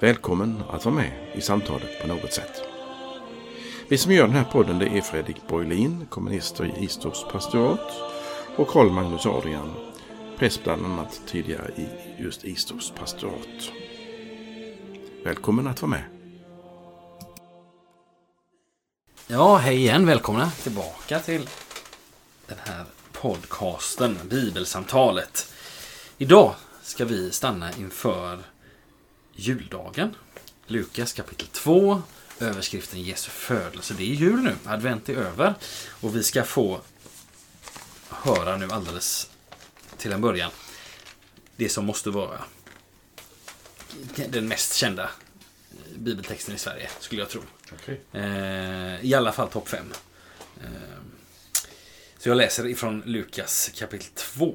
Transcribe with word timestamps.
Välkommen 0.00 0.62
att 0.70 0.84
vara 0.84 0.94
med 0.94 1.12
i 1.34 1.40
samtalet 1.40 2.00
på 2.00 2.06
något 2.06 2.32
sätt. 2.32 2.62
Vi 3.88 3.98
som 3.98 4.12
gör 4.12 4.26
den 4.26 4.36
här 4.36 4.44
podden 4.44 4.78
det 4.78 4.86
är 4.86 5.00
Fredrik 5.00 5.36
Borglin, 5.48 6.06
kommunister 6.10 6.64
i 6.64 6.84
Istorps 6.84 7.24
pastorat 7.32 7.92
och 8.56 8.68
Karl 8.68 8.90
Magnus 8.90 9.26
Adrian, 9.26 9.74
präst 10.38 10.64
bland 10.64 10.86
annat 10.86 11.20
tidigare 11.26 11.70
i 11.76 11.88
just 12.22 12.44
Istorps 12.44 12.90
pastorat. 12.90 13.72
Välkommen 15.24 15.66
att 15.66 15.82
vara 15.82 15.90
med. 15.90 16.04
Ja, 19.26 19.56
hej 19.56 19.76
igen. 19.76 20.06
Välkomna 20.06 20.50
tillbaka 20.50 21.18
till 21.18 21.48
den 22.46 22.58
här 22.64 22.84
podcasten, 23.12 24.18
Bibelsamtalet. 24.30 25.52
Idag 26.18 26.54
ska 26.82 27.04
vi 27.04 27.30
stanna 27.30 27.72
inför 27.72 28.38
juldagen. 29.40 30.14
Lukas 30.66 31.12
kapitel 31.12 31.48
2, 31.48 32.02
överskriften 32.40 33.02
Jesu 33.02 33.30
födelse. 33.30 33.94
Det 33.94 34.02
är 34.02 34.14
jul 34.14 34.40
nu, 34.40 34.56
advent 34.64 35.08
är 35.08 35.14
över. 35.14 35.54
Och 36.00 36.16
vi 36.16 36.22
ska 36.22 36.44
få 36.44 36.80
höra 38.08 38.56
nu 38.56 38.68
alldeles 38.70 39.30
till 39.98 40.12
en 40.12 40.20
början 40.20 40.50
det 41.60 41.68
som 41.68 41.84
måste 41.84 42.10
vara 42.10 42.44
den 44.28 44.48
mest 44.48 44.74
kända 44.74 45.10
bibeltexten 45.96 46.54
i 46.54 46.58
Sverige, 46.58 46.90
skulle 47.00 47.22
jag 47.22 47.30
tro. 47.30 47.42
Okay. 47.72 47.96
Eh, 48.12 49.04
I 49.04 49.14
alla 49.14 49.32
fall 49.32 49.48
topp 49.48 49.68
5. 49.68 49.92
Eh, 50.62 50.68
så 52.18 52.28
jag 52.28 52.36
läser 52.36 52.66
ifrån 52.66 53.02
Lukas 53.06 53.70
kapitel 53.78 54.08
2. 54.14 54.54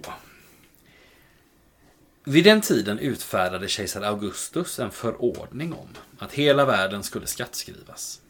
Vid 2.27 2.43
den 2.43 2.61
tiden 2.61 2.99
utfärdade 2.99 3.67
kejsar 3.67 4.01
Augustus 4.01 4.79
en 4.79 4.91
förordning 4.91 5.73
om 5.73 5.87
att 6.19 6.33
hela 6.33 6.65
världen 6.65 7.03
skulle 7.03 7.27
skattskrivas. 7.27 8.21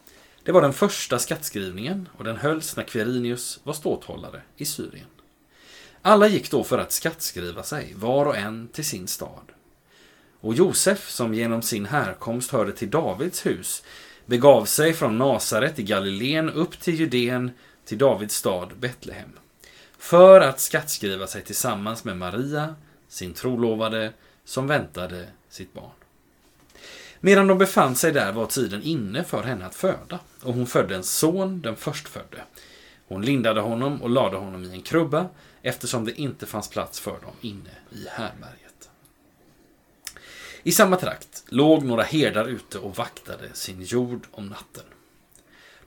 Det 0.44 0.52
var 0.52 0.62
den 0.62 0.74
första 0.74 1.20
skattskrivningen 1.20 2.10
och 2.18 2.23
den 2.23 2.38
hölls 2.38 2.76
när 2.76 2.84
Quirinius 2.84 3.60
var 3.64 3.73
ståthållare 3.73 4.42
i 4.58 4.66
Syrien. 4.66 5.08
Alla 6.02 6.28
gick 6.28 6.52
då 6.52 6.64
för 6.64 6.78
att 6.78 6.92
skattskriva 6.92 7.64
sig, 7.64 7.94
var 7.96 8.26
och 8.26 8.38
en 8.38 8.68
till 8.68 8.86
sin 8.86 9.08
stad. 9.08 9.52
Och 10.42 10.54
Josef, 10.54 11.10
som 11.10 11.34
genom 11.34 11.62
sin 11.62 11.86
härkomst 11.86 12.52
hörde 12.52 12.72
till 12.72 12.90
Davids 12.90 13.46
hus, 13.46 13.84
begav 14.26 14.66
sig 14.66 14.94
från 14.94 15.18
Nasaret 15.18 15.80
i 15.80 15.84
Galileen 15.84 16.50
upp 16.50 16.80
till 16.80 16.96
Judeen, 16.96 17.52
till 17.86 17.98
Davids 17.98 18.36
stad 18.36 18.70
Betlehem, 18.80 19.32
för 19.98 20.42
att 20.42 20.60
skattskriva 20.60 21.28
sig 21.28 21.44
tillsammans 21.44 22.04
med 22.04 22.18
Maria, 22.18 22.76
sin 23.08 23.34
trolovade, 23.34 24.14
som 24.45 24.67
väntade 24.67 25.28
sitt 25.50 25.73
barn. 25.73 25.92
Medan 27.20 27.48
de 27.48 27.58
befann 27.58 27.95
sig 27.95 28.11
där 28.11 28.31
var 28.31 28.45
tiden 28.45 28.84
inne 28.84 29.23
för 29.23 29.44
henne 29.44 29.66
att 29.66 29.75
föda, 29.75 30.20
och 30.42 30.53
hon 30.53 30.67
födde 30.67 30.95
en 30.95 31.03
son, 31.03 31.61
den 31.61 31.76
förstfödde. 31.76 32.44
Hon 33.08 33.22
lindade 33.22 33.61
honom 33.61 34.02
och 34.02 34.09
lade 34.09 34.38
honom 34.38 34.64
i 34.64 34.72
en 34.72 34.81
krubba, 34.81 35.30
eftersom 35.61 36.05
det 36.05 36.21
inte 36.21 36.45
fanns 36.45 36.70
plats 36.70 36.99
för 36.99 37.11
dem 37.11 37.33
inne 37.42 37.70
i 37.92 38.08
härberget. 38.10 38.89
I 40.64 40.72
samma 40.72 40.95
trakt 40.95 41.43
låg 41.48 41.83
några 41.83 42.04
herdar 42.04 42.45
ute 42.45 42.80
och 42.80 42.95
vaktade 42.95 43.54
sin 43.54 43.82
jord 43.82 44.27
om 44.32 44.48
natten. 44.48 44.83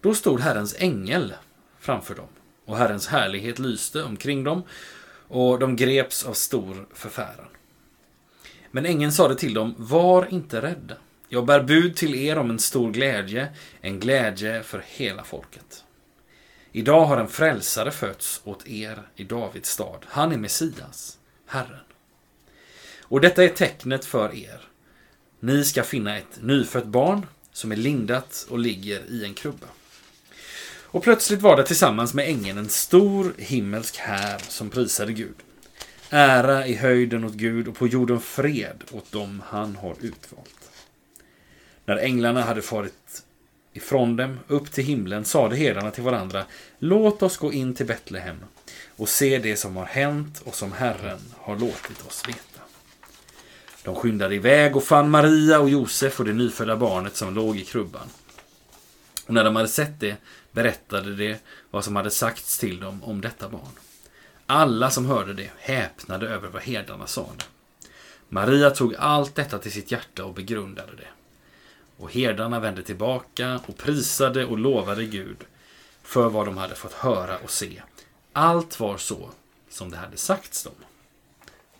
Då 0.00 0.14
stod 0.14 0.40
Herrens 0.40 0.74
ängel 0.78 1.34
framför 1.78 2.14
dem, 2.14 2.28
och 2.64 2.76
Herrens 2.76 3.06
härlighet 3.06 3.58
lyste 3.58 4.02
omkring 4.02 4.44
dem, 4.44 4.62
och 5.28 5.58
de 5.58 5.76
greps 5.76 6.24
av 6.24 6.32
stor 6.32 6.86
förfäran. 6.94 7.48
Men 8.70 8.86
ängeln 8.86 9.12
sade 9.12 9.34
till 9.34 9.54
dem, 9.54 9.74
var 9.78 10.32
inte 10.32 10.62
rädda. 10.62 10.96
Jag 11.28 11.46
bär 11.46 11.62
bud 11.62 11.96
till 11.96 12.14
er 12.14 12.38
om 12.38 12.50
en 12.50 12.58
stor 12.58 12.92
glädje, 12.92 13.48
en 13.80 14.00
glädje 14.00 14.62
för 14.62 14.84
hela 14.86 15.24
folket. 15.24 15.84
Idag 16.72 17.04
har 17.04 17.16
en 17.16 17.28
frälsare 17.28 17.90
fötts 17.90 18.40
åt 18.44 18.68
er 18.68 19.02
i 19.16 19.24
Davids 19.24 19.70
stad. 19.70 20.06
Han 20.08 20.32
är 20.32 20.36
Messias, 20.36 21.18
Herren. 21.46 21.80
Och 23.02 23.20
detta 23.20 23.44
är 23.44 23.48
tecknet 23.48 24.04
för 24.04 24.34
er. 24.34 24.60
Ni 25.40 25.64
ska 25.64 25.82
finna 25.82 26.18
ett 26.18 26.42
nyfött 26.42 26.86
barn 26.86 27.26
som 27.52 27.72
är 27.72 27.76
lindat 27.76 28.46
och 28.50 28.58
ligger 28.58 29.10
i 29.10 29.24
en 29.24 29.34
krubba. 29.34 29.66
Och 30.90 31.02
plötsligt 31.02 31.42
var 31.42 31.56
det 31.56 31.64
tillsammans 31.64 32.14
med 32.14 32.28
ängeln 32.28 32.58
en 32.58 32.68
stor 32.68 33.34
himmelsk 33.38 33.96
här 33.96 34.38
som 34.38 34.70
prisade 34.70 35.12
Gud. 35.12 35.34
Ära 36.10 36.66
i 36.66 36.74
höjden 36.74 37.24
åt 37.24 37.32
Gud 37.32 37.68
och 37.68 37.76
på 37.76 37.86
jorden 37.86 38.20
fred 38.20 38.84
åt 38.92 39.12
dem 39.12 39.42
han 39.46 39.76
har 39.76 39.94
utvalt. 40.00 40.70
När 41.84 41.96
änglarna 41.96 42.42
hade 42.42 42.62
farit 42.62 43.22
ifrån 43.72 44.16
dem 44.16 44.38
upp 44.46 44.72
till 44.72 44.84
himlen 44.84 45.24
sade 45.24 45.56
herdarna 45.56 45.90
till 45.90 46.02
varandra 46.02 46.44
Låt 46.78 47.22
oss 47.22 47.36
gå 47.36 47.52
in 47.52 47.74
till 47.74 47.86
Betlehem 47.86 48.36
och 48.96 49.08
se 49.08 49.38
det 49.38 49.56
som 49.56 49.76
har 49.76 49.84
hänt 49.84 50.42
och 50.44 50.54
som 50.54 50.72
Herren 50.72 51.20
har 51.36 51.56
låtit 51.56 52.06
oss 52.06 52.22
veta. 52.28 52.60
De 53.84 53.94
skyndade 53.94 54.34
iväg 54.34 54.76
och 54.76 54.84
fann 54.84 55.10
Maria 55.10 55.60
och 55.60 55.70
Josef 55.70 56.20
och 56.20 56.26
det 56.26 56.32
nyfödda 56.32 56.76
barnet 56.76 57.16
som 57.16 57.34
låg 57.34 57.56
i 57.56 57.64
krubban. 57.64 58.08
Och 59.28 59.34
när 59.34 59.44
de 59.44 59.56
hade 59.56 59.68
sett 59.68 60.00
det 60.00 60.16
berättade 60.52 61.14
de 61.14 61.36
vad 61.70 61.84
som 61.84 61.96
hade 61.96 62.10
sagts 62.10 62.58
till 62.58 62.80
dem 62.80 63.04
om 63.04 63.20
detta 63.20 63.48
barn. 63.48 63.72
Alla 64.46 64.90
som 64.90 65.06
hörde 65.06 65.34
det 65.34 65.50
häpnade 65.58 66.28
över 66.28 66.48
vad 66.48 66.62
herdarna 66.62 67.06
sade. 67.06 67.44
Maria 68.28 68.70
tog 68.70 68.94
allt 68.94 69.34
detta 69.34 69.58
till 69.58 69.72
sitt 69.72 69.90
hjärta 69.90 70.24
och 70.24 70.34
begrundade 70.34 70.96
det. 70.96 71.08
Och 71.96 72.12
herdarna 72.12 72.60
vände 72.60 72.82
tillbaka 72.82 73.60
och 73.66 73.76
prisade 73.76 74.44
och 74.44 74.58
lovade 74.58 75.04
Gud 75.04 75.44
för 76.02 76.28
vad 76.28 76.46
de 76.46 76.56
hade 76.56 76.74
fått 76.74 76.92
höra 76.92 77.38
och 77.38 77.50
se. 77.50 77.82
Allt 78.32 78.80
var 78.80 78.96
så 78.96 79.30
som 79.70 79.90
det 79.90 79.96
hade 79.96 80.16
sagts 80.16 80.64
dem. 80.64 80.74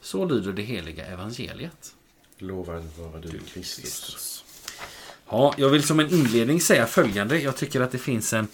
Så 0.00 0.24
lyder 0.24 0.52
det 0.52 0.62
heliga 0.62 1.06
evangeliet. 1.06 1.94
Lovad 2.38 2.84
vare 2.98 3.20
du, 3.20 3.38
Kristus. 3.38 4.44
Ja, 5.30 5.54
jag 5.56 5.68
vill 5.68 5.82
som 5.82 6.00
en 6.00 6.10
inledning 6.10 6.60
säga 6.60 6.86
följande. 6.86 7.38
Jag 7.38 7.56
tycker 7.56 7.80
att 7.80 7.92
det 7.92 7.98
finns 7.98 8.32
en, 8.32 8.48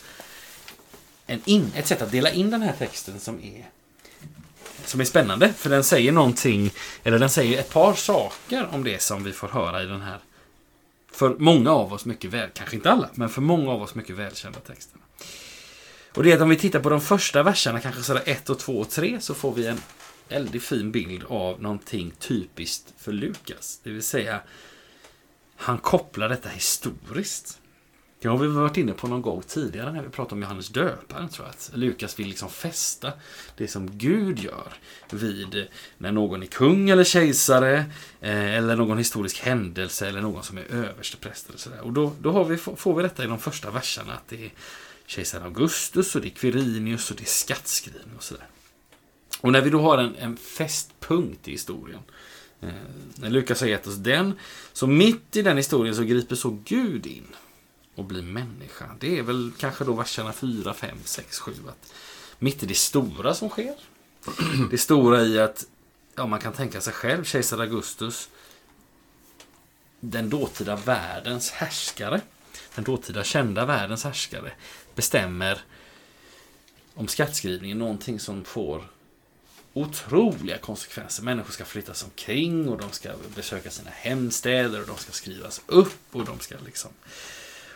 en 1.27 1.41
in, 1.45 1.73
ett 1.77 1.87
sätt 1.87 2.03
att 2.03 2.12
dela 2.12 2.31
in 2.31 2.51
den 2.51 2.62
här 2.62 2.75
texten 2.79 3.21
som 3.21 3.41
är 3.43 3.71
som 4.84 5.01
är 5.01 5.05
spännande. 5.05 5.53
För 5.53 5.71
den 5.71 5.84
säger 5.84 6.13
någonting, 6.13 6.71
eller 7.03 7.19
den 7.19 7.31
säger 7.31 7.61
ett 7.61 7.71
par 7.71 7.95
saker 7.95 8.69
om 8.73 8.84
det 8.84 9.03
som 9.03 9.25
vi 9.25 9.33
får 9.33 9.49
höra 9.49 9.83
i 9.83 9.87
den 9.87 10.01
här 10.01 10.19
för 11.15 11.37
många 11.39 11.71
av 11.71 11.93
oss 11.93 12.05
mycket 12.05 12.31
väl, 12.31 12.51
kanske 12.55 12.77
inte 12.77 12.91
alla, 12.91 13.09
men 13.15 13.29
för 13.29 13.41
många 13.41 13.71
av 13.71 13.83
oss 13.83 13.95
mycket 13.95 14.17
välkända 14.17 14.61
texten. 14.61 15.01
Och 16.15 16.23
det 16.23 16.31
är 16.31 16.37
att 16.37 16.43
om 16.43 16.49
vi 16.49 16.57
tittar 16.57 16.81
på 16.81 16.91
de 16.91 17.01
första 17.01 17.43
verserna, 17.43 17.81
kanske 17.81 18.03
sådär 18.03 18.23
1 18.27 18.51
och 18.51 18.59
2 18.59 18.79
och 18.79 18.91
3, 18.91 19.21
så 19.21 19.34
får 19.34 19.53
vi 19.53 19.67
en 19.67 19.81
väldigt 20.29 20.63
fin 20.63 20.93
bild 20.93 21.25
av 21.29 21.63
någonting 21.63 22.13
typiskt 22.19 22.93
för 22.99 23.13
Lukas. 23.13 23.81
Det 23.83 23.91
vill 23.91 24.03
säga, 24.03 24.41
han 25.65 25.79
kopplar 25.79 26.29
detta 26.29 26.49
historiskt. 26.49 27.61
Det 28.21 28.28
har 28.28 28.39
vi 28.39 28.47
varit 28.47 28.77
inne 28.77 28.93
på 28.93 29.09
någon 29.09 29.22
gång 29.22 29.43
tidigare 29.43 29.93
när 29.93 30.03
vi 30.03 30.09
pratade 30.09 30.34
om 30.34 30.43
Johannes 30.43 30.69
döparen. 30.69 31.28
Tror 31.28 31.47
jag. 31.47 31.51
Att 31.51 31.71
Lukas 31.75 32.19
vill 32.19 32.28
liksom 32.28 32.51
fästa 32.51 33.13
det 33.57 33.69
som 33.69 33.99
Gud 33.99 34.39
gör 34.39 34.72
vid 35.11 35.55
eh, 35.55 35.65
när 35.99 36.13
någon 36.13 36.43
är 36.43 36.47
kung 36.47 36.91
eller 36.91 37.05
kejsare 37.05 37.84
eh, 38.21 38.55
eller 38.55 38.77
någon 38.77 38.99
historisk 38.99 39.41
händelse 39.41 40.09
eller 40.09 40.21
någon 40.21 40.43
som 40.43 40.59
är 40.59 40.65
överstepräst. 40.75 41.67
Eller. 41.67 41.81
Och 41.81 41.93
då, 41.93 42.13
då 42.21 42.33
har 42.33 42.45
vi, 42.45 42.57
får 42.57 42.95
vi 42.95 43.03
detta 43.03 43.25
i 43.25 43.27
de 43.27 43.39
första 43.39 43.71
verserna 43.71 44.13
att 44.13 44.28
det 44.28 44.45
är 44.45 44.53
kejsar 45.07 45.41
Augustus 45.41 46.15
och 46.15 46.22
det 46.22 46.28
är 46.28 46.31
Quirinius 46.31 47.10
och 47.10 47.17
det 47.17 47.22
är 47.22 47.27
skattskrivning 47.27 48.17
och 48.17 48.22
sådär. 48.22 48.47
Och 49.41 49.53
när 49.53 49.60
vi 49.60 49.71
då 49.71 49.81
har 49.81 49.99
en, 49.99 50.17
en 50.17 50.37
fästpunkt 50.37 51.49
i 51.49 51.51
historien 51.51 52.01
eh, 52.01 52.34
Eh, 52.65 52.72
när 53.16 53.31
Lukas 53.31 53.61
har 53.61 53.69
gett 53.69 53.87
oss 53.87 53.97
den, 53.97 54.39
så 54.72 54.87
mitt 54.87 55.37
i 55.37 55.43
den 55.43 55.57
historien 55.57 55.97
så 55.97 56.03
griper 56.03 56.37
så 56.37 56.59
Gud 56.65 57.07
in 57.07 57.27
och 57.95 58.05
blir 58.05 58.22
människa. 58.22 58.91
Det 59.01 59.19
är 59.19 59.22
väl 59.22 59.53
kanske 59.59 59.84
då 59.84 59.93
verserna 59.93 60.33
4, 60.33 60.75
5, 60.75 60.99
6, 61.05 61.39
7. 61.39 61.53
Att 61.69 61.93
mitt 62.39 62.63
i 62.63 62.66
det 62.66 62.75
stora 62.75 63.34
som 63.34 63.49
sker. 63.49 63.75
Det 64.71 64.78
stora 64.78 65.22
i 65.22 65.39
att 65.39 65.66
ja, 66.15 66.27
man 66.27 66.41
kan 66.41 66.53
tänka 66.53 66.81
sig 66.81 66.93
själv, 66.93 67.25
kejsar 67.25 67.59
Augustus, 67.59 68.28
den 70.01 70.31
dåtida 70.31 70.77
världens 70.77 71.51
härskare. 71.51 72.21
den 72.75 72.84
dåtida 72.84 73.25
kända 73.25 73.67
världens 73.67 74.05
härskare 74.05 74.53
bestämmer 74.95 75.60
om 76.95 77.09
skattskrivningen 77.09 77.78
någonting 77.78 78.21
som 78.21 78.45
får 78.45 78.84
otroliga 79.74 80.59
konsekvenser. 80.59 81.22
Människor 81.22 81.53
ska 81.53 81.65
flyttas 81.65 82.04
omkring 82.04 82.68
och 82.68 82.78
de 82.78 82.91
ska 82.91 83.10
besöka 83.34 83.71
sina 83.71 83.91
hemstäder 83.91 84.80
och 84.80 84.86
de 84.86 84.97
ska 84.97 85.12
skrivas 85.12 85.60
upp 85.66 85.98
och 86.12 86.24
de 86.24 86.41
ska 86.41 86.54
liksom... 86.65 86.91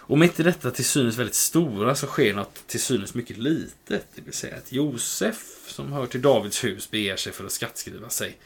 Och 0.08 0.18
mitt 0.18 0.40
i 0.40 0.42
detta 0.42 0.70
till 0.70 0.84
synes 0.84 1.16
väldigt 1.16 1.34
stora 1.34 1.94
så 1.94 2.06
sker 2.06 2.34
något 2.34 2.66
till 2.66 2.80
synes 2.80 3.14
mycket 3.14 3.38
litet. 3.38 4.06
Det 4.14 4.22
vill 4.22 4.34
säga 4.34 4.56
att 4.56 4.72
Josef, 4.72 5.64
som 5.66 5.92
hör 5.92 6.06
till 6.06 6.22
Davids 6.22 6.64
hus, 6.64 6.90
beger 6.90 7.16
sig 7.16 7.32
för 7.32 7.44
att 7.44 7.52
skattskriva 7.52 8.08
sig 8.08 8.38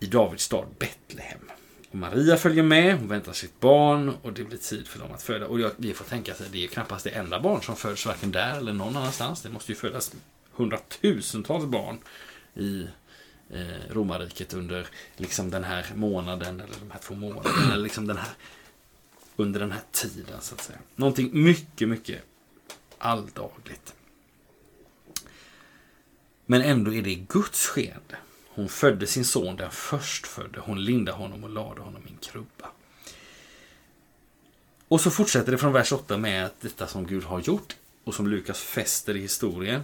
i 0.00 0.06
Davids 0.06 0.44
stad 0.44 0.66
Betlehem. 0.78 1.50
Och 1.90 1.94
Maria 1.96 2.36
följer 2.36 2.62
med, 2.62 2.98
hon 2.98 3.08
väntar 3.08 3.32
sitt 3.32 3.60
barn 3.60 4.12
och 4.22 4.32
det 4.32 4.44
blir 4.44 4.58
tid 4.58 4.88
för 4.88 4.98
dem 4.98 5.12
att 5.12 5.22
föda. 5.22 5.46
Och 5.46 5.58
vi 5.76 5.94
får 5.94 6.04
tänka 6.04 6.32
att 6.32 6.52
det 6.52 6.64
är 6.64 6.68
knappast 6.68 7.04
det 7.04 7.10
enda 7.10 7.40
barn 7.40 7.62
som 7.62 7.76
föds 7.76 8.06
varken 8.06 8.32
där 8.32 8.56
eller 8.56 8.72
någon 8.72 8.96
annanstans. 8.96 9.42
Det 9.42 9.48
måste 9.48 9.72
ju 9.72 9.76
födas 9.76 10.12
hundratusentals 10.56 11.64
barn 11.64 11.98
i 12.54 12.86
eh, 13.50 13.90
romarriket 13.90 14.54
under 14.54 14.86
liksom 15.16 15.50
den 15.50 15.64
här 15.64 15.92
månaden 15.94 16.60
eller 16.60 16.74
de 16.80 16.90
här 16.90 17.00
två 17.00 17.14
månaderna. 17.14 17.72
Eller 17.72 17.82
liksom 17.82 18.06
den 18.06 18.16
här, 18.16 18.30
under 19.36 19.60
den 19.60 19.72
här 19.72 19.82
tiden 19.92 20.40
så 20.40 20.54
att 20.54 20.60
säga. 20.60 20.78
Någonting 20.96 21.30
mycket, 21.44 21.88
mycket 21.88 22.22
alldagligt. 22.98 23.94
Men 26.46 26.62
ändå 26.62 26.94
är 26.94 27.02
det 27.02 27.14
Guds 27.14 27.66
skeende. 27.66 28.16
Hon 28.48 28.68
födde 28.68 29.06
sin 29.06 29.24
son 29.24 29.56
den 29.56 29.70
förstfödde. 29.70 30.60
Hon 30.60 30.84
lindade 30.84 31.18
honom 31.18 31.44
och 31.44 31.50
lade 31.50 31.80
honom 31.80 32.02
i 32.06 32.10
en 32.10 32.16
krubba. 32.16 32.70
Och 34.88 35.00
så 35.00 35.10
fortsätter 35.10 35.52
det 35.52 35.58
från 35.58 35.72
vers 35.72 35.92
8 35.92 36.18
med 36.18 36.46
att 36.46 36.60
detta 36.60 36.86
som 36.86 37.06
Gud 37.06 37.24
har 37.24 37.40
gjort 37.40 37.76
och 38.04 38.14
som 38.14 38.28
Lukas 38.28 38.60
fäster 38.60 39.16
i 39.16 39.20
historien. 39.20 39.82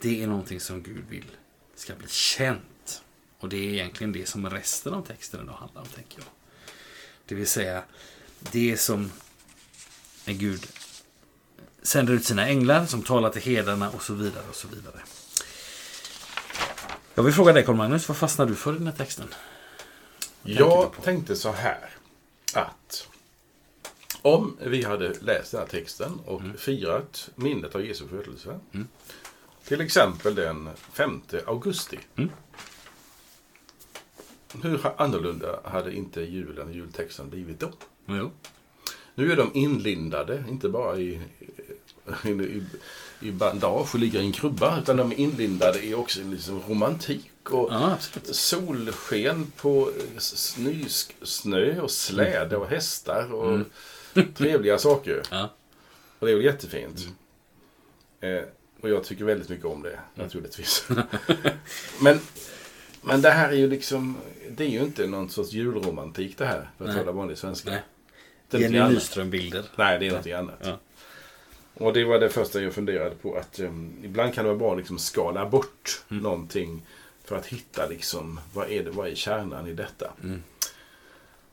Det 0.00 0.22
är 0.22 0.26
någonting 0.26 0.60
som 0.60 0.82
Gud 0.82 1.04
vill 1.08 1.30
ska 1.74 1.94
bli 1.94 2.08
känt. 2.08 3.02
Och 3.38 3.48
det 3.48 3.56
är 3.56 3.72
egentligen 3.72 4.12
det 4.12 4.28
som 4.28 4.50
resten 4.50 4.94
av 4.94 5.02
texten 5.06 5.46
då 5.46 5.52
handlar 5.52 5.82
om, 5.82 5.88
tänker 5.88 6.18
jag. 6.18 6.26
Det 7.26 7.34
vill 7.34 7.46
säga, 7.46 7.82
det 8.40 8.76
som 8.76 9.12
är 10.24 10.32
Gud 10.32 10.66
sänder 11.82 12.12
ut 12.12 12.24
sina 12.24 12.48
änglar 12.48 12.86
som 12.86 13.02
talar 13.02 13.30
till 13.30 13.42
hedarna 13.42 13.90
och 13.90 14.02
så 14.02 14.14
vidare 14.14 14.44
och 14.48 14.54
så 14.54 14.68
vidare. 14.68 15.00
Jag 17.14 17.22
vill 17.22 17.34
fråga 17.34 17.52
dig 17.52 17.64
Carl-Magnus, 17.64 18.08
vad 18.08 18.16
fastnar 18.16 18.46
du 18.46 18.54
för 18.54 18.72
i 18.72 18.78
den 18.78 18.86
här 18.86 18.94
texten? 18.94 19.34
Jag 20.42 20.92
tänkte 21.02 21.36
så 21.36 21.52
här 21.52 21.90
att 22.54 23.08
om 24.22 24.56
vi 24.60 24.84
hade 24.84 25.14
läst 25.20 25.50
den 25.50 25.60
här 25.60 25.68
texten 25.68 26.20
och 26.26 26.40
mm. 26.40 26.56
firat 26.56 27.30
minnet 27.34 27.74
av 27.74 27.86
Jesu 27.86 28.08
födelse. 28.08 28.60
Mm. 28.72 28.88
Till 29.70 29.80
exempel 29.80 30.34
den 30.34 30.70
5 30.92 31.20
augusti. 31.46 31.98
Mm. 32.16 32.30
Hur 34.62 34.80
annorlunda 34.96 35.60
hade 35.64 35.94
inte 35.94 36.20
julen 36.20 36.68
och 36.68 36.74
jultexten 36.74 37.30
blivit 37.30 37.60
då? 37.60 37.72
Jo. 38.06 38.30
Nu 39.14 39.32
är 39.32 39.36
de 39.36 39.50
inlindade, 39.54 40.44
inte 40.48 40.68
bara 40.68 40.98
i, 40.98 41.20
i, 42.24 42.30
i, 42.30 42.62
i 43.20 43.32
bandage 43.32 43.94
och 43.94 44.00
ligger 44.00 44.20
i 44.20 44.26
en 44.26 44.32
krubba, 44.32 44.80
utan 44.80 44.96
de 44.96 45.12
är 45.12 45.16
inlindade 45.16 45.86
i 45.86 45.94
också 45.94 46.20
liksom 46.22 46.62
romantik 46.68 47.50
och 47.50 47.68
ja, 47.72 47.96
solsken 48.24 49.52
på 49.56 49.92
snö 51.22 51.80
och 51.80 51.90
släde 51.90 52.56
och 52.56 52.66
hästar 52.66 53.32
och 53.32 53.54
mm. 53.54 54.34
trevliga 54.34 54.78
saker. 54.78 55.22
Ja. 55.30 55.50
Och 56.18 56.26
det 56.26 56.32
är 56.32 56.36
väl 56.36 56.44
jättefint. 56.44 57.06
Mm. 58.20 58.38
Eh, 58.38 58.44
och 58.80 58.88
jag 58.88 59.04
tycker 59.04 59.24
väldigt 59.24 59.48
mycket 59.48 59.66
om 59.66 59.82
det, 59.82 59.88
mm. 59.88 60.02
naturligtvis. 60.14 60.88
men, 62.02 62.20
men 63.02 63.22
det 63.22 63.30
här 63.30 63.48
är 63.48 63.56
ju 63.56 63.68
liksom, 63.68 64.16
det 64.50 64.64
är 64.64 64.68
ju 64.68 64.80
inte 64.80 65.06
någon 65.06 65.30
sorts 65.30 65.52
julromantik 65.52 66.38
det 66.38 66.46
här, 66.46 66.70
för 66.78 66.88
att 66.88 66.96
tala 66.96 67.12
vanlig 67.12 67.38
svenska. 67.38 67.70
Nej. 67.70 67.82
Jenny 68.62 68.94
Nyström-bilder. 68.94 69.64
Nej, 69.76 69.98
det 69.98 70.06
är 70.06 70.12
något 70.12 70.26
annat. 70.26 70.58
Ja. 70.60 70.78
Och 71.74 71.92
det 71.92 72.04
var 72.04 72.18
det 72.18 72.28
första 72.28 72.62
jag 72.62 72.72
funderade 72.72 73.14
på. 73.14 73.34
att 73.34 73.60
um, 73.60 73.92
Ibland 74.02 74.34
kan 74.34 74.44
det 74.44 74.48
vara 74.48 74.58
bra 74.58 74.72
att 74.72 74.78
liksom 74.78 74.98
skala 74.98 75.46
bort 75.46 76.04
mm. 76.10 76.22
någonting 76.22 76.82
för 77.24 77.36
att 77.36 77.46
hitta 77.46 77.86
liksom, 77.86 78.40
vad 78.54 78.70
är, 78.70 78.84
det, 78.84 78.90
vad 78.90 79.08
är 79.08 79.14
kärnan 79.14 79.66
i 79.66 79.72
detta. 79.72 80.12
Mm. 80.22 80.42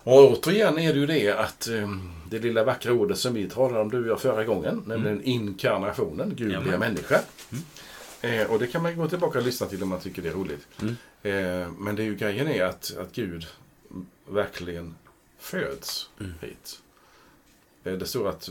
Och 0.07 0.31
återigen 0.31 0.79
är 0.79 0.93
det 0.93 0.99
ju 0.99 1.05
det 1.05 1.31
att 1.31 1.67
um, 1.67 2.11
det 2.29 2.39
lilla 2.39 2.63
vackra 2.63 2.93
ordet 2.93 3.17
som 3.17 3.33
vi 3.33 3.49
talade 3.49 3.79
om 3.79 3.91
du 3.91 3.99
och 3.99 4.07
jag 4.07 4.21
förra 4.21 4.43
gången, 4.43 4.73
mm. 4.73 4.83
nämligen 4.85 5.23
inkarnationen, 5.23 6.35
Gud 6.35 6.51
ja, 6.51 6.61
blir 6.61 6.77
människa. 6.77 7.21
Mm. 7.51 8.41
Eh, 8.41 8.51
och 8.51 8.59
det 8.59 8.67
kan 8.67 8.83
man 8.83 8.97
gå 8.97 9.07
tillbaka 9.07 9.39
och 9.39 9.45
lyssna 9.45 9.67
till 9.67 9.83
om 9.83 9.89
man 9.89 9.99
tycker 9.99 10.21
det 10.21 10.29
är 10.29 10.33
roligt. 10.33 10.67
Mm. 10.81 10.95
Eh, 11.23 11.71
men 11.77 11.95
det 11.95 12.03
är 12.03 12.05
ju 12.05 12.15
grejen 12.15 12.47
är 12.47 12.63
att, 12.63 12.97
att 12.97 13.11
Gud 13.11 13.47
verkligen 14.27 14.95
föds 15.37 16.09
mm. 16.19 16.33
hit. 16.41 16.79
Eh, 17.83 17.93
det 17.93 18.05
står 18.05 18.29
att 18.29 18.49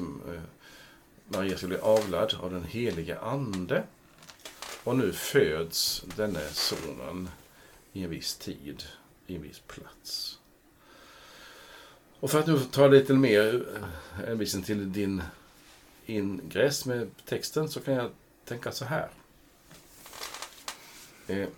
Maria 1.29 1.56
ska 1.56 1.67
bli 1.67 1.79
avlad 1.79 2.35
av 2.41 2.50
den 2.50 2.64
heliga 2.64 3.19
Ande. 3.19 3.82
Och 4.85 4.97
nu 4.97 5.12
föds 5.12 6.05
denne 6.17 6.41
sonen 6.52 7.29
i 7.93 8.05
en 8.05 8.11
viss 8.11 8.37
tid, 8.37 8.82
i 9.26 9.37
en 9.37 9.43
viss 9.43 9.62
plats. 9.67 10.36
Och 12.26 12.32
för 12.32 12.40
att 12.40 12.46
nu 12.46 12.58
ta 12.58 12.87
lite 12.88 13.14
mer 13.14 13.64
hänvisning 14.26 14.62
eh, 14.62 14.67
till 14.67 14.93
din 14.93 15.23
ingress 16.06 16.84
med 16.87 17.11
texten 17.25 17.69
så 17.69 17.81
kan 17.81 17.94
jag 17.94 18.11
tänka 18.44 18.73
så 18.73 18.84
här. 18.84 19.08
Eh, 21.26 21.49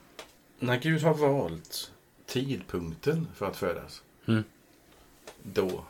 när 0.59 0.77
Gud 0.77 1.03
har 1.03 1.15
valt 1.15 1.93
tidpunkten 2.27 3.29
för 3.37 3.47
att 3.47 3.57
födas. 3.57 4.03
Mm. 4.27 4.45
Då 5.43 5.85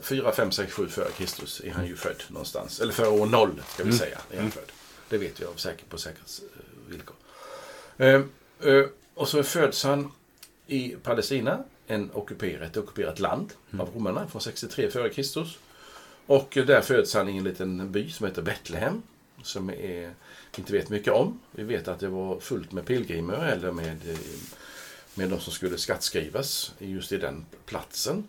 4, 0.00 0.32
5, 0.32 0.50
6, 0.50 0.72
7 0.72 0.88
före 0.88 1.10
Kristus 1.10 1.60
är 1.60 1.70
han 1.70 1.86
ju 1.86 1.96
född 1.96 2.22
någonstans. 2.28 2.80
Eller 2.80 2.92
före 2.92 3.08
år 3.08 3.26
0 3.26 3.62
ska 3.68 3.82
vi 3.82 3.88
mm. 3.88 3.98
säga. 3.98 4.18
Är 4.30 4.36
han 4.36 4.38
mm. 4.38 4.50
född. 4.50 4.72
Det 5.08 5.18
vet 5.18 5.40
vi 5.40 5.44
av 5.44 5.54
säker, 5.54 5.84
på 5.88 5.98
säkerhetsvillkor. 5.98 7.16
Eh, 7.96 8.20
eh, 8.60 8.86
och 9.14 9.28
så 9.28 9.42
föds 9.42 9.84
han 9.84 10.12
i 10.66 10.96
Palestina, 11.02 11.64
en 11.92 12.10
ockuperat, 12.12 12.70
ett 12.70 12.76
ockuperat 12.76 13.20
land 13.20 13.52
mm. 13.72 13.80
av 13.80 13.94
romarna 13.94 14.28
från 14.28 14.42
63 14.42 14.90
före 14.90 15.10
Kristus. 15.10 15.58
Och 16.26 16.58
där 16.66 16.80
föds 16.80 17.14
han 17.14 17.28
i 17.28 17.36
en 17.36 17.44
liten 17.44 17.92
by 17.92 18.10
som 18.10 18.26
heter 18.26 18.42
Betlehem. 18.42 19.02
Som 19.42 19.70
är, 19.70 20.14
inte 20.56 20.72
vet 20.72 20.88
mycket 20.88 21.12
om. 21.12 21.40
Vi 21.50 21.62
vet 21.62 21.88
att 21.88 22.00
det 22.00 22.08
var 22.08 22.40
fullt 22.40 22.72
med 22.72 22.86
pilgrimer 22.86 23.46
eller 23.46 23.72
med, 23.72 24.18
med 25.14 25.30
de 25.30 25.40
som 25.40 25.52
skulle 25.52 25.78
skattskrivas 25.78 26.74
just 26.78 27.12
i 27.12 27.16
den 27.16 27.46
platsen. 27.66 28.24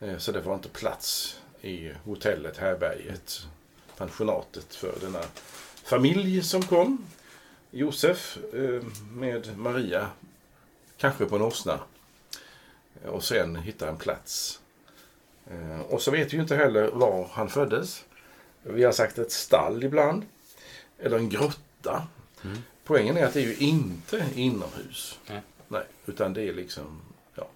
Eh, 0.00 0.18
så 0.18 0.32
det 0.32 0.40
var 0.40 0.54
inte 0.54 0.68
plats 0.68 1.40
i 1.60 1.90
hotellet, 2.04 2.56
härberget, 2.56 3.46
pensionatet 3.96 4.74
för 4.74 4.94
denna 5.00 5.22
familj 5.84 6.42
som 6.42 6.62
kom. 6.62 7.04
Josef 7.70 8.38
eh, 8.54 8.82
med 9.12 9.58
Maria, 9.58 10.10
kanske 10.96 11.24
på 11.24 11.36
en 11.36 11.42
åsna. 11.42 11.80
Och 13.04 13.24
sen 13.24 13.56
hitta 13.56 13.88
en 13.88 13.96
plats. 13.96 14.60
Eh, 15.50 15.80
och 15.80 16.02
så 16.02 16.10
vet 16.10 16.32
vi 16.32 16.38
inte 16.38 16.56
heller 16.56 16.90
var 16.90 17.28
han 17.32 17.48
föddes. 17.48 18.04
Vi 18.62 18.84
har 18.84 18.92
sagt 18.92 19.18
ett 19.18 19.32
stall 19.32 19.84
ibland. 19.84 20.22
Eller 20.98 21.16
en 21.16 21.28
grotta. 21.28 22.06
Mm. 22.44 22.58
Poängen 22.84 23.16
är 23.16 23.26
att 23.26 23.34
det 23.34 23.40
är 23.40 23.46
ju 23.46 23.56
inte 23.56 24.26
inomhus. 24.34 25.18
Nej. 25.28 25.40
Nej, 25.68 25.84
utan 26.06 26.32
det 26.34 26.42
är 26.42 26.52
liksom, 26.52 27.00
ja. 27.34 27.48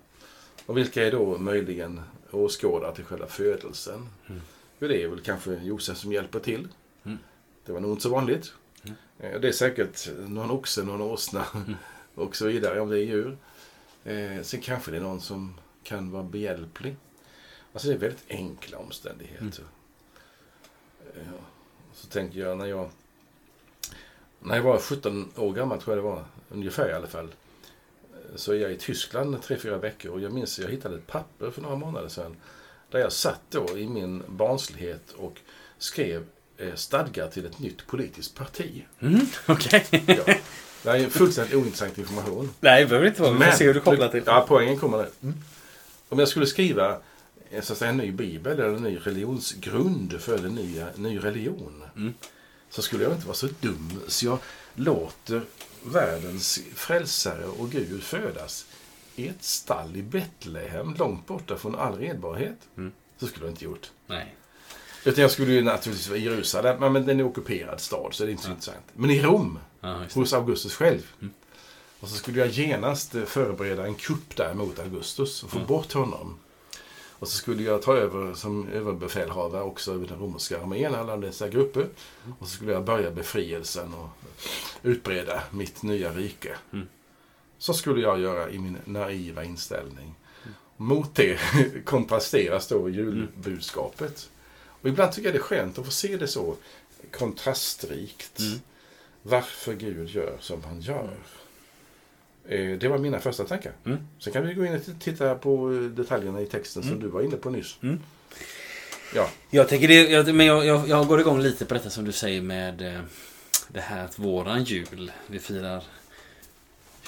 Och 0.67 0.77
vilka 0.77 1.07
är 1.07 1.11
då 1.11 1.39
möjligen 1.39 2.01
åskådare 2.31 2.95
till 2.95 3.05
själva 3.05 3.27
födelsen. 3.27 4.09
Mm. 4.27 4.41
det 4.79 5.03
är 5.03 5.09
väl 5.09 5.21
kanske 5.21 5.55
Josef 5.55 5.99
som 5.99 6.13
hjälper 6.13 6.41
till. 6.41 6.69
Mm. 7.05 7.19
Det 7.67 7.73
var 7.73 7.81
nog 7.81 7.91
inte 7.91 8.03
så 8.03 8.09
vanligt. 8.09 8.53
Mm. 8.83 8.97
Eh, 9.19 9.41
det 9.41 9.49
är 9.49 9.53
säkert 9.53 10.09
någon 10.29 10.51
oxe, 10.51 10.83
någon 10.83 11.01
åsna 11.01 11.47
mm. 11.55 11.75
och 12.15 12.37
så 12.37 12.47
vidare 12.47 12.81
om 12.81 12.89
det 12.89 12.99
är 12.99 13.05
djur. 13.05 13.37
Eh, 14.05 14.43
sen 14.43 14.61
kanske 14.61 14.91
det 14.91 14.97
är 14.97 15.01
någon 15.01 15.21
som 15.21 15.55
kan 15.83 16.11
vara 16.11 16.23
behjälplig. 16.23 16.97
Alltså 17.73 17.89
det 17.89 17.95
är 17.95 17.99
väldigt 17.99 18.25
enkla 18.29 18.79
omständigheter. 18.79 19.65
Mm. 21.15 21.27
Eh, 21.27 21.41
så 21.95 22.07
tänker 22.07 22.41
jag 22.41 22.59
när 22.59 22.67
jag 22.67 22.91
när 24.39 24.57
jag 24.57 24.63
var 24.63 24.79
17 24.79 25.33
år 25.37 25.53
gammal, 25.53 25.83
tror 25.83 25.97
jag 25.97 26.05
det 26.05 26.11
var, 26.11 26.25
ungefär 26.49 26.89
i 26.89 26.93
alla 26.93 27.07
fall, 27.07 27.29
så 28.35 28.53
är 28.53 28.57
jag 28.57 28.73
i 28.73 28.79
Tyskland 28.79 29.43
tre, 29.43 29.57
fyra 29.57 29.79
veckor 29.79 30.13
och 30.13 30.21
jag 30.21 30.33
minns 30.33 30.59
att 30.59 30.65
jag 30.65 30.73
hittade 30.73 30.97
ett 30.97 31.07
papper 31.07 31.51
för 31.51 31.63
några 31.63 31.77
månader 31.77 32.09
sedan 32.09 32.37
där 32.91 32.99
jag 32.99 33.13
satt 33.13 33.41
då 33.51 33.79
i 33.79 33.89
min 33.89 34.23
barnslighet 34.29 35.11
och 35.11 35.41
skrev 35.79 36.27
eh, 36.57 36.75
stadgar 36.75 37.29
till 37.29 37.47
ett 37.47 37.59
nytt 37.59 37.87
politiskt 37.87 38.35
parti. 38.35 38.85
Mm. 39.01 39.27
Okay. 39.49 39.83
ja. 40.07 40.35
Det 40.85 40.91
är 40.91 41.09
fullständigt 41.11 41.55
ointressant 41.55 41.99
information. 41.99 42.51
Nej, 42.61 42.83
det 42.83 42.87
behöver 42.89 43.07
inte 43.09 43.23
vara. 43.23 43.33
Vi 43.33 43.45
får 43.45 43.53
se 43.53 43.65
hur 43.67 43.75
du 43.75 43.81
kopplar 43.81 44.09
till. 44.09 44.23
Ja, 44.27 44.45
poängen 44.49 44.79
kommer 44.79 44.99
nu. 44.99 45.11
Mm. 45.23 45.35
Om 46.09 46.19
jag 46.19 46.29
skulle 46.29 46.47
skriva 46.47 46.99
en, 47.51 47.63
så 47.63 47.73
att 47.73 47.79
säga, 47.79 47.91
en 47.91 47.97
ny 47.97 48.13
bibel 48.13 48.53
eller 48.53 48.77
en 48.77 48.83
ny 48.83 48.99
religionsgrund 49.03 50.21
för 50.21 50.39
en 50.47 50.55
ny, 50.55 50.85
ny 50.97 51.19
religion. 51.19 51.83
Mm. 51.97 52.15
Så 52.71 52.83
skulle 52.83 53.05
jag 53.05 53.13
inte 53.13 53.27
vara 53.27 53.37
så 53.37 53.49
dum 53.61 54.01
så 54.09 54.27
jag 54.27 54.39
låter 54.75 55.43
världens 55.85 56.61
frälsare 56.75 57.45
och 57.45 57.71
Gud 57.71 58.03
födas 58.03 58.67
i 59.17 59.29
ett 59.29 59.45
stall 59.45 59.97
i 59.97 60.03
Betlehem 60.03 60.95
långt 60.99 61.27
borta 61.27 61.57
från 61.57 61.75
all 61.75 61.99
redbarhet. 61.99 62.59
Mm. 62.77 62.93
Så 63.21 63.27
skulle 63.27 63.47
jag 63.47 63.53
inte 63.53 63.65
gjort. 63.65 63.91
Nej. 64.07 64.35
Utan 65.05 65.23
jag 65.23 65.31
skulle 65.31 65.53
ju 65.53 65.63
naturligtvis 65.63 66.09
vara 66.09 66.19
i 66.19 66.23
Jerusalem, 66.25 66.81
men 66.81 66.93
men 66.93 67.07
den 67.07 67.21
är 67.21 67.25
ockuperad 67.25 67.81
stad 67.81 68.15
så 68.15 68.25
det 68.25 68.29
är 68.29 68.33
inte 68.33 68.43
så 68.43 68.49
Ja. 68.49 68.53
intressant. 68.55 68.85
Men 68.95 69.11
i 69.11 69.23
Rom, 69.23 69.59
Det. 69.85 70.15
hos 70.15 70.33
Augustus 70.33 70.75
själv. 70.75 71.03
Mm. 71.21 71.35
Och 72.01 72.09
så 72.09 72.17
skulle 72.17 72.39
jag 72.39 72.49
genast 72.49 73.15
eh, 73.15 73.25
förbereda 73.25 73.87
en 73.87 73.95
kupp 73.95 74.37
där 74.37 74.55
mot 74.55 74.79
Augustus 74.79 75.43
och 75.43 75.51
få 75.51 75.57
Mm. 75.57 75.69
bort 75.69 75.93
honom. 75.93 76.39
Och 77.19 77.29
så 77.29 77.37
skulle 77.37 77.63
jag 77.63 77.83
ta 77.83 77.95
över 77.97 78.35
som 78.35 78.69
överbefälhavare 78.69 79.63
också 79.63 79.93
över 79.95 80.07
den 80.07 80.19
romerska 80.19 80.61
armén, 80.61 80.95
alla 80.95 81.17
dessa 81.17 81.49
grupper. 81.49 81.81
Mm. 81.81 82.35
Och 82.39 82.49
så 82.49 82.55
skulle 82.57 82.73
jag 82.73 82.85
börja 82.85 83.11
befrielsen 83.11 83.95
och 83.95 84.09
utbreda 84.83 85.43
mitt 85.51 85.83
nya 85.83 86.13
rike. 86.13 86.57
Mm. 86.73 86.87
Så 87.59 87.75
skulle 87.75 88.01
jag 88.01 88.21
göra 88.21 88.51
i 88.51 88.59
min 88.59 88.77
naiva 88.85 89.45
inställning. 89.45 90.15
Mm. 90.43 90.55
Mot 90.77 91.15
det 91.15 91.39
kontrasteras 91.85 92.69
då 92.69 92.89
julbudskapet. 92.89 94.31
Och 94.67 94.89
ibland 94.89 95.13
tycker 95.13 95.29
jag 95.29 95.35
det 95.35 95.39
är 95.39 95.43
skönt 95.43 95.79
att 95.79 95.85
få 95.85 95.91
se 95.91 96.17
det 96.17 96.29
så 96.29 96.57
kontrastrikt. 97.19 98.41
Mm. 99.25 99.31
Varför 99.33 99.75
Gud 99.75 100.09
gör 100.09 100.37
som 100.41 100.65
han 100.65 100.81
gör. 100.81 101.11
Eh, 102.49 102.79
Det 102.79 102.89
var 102.89 102.99
mina 102.99 103.19
första 103.21 103.45
tankar. 103.45 103.73
Mm. 103.87 103.99
Sen 104.19 104.33
kan 104.33 104.47
vi 104.47 104.55
gå 104.55 104.67
in 104.67 104.75
och 104.75 104.81
titta 105.01 105.35
på 105.35 105.69
detaljerna 105.97 106.41
i 106.41 106.47
texten 106.47 106.83
som 106.83 106.93
Mm. 106.93 107.03
du 107.03 107.09
var 107.09 107.23
inne 107.23 107.37
på 107.37 107.51
nyss. 107.51 107.77
Mm. 107.83 108.01
Ja, 109.15 109.31
Jag 109.51 109.69
tänker 109.69 109.89
det, 109.89 110.11
jag, 110.11 110.35
men 110.35 110.47
jag, 110.47 110.67
jag, 110.67 110.89
jag 110.89 111.07
går 111.07 111.21
igång 111.21 111.41
lite 111.41 111.65
på 111.65 111.75
detta 111.75 111.91
som 111.91 112.05
du 112.05 112.13
säger 112.13 112.43
med 112.43 112.83
eh, 112.95 113.01
det 113.69 113.81
här 113.81 114.05
att 114.05 114.19
våran 114.19 114.65
jul, 114.65 115.13
vi 115.27 115.39
firar 115.39 115.85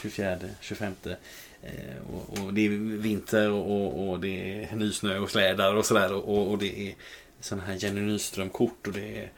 24, 0.03 0.39
25 0.61 0.93
eh, 1.05 1.11
och, 2.13 2.39
och 2.45 2.55
det 2.55 2.67
är 2.67 2.71
vinter 2.99 3.51
och, 3.51 3.73
och, 3.73 4.11
och 4.11 4.21
det 4.21 4.65
är 4.65 4.77
nysnö 4.77 5.19
och 5.19 5.31
slädar 5.31 5.75
och 5.75 5.87
sådär 5.87 6.13
och, 6.13 6.51
och 6.51 6.59
det 6.59 6.89
är 6.89 6.95
sådana 7.41 7.67
här 7.67 7.75
Jenny 7.85 8.01
Nyström-kort 8.01 8.87
och 8.87 8.93
det 8.93 9.19
är 9.19 9.31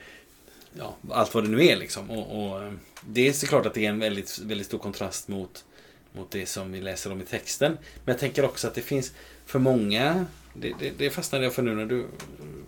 ja, 0.78 0.96
allt 1.10 1.34
vad 1.34 1.44
det 1.44 1.50
nu 1.50 1.66
är 1.66 1.76
liksom. 1.76 2.10
Och, 2.10 2.52
och 2.52 2.62
eh, 2.62 2.72
det 3.06 3.28
är 3.28 3.32
såklart 3.32 3.66
att 3.66 3.74
det 3.74 3.84
är 3.84 3.90
en 3.90 3.98
väldigt, 3.98 4.38
väldigt 4.38 4.66
stor 4.66 4.78
kontrast 4.78 5.28
mot, 5.28 5.64
mot 6.12 6.30
det 6.30 6.46
som 6.46 6.72
vi 6.72 6.80
läser 6.80 7.12
om 7.12 7.20
i 7.20 7.24
texten. 7.24 7.72
Men 8.04 8.12
jag 8.12 8.18
tänker 8.18 8.44
också 8.44 8.66
att 8.66 8.74
det 8.74 8.82
finns 8.82 9.12
för 9.46 9.58
många, 9.58 10.26
det, 10.54 10.74
det, 10.78 10.92
det 10.98 11.10
fastnade 11.10 11.44
jag 11.44 11.54
för 11.54 11.62
nu 11.62 11.74
när 11.74 11.86
du 11.86 12.06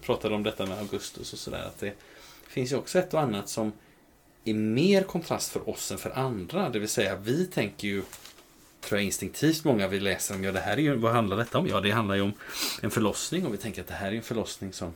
pratade 0.03 0.35
om 0.35 0.43
detta 0.43 0.67
med 0.67 0.79
Augustus 0.79 1.33
och 1.33 1.39
sådär, 1.39 1.65
att 1.67 1.79
det 1.79 1.95
finns 2.49 2.73
ju 2.73 2.77
också 2.77 2.99
ett 2.99 3.15
och 3.15 3.21
annat 3.21 3.49
som 3.49 3.73
är 4.45 4.55
mer 4.55 5.03
kontrast 5.03 5.53
för 5.53 5.69
oss 5.69 5.93
än 5.93 5.99
för 5.99 6.11
andra. 6.11 6.69
Det 6.71 6.79
vill 6.79 6.89
säga, 6.89 7.17
vi 7.17 7.47
tänker 7.47 7.89
ju, 7.89 8.03
tror 8.81 8.99
jag 8.99 9.05
instinktivt 9.05 9.65
många 9.65 9.89
vi 9.89 10.01
läser 10.01 10.35
om, 10.35 10.45
ja 10.45 10.53
det 10.53 10.61
här 10.61 10.73
är 10.73 10.81
ju, 10.81 10.95
vad 10.97 11.13
handlar 11.13 11.37
detta 11.37 11.59
om? 11.59 11.67
Ja, 11.67 11.81
det 11.81 11.91
handlar 11.91 12.15
ju 12.15 12.21
om 12.23 12.33
en 12.83 12.91
förlossning 12.91 13.47
och 13.47 13.53
vi 13.55 13.59
tänker 13.59 13.81
att 13.81 13.89
det 13.89 13.95
här 13.95 14.13
är 14.13 14.17
en 14.17 14.23
förlossning 14.23 14.73
som 14.73 14.93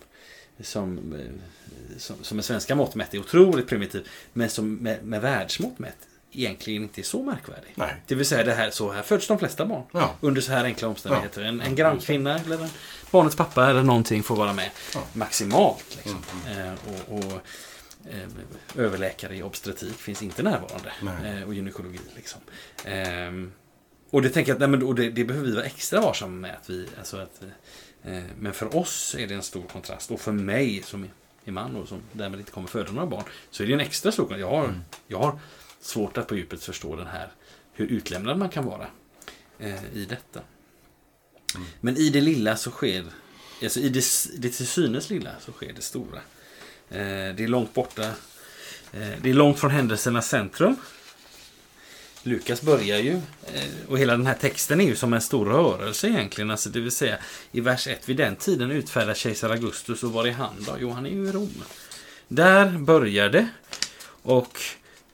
som, 0.60 1.12
eh, 1.14 1.98
som, 1.98 2.16
som 2.22 2.36
med 2.36 2.44
svenska 2.44 2.74
mått 2.74 2.94
mätt 2.94 3.14
är 3.14 3.18
otroligt 3.18 3.68
primitiv, 3.68 4.08
men 4.32 4.50
som 4.50 4.74
med, 4.74 5.04
med 5.04 5.20
världsmått 5.20 5.78
mätt 5.78 5.96
egentligen 6.32 6.82
inte 6.82 7.00
är 7.00 7.02
så 7.02 7.22
märkvärdig. 7.22 7.72
nej. 7.74 7.94
Det 8.06 8.14
vill 8.14 8.26
säga, 8.26 8.44
det 8.44 8.54
här, 8.54 8.70
så 8.70 8.92
här 8.92 9.02
föds 9.02 9.26
de 9.28 9.38
flesta 9.38 9.66
barn. 9.66 9.82
Ja, 9.92 10.14
Under 10.20 10.40
så 10.40 10.52
här 10.52 10.64
enkla 10.64 10.88
omständigheter. 10.88 11.42
En, 11.42 11.60
en 11.60 11.74
grannkvinna 11.74 12.38
eller 12.38 12.62
en, 12.62 12.68
barnets 13.10 13.36
pappa 13.36 13.70
eller 13.70 13.82
någonting 13.82 14.22
får 14.22 14.36
vara 14.36 14.52
med. 14.52 14.70
Ja. 14.94 15.00
Maximalt. 15.12 15.96
Liksom. 15.96 16.22
Mm, 16.50 16.66
Eh, 16.68 16.72
och, 16.88 17.18
och 17.18 17.32
eh, 18.10 18.28
överläkare 18.84 19.36
i 19.36 19.42
obstetrik 19.42 19.96
finns 19.96 20.22
inte 20.22 20.42
närvarande. 20.42 20.92
Eh, 21.24 21.46
och 21.46 21.54
gynekologi. 21.54 22.00
Liksom. 22.16 22.40
Och 24.14 24.22
det 24.22 24.30
tänker 24.30 24.50
jag 24.50 24.62
att 24.62 24.70
nej, 24.70 24.80
men, 24.80 24.94
det, 24.94 25.10
det 25.10 25.24
behöver 25.24 25.46
vi 25.48 25.54
vara 25.54 25.64
extra 25.64 26.00
varsamma 26.00 26.32
med. 26.36 26.54
Att 26.54 26.70
vi, 26.70 26.88
alltså 26.98 27.16
att, 27.16 27.42
eh, 28.02 28.22
men 28.38 28.52
för 28.52 28.76
oss 28.76 29.16
är 29.18 29.26
det 29.26 29.34
en 29.34 29.42
stor 29.42 29.62
kontrast. 29.62 30.10
Och 30.10 30.20
för 30.20 30.32
mig 30.32 30.82
som 30.82 31.08
är 31.44 31.52
man 31.52 31.76
och 31.76 31.88
som 31.88 32.00
därmed 32.12 32.40
inte 32.40 32.52
kommer 32.52 32.68
föda 32.68 32.92
några 32.92 33.06
barn. 33.06 33.24
Så 33.50 33.62
är 33.62 33.66
det 33.66 33.72
en 33.72 33.80
extra 33.80 34.12
stor 34.12 34.22
kontrast. 34.22 34.40
Jag 34.40 34.50
har, 34.50 34.64
Mm. 34.64 34.80
jag 35.06 35.18
har 35.18 35.38
svårt 35.80 36.18
att 36.18 36.26
på 36.26 36.36
djupet 36.36 36.62
förstå 36.62 36.96
den 36.96 37.06
här. 37.06 37.28
Hur 37.72 37.86
utlämnad 37.86 38.38
man 38.38 38.48
kan 38.48 38.64
vara 38.64 38.86
eh, 39.58 39.84
i 39.94 40.04
detta. 40.04 40.40
Mm. 41.54 41.66
Men 41.80 41.96
i 41.96 42.10
det 42.10 42.20
lilla 42.20 42.56
så 42.56 42.70
sker, 42.70 43.04
alltså 43.62 43.80
i 43.80 43.88
det, 43.88 44.04
det 44.38 44.48
till 44.50 44.66
synes 44.66 45.10
lilla 45.10 45.30
så 45.40 45.52
sker 45.52 45.72
det 45.72 45.82
stora. 45.82 46.18
Eh, 46.90 47.34
det 47.36 47.44
är 47.44 47.48
långt 47.48 47.74
borta. 47.74 48.04
Eh, 48.92 49.12
det 49.22 49.30
är 49.30 49.34
långt 49.34 49.58
från 49.58 49.70
händelsernas 49.70 50.28
centrum. 50.28 50.76
Lukas 52.26 52.62
börjar 52.62 52.98
ju, 52.98 53.12
eh, 53.54 53.88
och 53.88 53.98
hela 53.98 54.16
den 54.16 54.26
här 54.26 54.34
texten 54.34 54.80
är 54.80 54.84
ju 54.84 54.96
som 54.96 55.12
en 55.12 55.20
stor 55.20 55.46
rörelse 55.46 56.08
egentligen. 56.08 56.50
Alltså 56.50 56.68
det 56.68 56.80
vill 56.80 56.92
säga, 56.92 57.18
i 57.52 57.60
vers 57.60 57.86
1, 57.86 58.08
vid 58.08 58.16
den 58.16 58.36
tiden 58.36 58.70
utfärdar 58.70 59.14
kejsar 59.14 59.50
Augustus 59.50 60.02
och 60.02 60.12
var 60.12 60.26
är 60.26 60.32
han 60.32 60.54
då? 60.58 60.76
Jo, 60.80 60.90
han 60.90 61.06
är 61.06 61.10
ju 61.10 61.28
i 61.28 61.32
Rom. 61.32 61.64
Där 62.28 62.78
börjar 62.78 63.28
det. 63.28 63.48
Och 64.22 64.60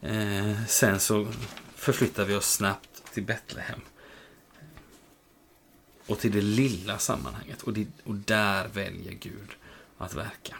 eh, 0.02 0.64
sen 0.68 1.00
så 1.00 1.32
förflyttar 1.74 2.24
vi 2.24 2.34
oss 2.34 2.52
snabbt 2.52 3.14
till 3.14 3.22
Betlehem. 3.22 3.80
Och 6.06 6.18
till 6.18 6.32
det 6.32 6.40
lilla 6.40 6.98
sammanhanget. 6.98 7.62
Och, 7.62 7.72
det, 7.72 7.86
och 8.04 8.14
där 8.14 8.68
väljer 8.68 9.12
Gud 9.12 9.50
att 9.98 10.14
verka. 10.14 10.56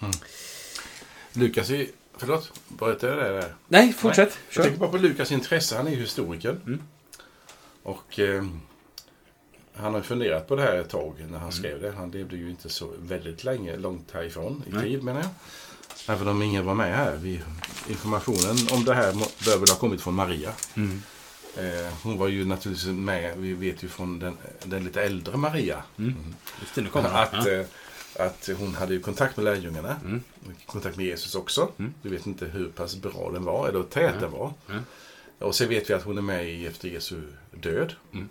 Mm. 0.00 0.12
Lukas 1.32 1.70
är... 1.70 1.86
Förlåt, 2.16 2.52
berättade 2.68 3.12
jag 3.24 3.34
det 3.34 3.40
där? 3.40 3.54
Nej, 3.68 3.92
fortsätt. 3.92 4.38
Jag 4.46 4.54
Kör. 4.54 4.62
tänker 4.62 4.78
bara 4.78 4.90
på 4.90 4.96
Lukas 4.98 5.32
intresse. 5.32 5.76
Han 5.76 5.86
är 5.86 5.90
ju 5.90 5.96
historiker. 5.96 6.50
Mm. 6.66 6.82
Och 7.82 8.18
eh, 8.20 8.44
han 9.74 9.94
har 9.94 10.00
funderat 10.00 10.48
på 10.48 10.56
det 10.56 10.62
här 10.62 10.76
ett 10.78 10.88
tag 10.90 11.14
när 11.18 11.26
han 11.38 11.40
Mm. 11.40 11.52
skrev 11.52 11.80
det. 11.82 11.90
Han 11.92 12.10
levde 12.10 12.36
ju 12.36 12.50
inte 12.50 12.68
så 12.68 12.92
väldigt 12.98 13.44
länge, 13.44 13.76
långt 13.76 14.10
härifrån 14.12 14.62
i 14.66 14.70
Nej. 14.72 14.82
tid 14.82 15.02
menar 15.02 15.20
jag. 15.20 15.30
Även 16.16 16.28
om 16.28 16.42
ingen 16.42 16.64
var 16.66 16.74
med 16.74 16.96
här. 16.96 17.16
Vi, 17.16 17.40
informationen 17.88 18.56
om 18.72 18.84
det 18.84 18.94
här 18.94 19.12
bör 19.44 19.58
väl 19.58 19.68
ha 19.68 19.76
kommit 19.76 20.00
från 20.02 20.14
Maria. 20.14 20.52
Mm. 20.74 21.02
Eh, 21.56 21.92
hon 22.02 22.18
var 22.18 22.28
ju 22.28 22.44
naturligtvis 22.44 22.88
med, 22.90 23.38
vi 23.38 23.52
vet 23.52 23.82
ju 23.82 23.88
från 23.88 24.18
den, 24.18 24.36
den 24.64 24.84
lite 24.84 25.02
äldre 25.02 25.36
Maria. 25.36 25.82
Mm. 25.98 26.14
Han. 26.92 27.06
Att, 27.06 27.32
Ja. 27.46 27.50
eh, 27.52 27.66
att 28.18 28.48
hon 28.58 28.74
hade 28.74 28.94
ju 28.94 29.00
kontakt 29.00 29.36
med 29.36 29.44
lärjungarna. 29.44 29.96
Mm. 30.04 30.22
Kontakt 30.66 30.96
med 30.96 31.06
Jesus 31.06 31.34
också. 31.34 31.68
Mm. 31.78 31.94
Vi 32.02 32.10
vet 32.10 32.26
inte 32.26 32.46
hur 32.46 32.68
pass 32.68 32.96
bra 32.96 33.30
den 33.32 33.44
var, 33.44 33.68
eller 33.68 33.78
hur 33.78 33.86
tät 33.86 34.14
Ja. 34.14 34.20
den 34.20 34.30
var. 34.30 34.52
Ja. 34.66 34.74
Och 35.38 35.54
sen 35.54 35.68
vet 35.68 35.90
vi 35.90 35.94
att 35.94 36.02
hon 36.02 36.18
är 36.18 36.22
med 36.22 36.48
i 36.50 36.66
efter 36.66 36.88
Jesu 36.88 37.22
död. 37.54 37.94
Mm. 38.12 38.28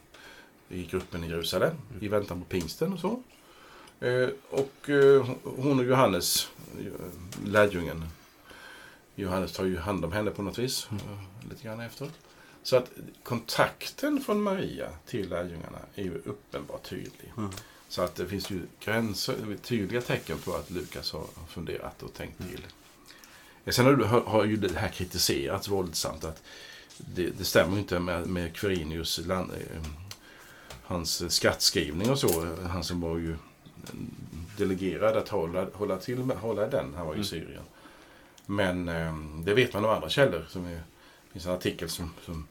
I 0.69 0.83
gruppen 0.85 1.23
i 1.23 1.29
Jerusalem. 1.29 1.75
I 1.99 2.07
väntan 2.07 2.39
på 2.39 2.45
pingsten 2.45 2.93
och 2.93 2.99
så. 2.99 3.21
Eh, 3.99 4.29
och 4.49 4.89
eh, 4.89 5.25
hon 5.43 5.79
och 5.79 5.85
Johannes, 5.85 6.49
eh, 6.79 6.85
lärjungen. 7.45 8.05
Johannes 9.15 9.51
tar 9.53 9.65
ju 9.65 9.77
hand 9.77 10.05
om 10.05 10.11
henne 10.11 10.31
på 10.31 10.41
något 10.41 10.57
vis. 10.57 10.87
Lite 11.49 11.63
grann 11.63 11.79
efteråt. 11.79 12.11
Så 12.63 12.75
att 12.77 12.91
kontakten 13.23 14.21
från 14.21 14.41
Maria 14.41 14.89
till 15.05 15.29
lärjungarna 15.29 15.79
är 15.95 16.03
ju 16.03 16.21
uppenbart 16.25 16.89
tydlig. 16.89 17.33
Mm. 17.97 18.07
Så 18.07 18.11
att 18.11 18.15
det 18.15 18.27
finns 18.27 18.51
ju 18.51 18.61
gränser, 18.79 19.35
tydliga 19.63 20.01
tecken 20.01 20.37
på 20.37 20.53
att 20.55 20.71
Lukas 20.71 21.11
har 21.11 21.25
funderat 21.47 22.03
och 22.03 22.13
tänkt 22.13 22.39
Mm. 22.39 22.51
till. 22.51 22.65
Eh, 23.65 23.71
Sen 23.71 23.85
har, 23.85 24.21
har, 24.21 24.45
ju 24.45 24.57
det 24.57 24.77
här 24.77 24.89
kritiserats 24.89 25.67
våldsamt. 25.67 26.23
att 26.23 26.43
Det, 26.97 27.29
det 27.37 27.43
stämmer 27.45 27.77
inte 27.77 27.99
med, 27.99 28.27
med 28.27 28.55
Quirinius 28.55 29.17
land, 29.25 29.51
eh, 29.51 29.81
hans 30.83 31.33
skattskrivning 31.35 32.09
och 32.11 32.19
så. 32.19 32.55
Han 32.69 32.83
som 32.83 33.01
var 33.01 33.17
ju 33.17 33.35
delegerad 34.57 35.17
att 35.17 35.29
hålla, 35.29 35.67
hålla, 35.73 35.97
till 35.97 36.19
med, 36.19 36.37
hålla 36.37 36.67
den. 36.67 36.93
Han 36.95 37.07
var 37.07 37.15
ju 37.15 37.21
i 37.21 37.25
Mm. 37.29 37.45
Syrien. 37.45 37.63
Men 38.45 38.89
eh, 38.89 39.15
det 39.43 39.53
vet 39.53 39.73
man 39.73 39.85
av 39.85 39.91
andra 39.91 40.09
källor. 40.09 40.45
Som 40.49 40.65
är, 40.65 40.71
det 40.71 41.31
finns 41.33 41.45
en 41.45 41.51
artikel 41.51 41.89
som, 41.89 42.11
som 42.25 42.47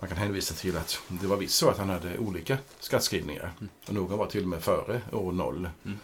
man 0.00 0.08
kan 0.08 0.18
hänvisa 0.18 0.54
till 0.54 0.76
att 0.76 1.00
det 1.08 1.26
var 1.26 1.36
visst 1.36 1.54
så 1.54 1.70
att 1.70 1.78
han 1.78 1.88
hade 1.88 2.18
olika 2.18 2.58
skattskrivningar. 2.80 3.52
Och 3.86 3.94
någon 3.94 4.18
var 4.18 4.26
till 4.26 4.42
och 4.42 4.48
med 4.48 4.62
före 4.62 5.00
år 5.12 5.32
noll. 5.32 5.68
Mm. 5.84 5.98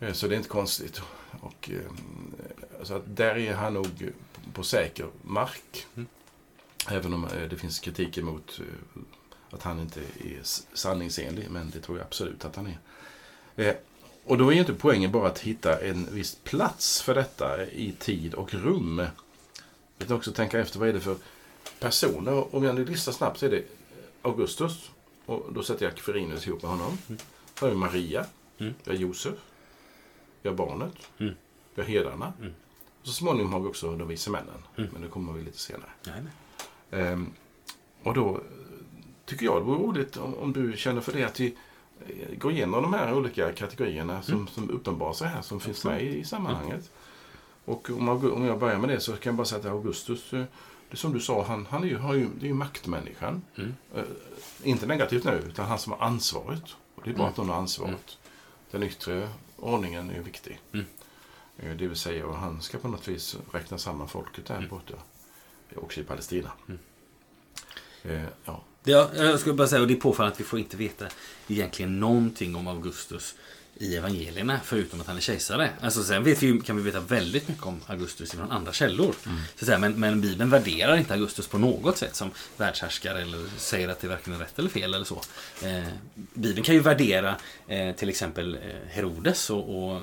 Eh, 0.00 0.12
Så 0.12 0.26
det 0.28 0.34
är 0.34 0.36
inte 0.36 0.48
konstigt. 0.48 1.02
Och, 1.40 1.70
eh, 1.70 1.92
så 2.82 2.94
att 2.94 3.16
där 3.16 3.36
är 3.36 3.54
han 3.54 3.74
nog 3.74 4.12
på 4.52 4.62
säker 4.62 5.06
mark. 5.22 5.86
Mm. 5.94 6.06
Även 6.90 7.14
om 7.14 7.24
eh, 7.24 7.48
det 7.50 7.56
finns 7.56 7.78
kritik 7.80 8.18
emot 8.18 8.60
att 9.50 9.62
han 9.62 9.80
inte 9.80 10.00
är 10.00 10.40
sanningsenlig. 10.76 11.50
Men 11.50 11.70
det 11.70 11.80
tror 11.80 11.98
jag 11.98 12.06
absolut 12.06 12.44
att 12.44 12.56
han 12.56 12.74
är. 13.56 13.76
Och 14.24 14.38
då 14.38 14.48
är 14.48 14.52
ju 14.54 14.60
inte 14.60 14.74
poängen 14.74 15.12
bara 15.12 15.28
att 15.28 15.38
hitta 15.38 15.80
en 15.80 16.14
viss 16.14 16.34
plats 16.34 17.02
för 17.02 17.14
detta 17.14 17.66
i 17.66 17.92
tid 17.98 18.34
och 18.34 18.54
rum. 18.54 19.06
Utan 19.98 20.16
också 20.16 20.32
tänka 20.32 20.58
efter 20.60 20.78
vad 20.78 20.88
är 20.88 20.92
det 20.92 21.00
för 21.00 21.16
personer. 21.80 22.54
Om 22.54 22.64
jag 22.64 22.74
nu 22.74 22.84
listar 22.84 23.12
snabbt 23.12 23.38
så 23.38 23.46
är 23.46 23.50
det 23.50 23.62
Augustus. 24.22 24.90
Och 25.26 25.46
då 25.52 25.62
sätter 25.62 25.84
jag 25.84 25.94
Quirinius 25.94 26.46
ihop 26.46 26.62
med 26.62 26.70
honom. 26.70 26.98
Mm. 27.08 27.20
har 27.60 27.68
vi 27.68 27.74
Maria. 27.74 28.26
Mm. 28.58 28.74
Vi 28.84 28.90
har 28.90 28.98
Josef. 28.98 29.34
Vi 30.42 30.48
har 30.48 30.56
barnet. 30.56 30.94
Mm. 31.18 31.34
Vi 31.74 31.82
har 31.82 31.88
herdarna. 31.88 32.32
Mm. 32.40 32.54
Och 33.00 33.06
så 33.06 33.12
småningom 33.12 33.52
har 33.52 33.60
vi 33.60 33.66
också 33.68 33.96
de 33.96 34.08
vise 34.08 34.30
männen. 34.30 34.62
Mm. 34.76 34.90
Men 34.92 35.02
det 35.02 35.08
kommer 35.08 35.32
vi 35.32 35.42
lite 35.42 35.58
senare. 35.58 35.90
Ehm, 36.90 37.32
och 38.02 38.14
då 38.14 38.40
tycker 39.24 39.44
jag 39.46 39.60
det 39.60 39.64
vore 39.64 39.78
roligt 39.78 40.16
om, 40.16 40.34
om 40.34 40.52
du 40.52 40.76
känner 40.76 41.00
för 41.00 41.12
det 41.12 41.24
att 41.24 41.40
vi 41.40 41.54
eh, 42.06 42.38
går 42.38 42.52
igenom 42.52 42.82
de 42.82 42.94
här 42.94 43.14
olika 43.14 43.52
kategorierna 43.52 44.22
som, 44.22 44.34
Mm. 44.34 44.46
som 44.48 44.70
uppenbarar 44.70 45.12
sig 45.12 45.28
här, 45.28 45.42
som 45.42 45.60
finns 45.60 45.84
med 45.84 46.02
i, 46.02 46.18
i 46.18 46.24
sammanhanget. 46.24 46.90
Och 47.64 47.90
om, 47.90 48.08
om 48.08 48.44
jag 48.44 48.58
börjar 48.58 48.78
med 48.78 48.88
det 48.88 49.00
så 49.00 49.12
kan 49.12 49.30
jag 49.30 49.34
bara 49.34 49.44
säga 49.44 49.58
att 49.58 49.66
Augustus, 49.66 50.32
eh, 50.32 50.44
det 50.90 50.96
som 50.96 51.12
du 51.12 51.20
sa, 51.20 51.44
han, 51.44 51.66
han 51.66 51.82
är 51.84 51.88
ju, 51.88 51.96
har 51.96 52.14
ju, 52.14 52.28
det 52.40 52.46
är 52.46 52.48
ju 52.48 52.54
maktmänniskan. 52.54 53.42
Mm. 53.56 53.74
Eh, 53.94 54.02
inte 54.62 54.86
negativt 54.86 55.24
nu, 55.24 55.42
utan 55.48 55.66
han 55.66 55.78
som 55.78 55.92
har 55.92 56.06
ansvaret. 56.06 56.62
Och 56.94 57.02
det 57.04 57.10
är 57.10 57.14
bra 57.14 57.22
Mm. 57.22 57.30
att 57.30 57.36
någon 57.36 57.48
har 57.48 57.56
ansvaret. 57.56 58.18
Den 58.70 58.82
yttre 58.82 59.28
ordningen 59.56 60.10
är 60.10 60.20
viktig. 60.20 60.60
Mm. 60.72 60.86
Eh, 61.58 61.76
Det 61.76 61.86
vill 61.86 61.96
säga, 61.96 62.26
och 62.26 62.36
han 62.36 62.62
ska 62.62 62.78
på 62.78 62.88
något 62.88 63.08
vis 63.08 63.36
räkna 63.52 63.78
samman 63.78 64.08
folket 64.08 64.46
där 64.46 64.56
Mm. 64.56 64.68
borta. 64.68 64.94
Också 65.76 66.00
i 66.00 66.04
Palestina. 66.04 66.52
Mm. 66.68 66.78
Eh, 68.02 68.28
ja. 68.44 68.62
Ja, 68.84 69.10
jag 69.14 69.40
skulle 69.40 69.54
bara 69.54 69.68
säga, 69.68 69.80
och 69.82 69.88
det 69.88 69.94
är 69.94 70.00
påfallande 70.00 70.32
att 70.34 70.40
vi 70.40 70.44
får 70.44 70.58
inte 70.58 70.76
veta 70.76 71.06
egentligen 71.48 72.00
någonting 72.00 72.56
om 72.56 72.66
Augustus 72.66 73.34
i 73.78 73.96
evangelierna, 73.96 74.60
förutom 74.64 75.00
att 75.00 75.06
han 75.06 75.16
är 75.16 75.20
kejsare. 75.20 75.70
Alltså 75.80 76.02
sen 76.02 76.24
vet 76.24 76.42
vi, 76.42 76.60
kan 76.60 76.76
vi 76.76 76.82
veta 76.82 77.00
väldigt 77.00 77.48
mycket 77.48 77.66
om 77.66 77.80
Augustus 77.86 78.32
från 78.32 78.50
andra 78.50 78.72
källor. 78.72 79.14
Så 79.22 79.30
att 79.58 79.66
säga, 79.66 79.78
men, 79.78 80.00
men 80.00 80.20
Bibeln 80.20 80.50
värderar 80.50 80.96
inte 80.96 81.14
Augustus 81.14 81.48
på 81.48 81.58
något 81.58 81.98
sätt 81.98 82.16
som 82.16 82.30
världshärskare 82.56 83.22
eller 83.22 83.58
säger 83.58 83.88
att 83.88 84.00
det 84.00 84.08
verkligen 84.08 84.40
är 84.40 84.44
rätt 84.44 84.58
eller 84.58 84.68
fel 84.68 84.94
eller 84.94 85.04
så. 85.04 85.20
Eh, 85.62 85.84
Bibeln 86.14 86.62
kan 86.62 86.74
ju 86.74 86.80
värdera 86.80 87.36
eh, 87.68 87.94
till 87.94 88.08
exempel 88.08 88.54
eh, 88.54 88.60
Herodes 88.88 89.50
och, 89.50 89.92
och 89.92 90.00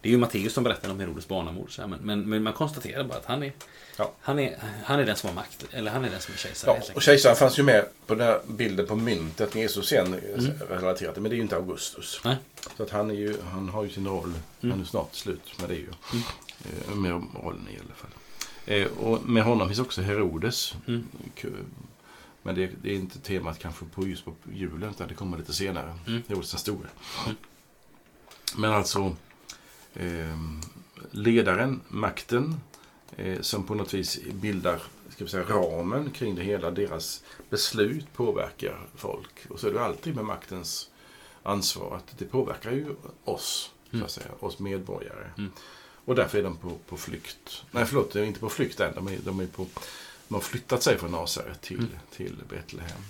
det 0.00 0.08
är 0.08 0.12
ju 0.12 0.18
Matteus 0.18 0.52
som 0.52 0.64
berättar 0.64 0.90
om 0.90 1.00
Herodes 1.00 1.28
barnamord. 1.28 1.70
Men, 1.78 1.98
men, 2.02 2.28
men 2.28 2.42
man 2.42 2.52
konstaterar 2.52 3.04
bara 3.04 3.18
att 3.18 3.26
han 3.26 3.42
är, 3.42 3.52
Ja. 3.98 4.12
han, 4.20 4.38
är, 4.38 4.58
han 4.84 5.00
är 5.00 5.06
den 5.06 5.16
som 5.16 5.28
har 5.28 5.34
makt, 5.34 5.66
eller 5.70 5.90
han 5.90 6.04
är 6.04 6.10
den 6.10 6.20
som 6.20 6.34
är 6.34 6.38
kejsare. 6.38 6.82
Ja, 6.86 6.92
och 6.94 7.02
kejsaren 7.02 7.36
fanns 7.36 7.58
ju 7.58 7.62
med 7.62 7.84
på 8.06 8.14
den 8.14 8.26
här 8.26 8.40
bilden 8.46 8.86
på 8.86 8.96
myntet 8.96 9.54
med 9.54 9.62
Jesus 9.62 9.88
sen 9.88 10.14
mm. 10.14 10.52
relaterat 10.68 11.16
men 11.16 11.24
det 11.24 11.34
är 11.34 11.36
ju 11.36 11.42
inte 11.42 11.56
Augustus. 11.56 12.20
Nej. 12.24 12.36
Så 12.76 12.82
att 12.82 12.90
han, 12.90 13.10
är 13.10 13.14
ju, 13.14 13.36
han 13.52 13.68
har 13.68 13.84
ju 13.84 13.90
sin 13.90 14.06
roll. 14.06 14.32
Mm. 14.60 14.70
Han 14.70 14.80
är 14.80 14.84
snart 14.84 15.14
slut 15.14 15.60
med 15.60 15.68
det 15.68 15.74
ju. 15.74 15.88
Eh, 16.64 16.94
med 16.94 17.12
rollen 17.12 17.68
i 17.70 17.78
alla 17.78 17.94
fall. 17.94 18.10
Eh, 18.66 18.86
och 18.86 19.28
med 19.28 19.42
honom 19.42 19.68
finns 19.68 19.80
också 19.80 20.02
Herodes. 20.02 20.74
Mm. 20.86 21.08
Men 22.42 22.54
det, 22.54 22.70
det 22.82 22.90
är 22.90 22.94
inte 22.94 23.18
temat 23.18 23.58
kanske 23.58 23.84
på 23.84 24.06
just 24.06 24.24
på 24.24 24.34
julen 24.52 24.90
utan 24.90 25.08
det 25.08 25.14
kommer 25.14 25.38
lite 25.38 25.52
senare. 25.52 25.98
Mm. 26.06 26.22
Herodes 26.28 26.50
den 26.50 26.60
store. 26.60 26.88
Mm. 27.24 27.36
Men 28.56 28.72
alltså 28.72 29.16
eh, 29.94 30.38
ledaren, 31.10 31.80
makten 31.88 32.60
eh, 33.16 33.40
som 33.40 33.64
på 33.66 33.74
något 33.74 33.94
vis 33.94 34.20
bildar 34.32 34.82
ska 35.10 35.24
vi 35.24 35.30
säga, 35.30 35.44
ramen 35.44 36.10
kring 36.10 36.34
det 36.34 36.42
hela. 36.42 36.70
Deras 36.70 37.22
beslut 37.50 38.12
påverkar 38.14 38.86
folk. 38.94 39.46
Och 39.50 39.60
så 39.60 39.68
är 39.68 39.72
det 39.72 39.80
alltid 39.84 40.14
med 40.14 40.24
maktens 40.24 40.90
ansvar 41.42 41.96
att 41.96 42.18
det 42.18 42.24
påverkar 42.24 42.70
ju 42.72 42.94
oss, 43.24 43.70
så 43.90 43.96
Mm. 43.96 44.04
att 44.04 44.10
säga, 44.10 44.26
oss 44.40 44.58
medborgare. 44.58 45.30
Mm. 45.38 45.50
Och 46.04 46.14
därför 46.14 46.38
är 46.38 46.42
de 46.42 46.56
på, 46.56 46.78
på 46.88 46.96
flykt. 46.96 47.62
Nej, 47.70 47.84
förlåt, 47.86 48.12
de 48.12 48.18
är 48.20 48.24
inte 48.24 48.40
på 48.40 48.48
flykt 48.48 48.80
än. 48.80 48.94
De, 48.94 49.08
är, 49.08 49.18
de, 49.24 49.40
är 49.40 49.46
på, 49.46 49.66
de 50.28 50.34
har 50.34 50.40
flyttat 50.40 50.82
sig 50.82 50.98
från 50.98 51.10
Nasaret 51.10 51.60
till, 51.60 51.78
Mm. 51.78 51.90
till 52.16 52.36
Betlehem. 52.48 53.00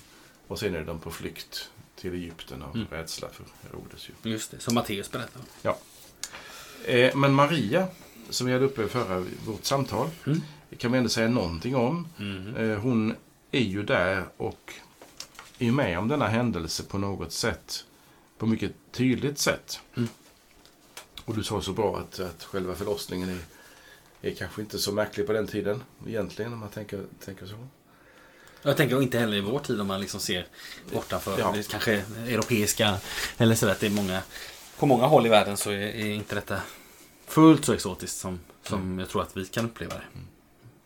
Och 0.47 0.59
sen 0.59 0.75
är 0.75 0.85
de 0.85 0.99
på 1.01 1.11
flykt 1.11 1.71
till 1.97 2.15
Egypten 2.15 2.63
av 2.63 2.75
Mm. 2.75 2.87
rädsla 2.91 3.29
för 3.29 3.45
Herodes. 3.63 4.09
Ju. 4.09 4.31
Just 4.31 4.51
det, 4.51 4.61
som 4.61 4.75
Matteus 4.75 5.11
berättar. 5.11 5.43
Eh, 6.85 7.17
men 7.17 7.35
Maria, 7.35 7.89
som 8.31 8.47
vi 8.47 8.53
hade 8.53 8.65
uppe 8.65 8.83
i 8.83 8.89
förra 8.89 9.25
vårt 9.47 9.65
samtal, 9.65 10.11
Mm. 10.27 10.43
kan 10.79 10.93
vi 10.93 10.99
ändå 10.99 11.11
säga 11.11 11.29
någonting 11.29 11.77
om. 11.77 12.09
Mm. 12.19 12.57
Eh, 12.57 12.79
hon 12.79 13.15
är 13.51 13.61
ju 13.61 13.83
där 13.83 14.25
och 14.37 14.73
är 15.59 15.73
med 15.73 15.99
om 15.99 16.09
denna 16.09 16.27
händelse 16.29 16.83
på 16.83 16.99
något 16.99 17.33
sätt. 17.33 17.85
På 18.39 18.47
mycket 18.47 18.73
tydligt 18.93 19.39
sätt. 19.39 19.81
Mm. 19.97 20.09
Och 21.25 21.35
du 21.37 21.43
sa 21.45 21.63
så 21.63 21.73
bra 21.73 21.99
att, 21.99 22.21
att 22.21 22.45
själva 22.45 22.75
förlossningen 22.75 23.29
är, 23.29 23.39
är 24.31 24.35
kanske 24.35 24.61
inte 24.61 24.79
så 24.79 24.93
märklig 24.93 25.27
på 25.27 25.33
den 25.33 25.47
tiden 25.47 25.83
egentligen 26.07 26.53
om 26.53 26.59
man 26.59 26.69
tänker, 26.69 27.05
tänker 27.25 27.47
så. 27.47 27.55
Jag 28.63 28.77
tänker 28.77 29.03
inte 29.03 29.19
heller 29.19 29.37
i 29.37 29.41
vår 29.41 29.59
tid 29.59 29.81
om 29.81 29.87
man 29.87 30.01
liksom 30.01 30.21
ser 30.21 30.47
bortanför 30.93 31.39
Ja. 31.39 31.55
kanske 31.71 31.93
europeiska 32.27 32.97
eller 33.39 33.55
sådär 33.55 33.73
att 33.73 33.81
det 33.81 33.87
är 33.87 33.91
många 33.91 34.23
på 34.79 34.87
många 34.87 35.07
håll 35.07 35.27
i 35.27 35.29
världen 35.29 35.57
så 35.57 35.71
är, 35.71 35.77
är 35.79 36.07
inte 36.11 36.35
detta 36.35 36.61
fullt 37.29 37.65
så 37.65 37.73
exotiskt 37.73 38.19
som, 38.19 38.41
som 38.63 38.99
jag 38.99 39.09
tror 39.09 39.23
att 39.23 39.37
vi 39.37 39.45
kan 39.45 39.65
uppleva 39.65 39.95
det. 39.95 40.05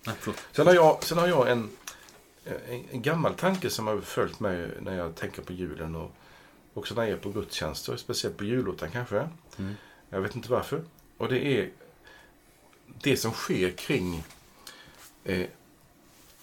Nej, 0.07 0.17
förlåt. 0.21 0.39
Sen 0.53 0.67
har 0.67 0.75
jag, 0.75 1.05
sen 1.05 1.19
har 1.19 1.29
jag 1.29 1.51
en, 1.51 1.71
en, 2.45 2.85
en 2.91 3.03
gammal 3.03 3.35
tanke 3.35 3.71
som 3.71 3.87
har 3.87 4.01
följt 4.01 4.41
mig 4.41 4.71
när 4.81 4.97
jag 4.97 5.15
tänker 5.15 5.43
på 5.43 5.53
julen 5.53 5.95
och 5.95 6.11
också 6.75 6.95
när 6.95 7.03
jag 7.03 7.13
är 7.13 7.17
på 7.17 7.31
gudstjänster, 7.31 7.97
speciellt 7.97 8.37
på 8.37 8.45
julottan 8.45 8.91
kanske. 8.91 9.29
Mm. 9.59 9.75
Jag 10.11 10.21
vet 10.21 10.37
inte 10.37 10.51
varför. 10.51 10.83
Och 11.17 11.29
det 11.29 11.47
är 11.47 11.71
det 12.87 13.17
som 13.17 13.33
sker 13.33 13.71
kring 13.71 14.25
eh, 15.25 15.47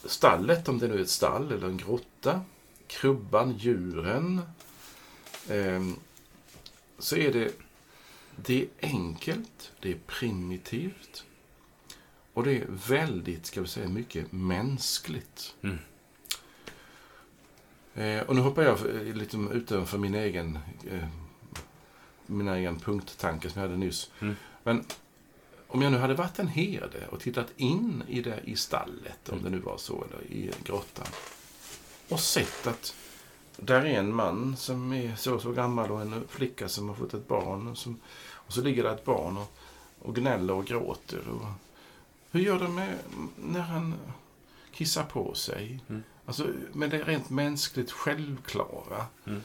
stallet, 0.05 0.69
om 0.69 0.79
det 0.79 0.87
nu 0.87 0.95
är 0.95 1.01
ett 1.01 1.09
stall 1.09 1.51
eller 1.51 1.67
en 1.67 1.77
grotta, 1.77 2.41
krubban, 2.87 3.57
djuren. 3.57 4.41
Eh, 5.49 5.83
så 6.99 7.15
är 7.15 7.33
det, 7.33 7.51
det 8.45 8.61
är 8.61 8.67
enkelt, 8.81 9.71
det 9.79 9.91
är 9.91 9.97
primitivt 10.07 11.23
och 12.33 12.43
det 12.43 12.57
är 12.57 12.65
väldigt, 12.87 13.45
ska 13.45 13.61
vi 13.61 13.67
säga, 13.67 13.89
mycket 13.89 14.31
mänskligt. 14.31 15.55
Mm. 15.61 15.77
Eh, 17.95 18.21
och 18.27 18.35
nu 18.35 18.41
hoppar 18.41 18.63
jag 18.63 18.79
eh, 18.79 19.15
lite 19.15 19.37
utanför 19.37 19.97
min 19.97 20.15
egen, 20.15 20.59
eh, 20.91 21.07
min 22.25 22.47
egen 22.47 22.79
punkttanke 22.79 23.49
som 23.49 23.61
jag 23.61 23.69
hade 23.69 23.79
nyss. 23.79 24.11
Mm. 24.19 24.35
Men 24.63 24.85
om 25.67 25.81
jag 25.81 25.91
nu 25.91 25.97
hade 25.97 26.13
varit 26.13 26.39
en 26.39 26.47
herde 26.47 27.07
och 27.11 27.19
tittat 27.19 27.47
in 27.57 28.03
i 28.07 28.21
det 28.21 28.39
i 28.43 28.55
stallet, 28.55 29.29
om 29.29 29.39
Mm. 29.39 29.43
det 29.43 29.57
nu 29.57 29.63
var 29.63 29.77
så, 29.77 30.03
eller 30.09 30.23
i 30.23 30.51
grottan. 30.63 31.07
Och 32.09 32.19
sett 32.19 32.67
att 32.67 32.95
där 33.57 33.85
är 33.85 33.99
en 33.99 34.15
man 34.15 34.57
som 34.57 34.93
är 34.93 35.15
så 35.15 35.35
och 35.35 35.41
så 35.41 35.51
gammal 35.51 35.91
och 35.91 36.01
en 36.01 36.23
flicka 36.27 36.69
som 36.69 36.89
har 36.89 36.95
fått 36.95 37.13
ett 37.13 37.27
barn. 37.27 37.75
Som, 37.75 37.99
och 38.49 38.55
så 38.55 38.61
ligger 38.61 38.83
det 38.83 38.89
ett 38.89 39.05
barn 39.05 39.37
och, 39.37 39.51
och 39.99 40.15
gnäller 40.15 40.53
och 40.53 40.65
gråter. 40.65 41.21
Och, 41.29 41.45
hur 42.31 42.39
gör 42.39 42.59
de 42.59 42.75
med 42.75 42.97
när 43.35 43.59
han 43.59 43.95
kissar 44.71 45.03
på 45.03 45.33
sig? 45.33 45.79
Mm. 45.89 46.03
Alltså, 46.25 46.47
men 46.73 46.89
det 46.89 46.97
är 46.97 47.03
rent 47.03 47.29
mänskligt 47.29 47.91
självklara. 47.91 49.05
Mm. 49.27 49.41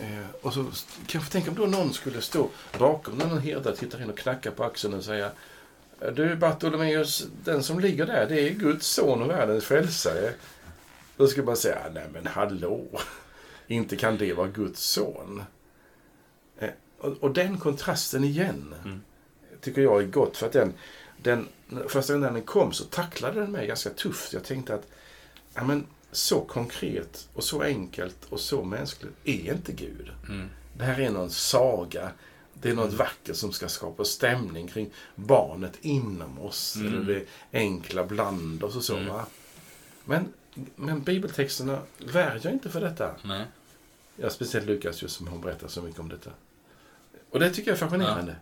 Eh, 0.00 0.26
och 0.42 0.54
så 0.54 0.66
kanske 1.06 1.32
tänk 1.32 1.48
om 1.48 1.54
då 1.54 1.66
någon 1.66 1.92
skulle 1.92 2.20
stå 2.20 2.48
bakom 2.78 3.18
någon 3.18 3.38
herde, 3.38 3.76
tittar 3.76 4.02
in 4.02 4.10
och 4.10 4.18
knackar 4.18 4.50
på 4.50 4.64
axeln 4.64 4.94
och 4.94 5.04
säga 5.04 5.30
Du 6.14 6.36
Bartolomeus, 6.36 7.26
den 7.44 7.62
som 7.62 7.80
ligger 7.80 8.06
där, 8.06 8.26
det 8.28 8.40
är 8.40 8.50
Guds 8.50 8.86
son 8.86 9.22
och 9.22 9.30
världens 9.30 9.64
frälsare. 9.64 10.32
Då 11.16 11.26
skulle 11.26 11.46
man 11.46 11.56
säga, 11.56 11.78
nej 11.94 12.06
men 12.12 12.26
hallå, 12.26 13.00
inte 13.66 13.96
kan 13.96 14.16
det 14.16 14.32
vara 14.32 14.48
Guds 14.48 14.84
son. 14.84 15.42
Och, 17.02 17.12
och 17.20 17.30
den 17.30 17.58
kontrasten 17.58 18.24
igen 18.24 18.74
Mm. 18.84 19.02
tycker 19.60 19.82
jag 19.82 20.02
är 20.02 20.06
gott 20.06 20.36
för 20.36 20.46
att 20.46 20.52
den, 20.52 20.72
den 21.16 21.48
första 21.88 22.12
gången 22.12 22.34
den 22.34 22.42
kom 22.42 22.72
så 22.72 22.84
tacklade 22.84 23.40
den 23.40 23.52
mig 23.52 23.66
ganska 23.66 23.90
tufft. 23.90 24.32
Jag 24.32 24.44
tänkte 24.44 24.74
att 24.74 24.86
ja, 25.54 25.64
men, 25.64 25.86
så 26.12 26.40
konkret 26.40 27.28
och 27.34 27.44
så 27.44 27.62
enkelt 27.62 28.16
och 28.28 28.40
så 28.40 28.64
mänskligt 28.64 29.12
är 29.24 29.52
inte 29.52 29.72
Gud. 29.72 30.10
Mm. 30.28 30.48
Det 30.76 30.84
här 30.84 31.00
är 31.00 31.10
någon 31.10 31.30
saga. 31.30 32.10
Det 32.54 32.70
är 32.70 32.74
något 32.74 32.92
vackert 32.92 33.36
som 33.36 33.52
ska 33.52 33.68
skapa 33.68 34.04
stämning 34.04 34.68
kring 34.68 34.90
barnet 35.14 35.72
inom 35.80 36.38
oss. 36.38 36.76
Mm. 36.76 36.94
Eller 36.94 37.14
det 37.14 37.26
enkla 37.58 38.04
bland 38.04 38.64
oss 38.64 38.76
och 38.76 38.84
så. 38.84 38.96
Mm. 38.96 39.20
Men, 40.04 40.32
men 40.76 41.02
bibeltexterna 41.02 41.78
värjer 41.98 42.52
inte 42.52 42.70
för 42.70 42.80
detta. 42.80 43.14
Nej. 43.24 43.46
Ja, 44.16 44.30
speciellt 44.30 44.66
Lukas 44.66 45.02
just 45.02 45.16
som 45.16 45.26
hon 45.26 45.40
berättar 45.40 45.68
så 45.68 45.82
mycket 45.82 46.00
om 46.00 46.08
detta. 46.08 46.30
Och 47.32 47.40
det 47.40 47.50
tycker 47.50 47.70
jag 47.70 47.76
är 47.76 47.80
fascinerande. 47.80 48.36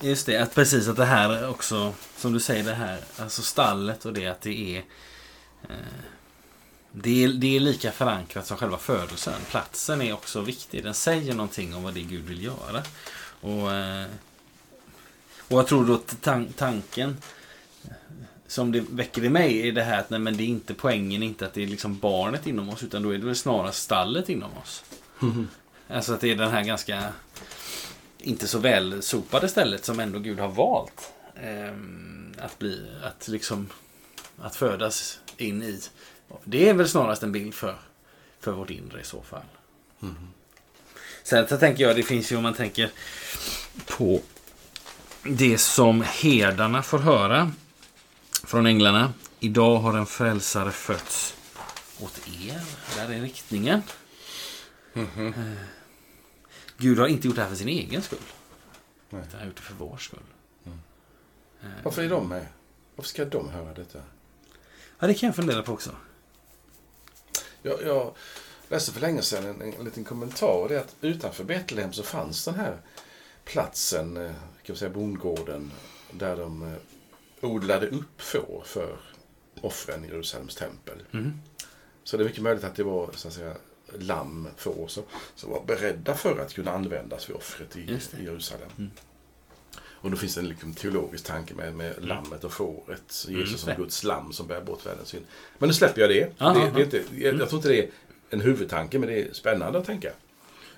Just 0.00 0.26
det, 0.26 0.36
att 0.36 0.54
precis 0.54 0.88
att 0.88 0.96
det 0.96 1.04
här 1.04 1.48
också, 1.48 1.94
som 2.16 2.32
du 2.32 2.40
säger 2.40 2.64
det 2.64 2.74
här, 2.74 2.98
alltså 3.18 3.42
stallet 3.42 4.04
och 4.04 4.12
det 4.12 4.26
att 4.26 4.40
det 4.40 4.76
är 4.76 4.78
eh, 5.62 5.76
det 6.92 7.24
är, 7.24 7.28
det 7.28 7.56
är 7.56 7.60
lika 7.60 7.92
förankrat 7.92 8.46
som 8.46 8.56
själva 8.56 8.78
födelsen. 8.78 9.40
Platsen 9.50 10.02
är 10.02 10.12
också 10.12 10.40
viktig. 10.40 10.84
Den 10.84 10.94
säger 10.94 11.34
någonting 11.34 11.74
om 11.74 11.82
vad 11.82 11.94
det 11.94 12.00
är 12.00 12.04
Gud 12.04 12.24
vill 12.24 12.44
göra. 12.44 12.82
Och, 13.40 13.72
eh, 13.72 14.06
och 15.48 15.58
jag 15.58 15.66
tror 15.66 15.86
då 15.86 15.94
att 15.94 16.22
tan 16.22 16.52
tanken 16.52 17.16
eh, 17.84 17.90
som 18.46 18.72
det 18.72 18.84
väcker 18.90 19.24
i 19.24 19.28
mig 19.28 19.68
är 19.68 19.72
det 19.72 19.82
här 19.82 19.98
att 20.00 20.10
nej, 20.10 20.20
men 20.20 20.36
det 20.36 20.42
är 20.42 20.48
inte 20.48 20.74
poängen 20.74 21.22
inte 21.22 21.46
att 21.46 21.54
det 21.54 21.62
är 21.62 21.66
liksom 21.66 21.98
barnet 21.98 22.46
inom 22.46 22.68
oss 22.68 22.82
utan 22.82 23.02
då 23.02 23.14
är 23.14 23.18
det 23.18 23.26
väl 23.26 23.36
snarare 23.36 23.72
stallet 23.72 24.28
inom 24.28 24.50
oss. 24.62 24.84
Alltså 25.88 26.12
att 26.12 26.20
det 26.20 26.30
är 26.30 26.36
den 26.36 26.50
här 26.50 26.64
ganska 26.64 27.12
inte 28.20 28.48
så 28.48 28.58
väl 28.58 29.02
sopade 29.02 29.48
stället 29.48 29.84
som 29.84 30.00
ändå 30.00 30.18
Gud 30.18 30.38
har 30.38 30.48
valt. 30.48 31.12
ehm, 31.42 32.34
att 32.38 32.58
bli, 32.58 32.86
att 33.02 33.28
liksom, 33.28 33.68
att 34.38 34.56
födas 34.56 35.20
in 35.36 35.62
i. 35.62 35.80
Det 36.44 36.68
är 36.68 36.74
väl 36.74 36.88
snarast 36.88 37.22
en 37.22 37.32
bild 37.32 37.54
för, 37.54 37.76
för 38.40 38.52
vårt 38.52 38.70
inre 38.70 39.00
i 39.00 39.04
så 39.04 39.22
fall. 39.22 39.42
Sen 41.22 41.48
så 41.48 41.56
tänker 41.56 41.84
jag, 41.84 41.96
det 41.96 42.02
finns 42.02 42.32
ju 42.32 42.36
om 42.36 42.42
man 42.42 42.54
tänker 42.54 42.90
på 43.86 44.20
det 45.22 45.58
som 45.58 46.04
herdarna 46.06 46.82
får 46.82 46.98
höra 46.98 47.52
från 48.44 48.66
änglarna. 48.66 49.12
Idag 49.40 49.76
har 49.78 49.98
en 49.98 50.06
frälsare 50.06 50.70
fötts 50.70 51.34
åt 52.00 52.20
er. 52.44 52.60
Där 52.96 53.14
är 53.14 53.20
riktningen. 53.20 53.82
Eh, 54.94 55.02
Gud 56.80 56.98
har 56.98 57.06
inte 57.06 57.26
gjort 57.26 57.36
det 57.36 57.42
här 57.42 57.48
för 57.48 57.56
sin 57.56 57.68
egen 57.68 58.02
skull. 58.02 58.18
Nej. 59.10 59.22
Han 59.30 59.40
har 59.40 59.46
gjort 59.46 59.56
det 59.56 59.62
för 59.62 59.74
vår 59.74 59.96
skull. 59.96 60.20
Eh, 61.62 61.68
Varför 61.82 62.02
är 62.02 62.08
de 62.08 62.28
med? 62.28 62.46
Varför 62.96 63.08
ska 63.08 63.24
de 63.24 63.48
höra 63.48 63.74
detta? 63.74 63.98
Ja, 64.98 65.06
det 65.06 65.14
kan 65.14 65.26
jag 65.26 65.36
fundera 65.36 65.62
på 65.62 65.72
också. 65.72 65.90
Jag, 67.62 67.82
jag 67.82 68.14
läste 68.68 68.92
för 68.92 69.00
länge 69.00 69.22
sedan 69.22 69.44
en, 69.46 69.72
en 69.78 69.84
liten 69.84 70.04
kommentar. 70.04 70.62
Och 70.62 70.68
det 70.68 70.74
är 70.74 70.80
att 70.80 70.96
utanför 71.00 71.44
Betlehem 71.44 71.92
så 71.92 72.02
fanns 72.02 72.44
den 72.44 72.54
här 72.54 72.76
platsen, 73.44 74.16
eh, 74.16 74.32
kan 74.62 74.74
vi 74.74 74.76
säga 74.76 74.90
bondgården, 74.90 75.72
där 76.12 76.36
de 76.36 76.62
eh, 76.62 76.78
odlade 77.40 77.86
upp 77.88 78.20
får 78.22 78.62
för 78.66 78.96
offren 79.60 80.04
i 80.04 80.08
Jerusalems 80.08 80.54
tempel. 80.54 81.02
Mm. 81.12 81.40
Så 82.04 82.16
det 82.16 82.22
är 82.22 82.28
mycket 82.28 82.42
möjligt 82.42 82.64
att 82.64 82.76
det 82.76 82.82
var 82.82 83.10
så 83.14 83.28
att 83.28 83.34
säga, 83.34 83.54
lamm, 83.98 84.48
får 84.56 84.88
som, 84.88 85.02
som 85.34 85.50
var 85.50 85.64
beredda 85.64 86.14
för 86.14 86.38
att 86.38 86.54
kunna 86.54 86.70
användas 86.70 87.28
vid 87.28 87.36
offret 87.36 87.76
i, 87.76 87.98
Jerusalem. 88.24 88.68
Mm. 88.78 88.90
Och 90.02 90.10
då 90.10 90.16
finns 90.16 90.34
det 90.34 90.40
en 90.40 90.48
liksom 90.48 90.74
teologisk 90.74 91.24
tanke 91.24 91.54
med, 91.54 91.74
med 91.74 92.04
lammet 92.04 92.44
och 92.44 92.52
fåret. 92.52 93.24
Mm, 93.28 93.40
Jesus 93.40 93.60
som 93.60 93.70
det. 93.70 93.76
Guds 93.76 94.04
lamm 94.04 94.32
som 94.32 94.46
bär 94.46 94.60
bort 94.60 94.86
världens 94.86 95.08
synd. 95.08 95.24
Men 95.58 95.68
nu 95.68 95.74
släpper 95.74 96.00
jag 96.00 96.10
det. 96.10 96.40
Aha, 96.42 96.54
det, 96.54 96.70
det 96.70 96.80
är 96.80 96.84
inte, 96.84 96.96
jag, 96.96 97.28
Mm. 97.28 97.40
jag 97.40 97.48
tror 97.48 97.58
inte 97.58 97.68
det 97.68 97.82
är 97.82 97.90
en 98.30 98.40
huvudtanke, 98.40 98.98
men 98.98 99.08
det 99.08 99.22
är 99.22 99.32
spännande 99.32 99.78
att 99.78 99.84
tänka. 99.86 100.12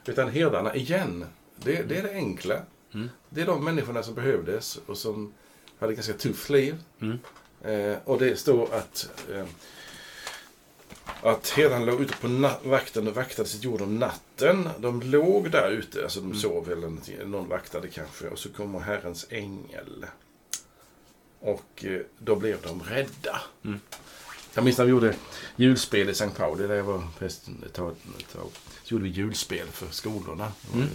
Utan 0.07 0.31
herdarna 0.31 0.75
igen, 0.75 1.25
det, 1.57 1.83
det 1.83 1.99
är 1.99 2.03
det 2.03 2.13
enkla. 2.13 2.63
Mm. 2.95 3.11
Det 3.29 3.41
är 3.41 3.47
de 3.47 3.65
människorna 3.65 4.03
som 4.03 4.15
behövdes 4.15 4.79
och 4.87 4.99
som 4.99 5.33
hade 5.79 5.95
ganska 5.95 6.13
tufft 6.13 6.51
liv. 6.51 6.77
Mm. 7.01 7.19
Eh, 7.65 7.99
och 8.05 8.19
det 8.19 8.37
står 8.37 8.75
att, 8.75 9.11
eh, 9.33 9.45
att 11.23 11.49
herdarna 11.49 11.85
låg 11.85 12.01
ute 12.01 12.17
på 12.17 12.51
vakten 12.63 13.09
och 13.09 13.15
vaktade 13.15 13.49
sitt 13.49 13.65
jord 13.65 13.81
om 13.81 13.99
natten. 13.99 14.69
De 14.79 15.03
låg 15.03 15.51
där 15.51 15.71
ute, 15.71 16.03
alltså 16.03 16.21
de 16.21 16.27
Mm. 16.27 16.39
sov 16.39 16.67
eller 16.73 16.83
någonting, 16.83 17.17
någon 17.31 17.49
vaktade 17.49 17.89
kanske. 17.89 18.29
Och 18.29 18.39
så 18.39 18.49
kommer 18.49 18.79
Herrens 18.81 19.27
ängel. 19.31 20.07
Och 21.41 21.85
eh, 21.85 22.01
då 22.19 22.37
blev 22.37 22.63
de 22.63 22.83
rädda. 22.83 23.43
Mm. 23.65 23.81
Jag 24.55 24.65
minns 24.65 24.79
när 24.79 24.85
vi 24.85 24.91
gjorde 24.91 25.15
julspel 25.57 26.09
i 26.09 26.13
St. 26.13 26.29
Pauli, 26.37 26.67
där 26.67 26.75
jag 26.75 26.85
var 26.85 27.09
präst 27.19 27.49
ett 27.67 27.73
tag. 27.73 27.95
Ett 28.19 28.33
tag. 28.33 28.49
Så 28.85 28.95
gjorde 28.95 29.05
vi 29.05 29.11
julspel 29.11 29.67
för 29.69 29.87
skolorna. 29.91 30.53
Mm. 30.75 30.89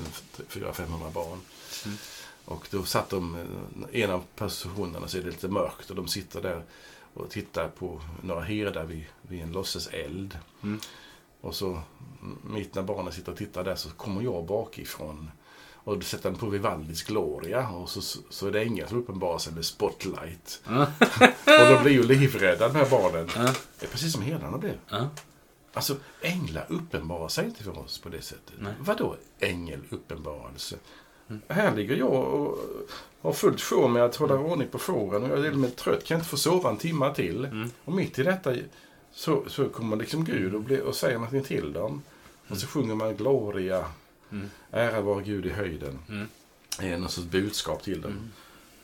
400-500 0.49 1.11
barn. 1.13 1.39
Mm. 1.85 1.97
Och 2.45 2.67
då 2.71 2.83
satt 2.83 3.09
de, 3.09 3.35
eh, 3.35 4.01
en 4.03 4.11
av 4.11 4.23
positionerna 4.35 5.07
så 5.07 5.17
är 5.17 5.21
det 5.21 5.29
lite 5.29 5.47
mörkt 5.47 5.89
och 5.89 5.95
de 5.95 6.07
sitter 6.07 6.41
där 6.41 6.63
och 7.17 7.29
tittar 7.29 7.67
på 7.67 8.01
några 8.21 8.41
herdar 8.41 8.85
vid, 8.85 9.05
vid 9.21 9.41
en 9.41 9.51
låtsaseld. 9.51 10.37
Mm. 10.63 10.79
Och 11.41 11.55
så 11.55 11.67
mm, 12.21 12.37
mitt 12.43 12.75
när 12.75 12.83
barnen 12.83 13.13
sitter 13.13 13.31
och 13.31 13.37
tittar 13.37 13.63
där 13.63 13.75
så 13.75 13.89
kommer 13.89 14.21
jag 14.21 14.45
bakifrån 14.45 15.31
och 15.73 16.03
sätter 16.03 16.29
den 16.29 16.39
på 16.39 16.49
Vivaldis 16.49 17.03
Gloria 17.03 17.69
och 17.69 17.89
så, 17.89 18.01
så 18.29 18.47
är 18.47 18.51
det 18.51 18.61
ängeln 18.61 18.89
som 18.89 18.97
uppenbarar 18.97 19.37
sig 19.37 19.53
med 19.53 19.65
spotlight. 19.65 20.61
Ja. 20.69 21.63
Och 21.63 21.73
de 21.73 21.83
blir 21.83 21.93
ju 21.93 22.03
livrädda 22.03 22.67
de 22.67 22.75
här 22.75 22.89
barnen. 22.89 23.29
Ja. 23.35 23.53
Det 23.79 23.85
är 23.85 23.89
precis 23.89 24.13
som 24.13 24.21
herdarna 24.21 24.57
blev. 24.57 24.77
Ja. 24.89 25.09
Alltså 25.73 25.95
änglar 26.21 26.65
uppenbarar 26.69 27.27
sig 27.27 27.45
inte 27.45 27.63
för 27.63 27.79
oss 27.79 27.99
på 27.99 28.09
det 28.09 28.21
sättet. 28.21 28.53
Nej. 28.57 28.73
Vadå 28.79 29.15
ängel 29.39 29.79
uppenbarelse? 29.89 30.77
Här 31.47 31.75
ligger 31.75 31.95
jag 31.95 32.11
och 32.33 32.57
har 33.21 33.33
fullt 33.33 33.61
sjå 33.61 33.87
med 33.87 34.03
att 34.03 34.15
hålla 34.15 34.35
ordning 34.39 34.67
på 34.67 34.79
fåren 34.79 35.23
och 35.23 35.29
jag 35.29 35.45
är 35.45 35.49
till 35.49 35.59
med 35.59 35.75
trött, 35.75 36.03
kan 36.05 36.17
inte 36.17 36.29
få 36.29 36.37
sova 36.37 36.69
en 36.69 36.77
timme 36.77 37.13
till. 37.15 37.45
Mm. 37.45 37.69
Och 37.85 37.93
mitt 37.93 38.19
i 38.19 38.23
detta 38.23 38.55
så, 39.11 39.43
så 39.47 39.69
kommer 39.69 39.95
liksom 39.95 40.25
Gud 40.25 40.55
och, 40.55 40.61
blir, 40.61 40.81
och 40.81 40.95
säger 40.95 41.15
någonting 41.15 41.43
till 41.43 41.73
dem. 41.73 42.01
Och 42.47 42.57
så 42.57 42.67
sjunger 42.67 42.95
man 42.95 43.15
Gloria, 43.15 43.85
Mm. 44.31 44.49
ära 44.71 45.01
vare 45.01 45.23
Gud 45.23 45.45
i 45.45 45.49
höjden. 45.49 45.99
Mm. 46.09 46.27
Det 46.79 46.87
är 46.87 46.97
någon 46.97 47.09
sorts 47.09 47.27
budskap 47.27 47.83
till 47.83 48.01
dem. 48.01 48.11
Mm. 48.11 48.29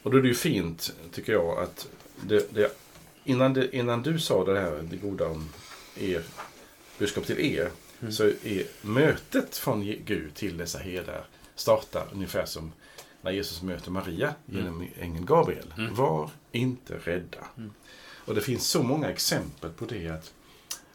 Och 0.04 0.12
då 0.12 0.18
är 0.18 0.22
det 0.22 0.28
ju 0.28 0.34
fint, 0.34 0.94
tycker 1.12 1.34
jag, 1.34 1.60
att 1.60 1.88
det, 2.22 2.54
det, 2.54 2.78
innan, 3.24 3.54
det, 3.54 3.76
innan 3.76 4.02
du 4.04 4.20
sa 4.20 4.46
det 4.46 4.60
här, 4.60 4.88
det 4.92 4.96
goda 4.98 5.28
om 5.28 5.50
er, 6.00 6.24
budskap 6.98 7.26
till 7.26 7.40
er, 7.40 7.70
Mm. 8.00 8.12
så 8.14 8.24
är 8.24 8.64
mötet 8.82 9.58
från 9.58 9.82
Gud 10.06 10.34
till 10.36 10.58
dessa 10.58 10.80
herdar 10.80 11.26
startar 11.56 12.08
ungefär 12.14 12.46
som 12.46 12.72
när 13.22 13.32
Jesus 13.32 13.62
möter 13.62 13.92
Maria 13.92 14.36
genom 14.46 14.88
ängeln 15.00 15.26
Gabriel. 15.26 15.74
Mm. 15.78 15.96
Var 15.96 16.30
inte 16.52 16.98
rädda. 16.98 17.48
Mm. 17.58 17.74
Och 18.26 18.36
det 18.36 18.42
finns 18.42 18.68
så 18.68 18.84
många 18.84 19.10
exempel 19.10 19.72
på 19.72 19.86
det 19.86 20.08
att 20.10 20.34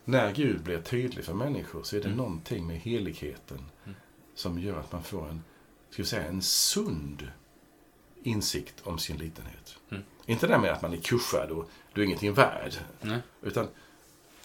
när 0.05 0.33
Gud 0.33 0.61
blir 0.63 0.81
tydlig 0.81 1.25
för 1.25 1.35
människor 1.35 1.83
så 1.83 1.97
är 1.97 2.01
det 2.01 2.07
Mm. 2.07 2.19
någonting 2.19 2.67
med 2.67 2.77
heligheten 2.81 3.59
Mm. 3.85 3.97
som 4.35 4.59
gör 4.59 4.79
att 4.81 4.93
man 4.93 5.03
får 5.03 5.29
en, 5.29 5.43
ska 5.91 6.03
vi 6.03 6.09
säga, 6.09 6.23
en 6.29 6.43
sund 6.43 7.29
insikt 8.23 8.75
om 8.83 8.99
sin 8.99 9.17
litenhet. 9.17 9.77
Mm. 9.91 10.03
Inte 10.27 10.47
det 10.47 10.53
där 10.53 10.61
med 10.61 10.73
att 10.73 10.83
man 10.83 10.93
är 10.93 10.97
kuschad 10.97 11.51
och 11.51 11.71
du 11.93 12.01
är 12.01 12.05
ingenting 12.05 12.33
värd. 12.35 12.73
Utan, 13.43 13.69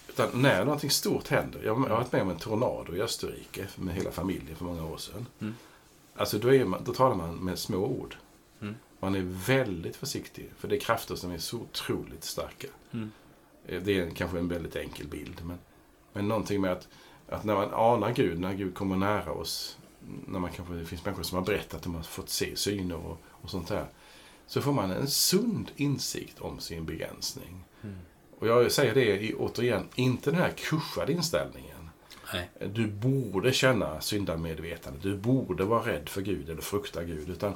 utan 0.10 0.42
när 0.42 0.66
någonting 0.66 0.90
stort 0.90 1.28
händer. 1.28 1.62
Jag 1.64 1.76
har 1.76 1.90
varit 1.90 2.12
med 2.12 2.22
om 2.22 2.30
en 2.30 2.38
tornado 2.38 2.96
i 2.96 3.02
Österrike 3.02 3.68
med 3.76 3.96
hela 3.96 4.12
familjen 4.12 4.56
för 4.56 4.66
många 4.66 4.86
år 4.86 4.98
sedan. 4.98 5.26
Alltså 6.16 6.38
då, 6.38 6.66
man, 6.66 6.84
då 6.84 6.94
talar 6.94 7.16
man 7.16 7.36
med 7.36 7.60
små 7.60 7.78
ord. 7.78 8.16
Mm. 8.62 8.76
Man 9.00 9.16
är 9.16 9.22
väldigt 9.48 9.96
försiktig. 9.96 10.52
För 10.58 10.68
det 10.68 10.76
är 10.76 10.80
krafter 10.80 11.16
som 11.16 11.32
är 11.32 11.38
så 11.38 11.58
otroligt 11.58 12.24
starka. 12.24 12.68
Mm. 12.92 13.12
Eh, 13.66 13.82
Det 13.82 14.00
är 14.00 14.10
kanske 14.10 14.40
en 14.40 14.48
väldigt 14.48 14.76
enkel 14.76 15.08
bild. 15.08 15.42
Men, 15.46 15.58
men 16.14 16.28
någonting 16.28 16.62
med 16.62 16.72
att, 16.72 16.88
att 17.30 17.44
när 17.44 17.56
man 17.56 17.74
anar 17.74 18.14
Gud, 18.14 18.40
när 18.40 18.54
Gud 18.54 18.76
kommer 18.76 18.96
nära 18.96 19.32
oss. 19.32 19.78
När 20.28 20.40
man 20.40 20.52
kanske, 20.52 20.74
det 20.74 20.86
finns 20.86 21.06
människor 21.06 21.24
som 21.24 21.38
har 21.38 21.46
berättat 21.46 21.74
att 21.74 21.84
de 21.84 21.96
har 21.96 22.04
fått 22.04 22.30
se 22.30 22.56
syner 22.56 22.96
och, 22.96 23.18
och 23.28 23.50
sånt 23.50 23.68
där. 23.68 23.86
Så 24.48 24.62
får 24.62 24.74
man 24.74 24.92
en 24.92 25.08
sund 25.08 25.72
insikt 25.76 26.40
om 26.40 26.60
sin 26.60 26.86
begränsning. 26.86 27.64
Mm. 27.84 27.96
Och 28.40 28.48
jag 28.48 28.72
säger 28.72 28.94
det 28.94 29.24
i, 29.24 29.34
återigen, 29.34 29.88
inte 29.96 30.32
den 30.32 30.40
här 30.40 30.54
kuschade 30.58 31.12
inställningen. 31.12 31.83
Nej. 32.34 32.50
Du 32.74 32.88
borde 32.88 33.54
känna 33.54 34.02
syndamedvetande. 34.02 35.00
Du 35.02 35.16
borde 35.18 35.64
vara 35.64 35.88
rädd 35.92 36.10
för 36.10 36.22
Gud 36.22 36.50
eller 36.50 36.62
frukta 36.62 37.04
Gud. 37.04 37.30
Utan 37.30 37.54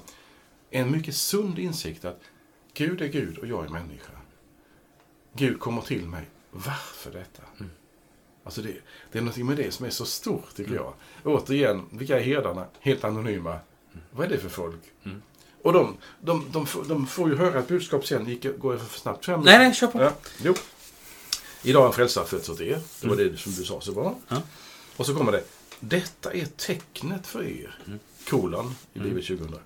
en 0.71 0.91
mycket 0.91 1.15
sund 1.15 1.59
insikt 1.59 2.05
att 2.05 2.21
Gud 2.73 3.01
är 3.01 3.07
Gud 3.07 3.37
och 3.37 3.47
jag 3.47 3.65
är 3.65 3.69
människa. 3.69 4.11
Gud 5.33 5.59
kommer 5.59 5.81
till 5.81 6.05
mig. 6.05 6.23
Varför 6.51 7.11
detta? 7.11 7.43
Mm. 7.59 7.71
Alltså 8.43 8.61
det, 8.61 8.73
det 9.11 9.17
är 9.17 9.21
något 9.21 9.37
med 9.37 9.57
det 9.57 9.71
som 9.71 9.85
är 9.85 9.89
så 9.89 10.05
stort 10.05 10.55
tycker 10.55 10.75
jag. 10.75 10.93
Återigen, 11.23 11.85
vilka 11.91 12.19
är 12.19 12.23
herdarna? 12.23 12.65
Helt 12.79 13.03
anonyma. 13.03 13.59
Vad 14.11 14.25
är 14.25 14.29
det 14.29 14.37
för 14.37 14.49
folk? 14.49 14.79
Mm. 15.05 15.21
Och 15.63 15.73
de, 15.73 15.97
de, 16.21 16.45
de, 16.51 16.65
får- 16.65 16.83
de 16.85 17.07
får 17.07 17.29
ju 17.29 17.35
höra 17.35 17.59
ett 17.59 17.67
budskap 17.67 18.05
sen. 18.07 18.25
Gick, 18.25 18.59
går 18.59 18.73
jag 18.73 18.81
för 18.87 18.99
snabbt 18.99 19.25
fram? 19.25 19.41
Nej, 19.41 19.57
nej, 19.57 19.73
kör 19.73 19.87
på. 19.87 20.01
Ja, 20.01 20.13
jo. 20.43 20.53
Idag 21.63 21.79
har 21.79 21.87
en 21.87 21.93
frälsare 21.93 22.25
fötts 22.25 22.49
åt 22.49 22.61
er. 22.61 22.79
Det 23.01 23.07
var 23.07 23.15
det 23.15 23.37
som 23.37 23.51
du 23.53 23.63
sa 23.63 23.81
så 23.81 23.91
bra. 23.91 24.15
Ja. 24.27 24.41
Och 24.97 25.05
så 25.05 25.15
kommer 25.15 25.31
det. 25.31 25.43
Detta 25.79 26.33
är 26.33 26.45
tecknet 26.45 27.27
för 27.27 27.43
er. 27.43 27.79
Mm. 27.87 27.99
Kolon 28.29 28.75
i 28.93 28.97
Mm. 28.99 29.09
livet 29.09 29.27
2000. 29.27 29.59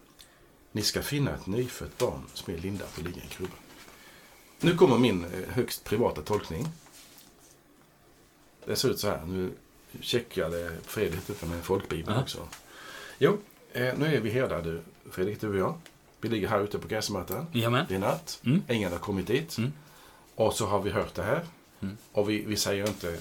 Ni 0.72 0.82
ska 0.82 1.02
finna 1.02 1.36
ett 1.36 1.48
nyfött 1.48 1.98
barn 1.98 2.24
som 2.34 2.54
är 2.54 2.58
lindat 2.58 2.98
och 2.98 3.04
ligger 3.04 3.18
i 3.22 3.24
en 3.24 3.30
krubba. 3.30 3.54
Nu 4.60 4.76
kommer 4.78 4.98
min 4.98 5.26
eh, 5.26 5.50
högst 5.50 5.84
privata 5.84 6.22
tolkning. 6.22 6.68
Det 8.66 8.76
ser 8.76 8.90
ut 8.90 9.00
så 9.00 9.08
här. 9.08 9.26
Nu 9.26 9.52
checkade 10.02 10.78
Fredrik 10.84 11.28
detta 11.28 11.46
med 11.46 11.64
folkbibeln 11.64 12.16
Ja. 12.18 12.22
också. 12.24 12.48
Jo, 13.20 13.38
eh, 13.74 13.98
nu 13.98 14.16
är 14.16 14.20
vi 14.22 14.30
herdar 14.30 14.62
du, 14.62 14.82
Fredrik, 15.12 15.42
du 15.42 15.50
och 15.50 15.58
jag. 15.58 15.74
Vi 16.22 16.30
ligger 16.30 16.48
här 16.48 16.62
ute 16.64 16.80
på 16.80 16.88
gräsmattan. 16.88 17.46
Det 17.90 17.96
är 17.96 18.00
natt. 18.00 18.40
Mm. 18.46 18.64
Ingen 18.70 18.92
har 18.92 19.00
kommit 19.00 19.28
dit. 19.28 19.58
Mm. 19.58 19.74
Och 20.36 20.54
så 20.54 20.66
har 20.66 20.82
vi 20.82 20.90
hört 20.90 21.16
det 21.16 21.24
här. 21.24 21.46
Mm. 21.82 21.98
Och 22.12 22.30
vi, 22.30 22.42
vi 22.46 22.56
säger 22.58 22.88
inte 22.88 23.20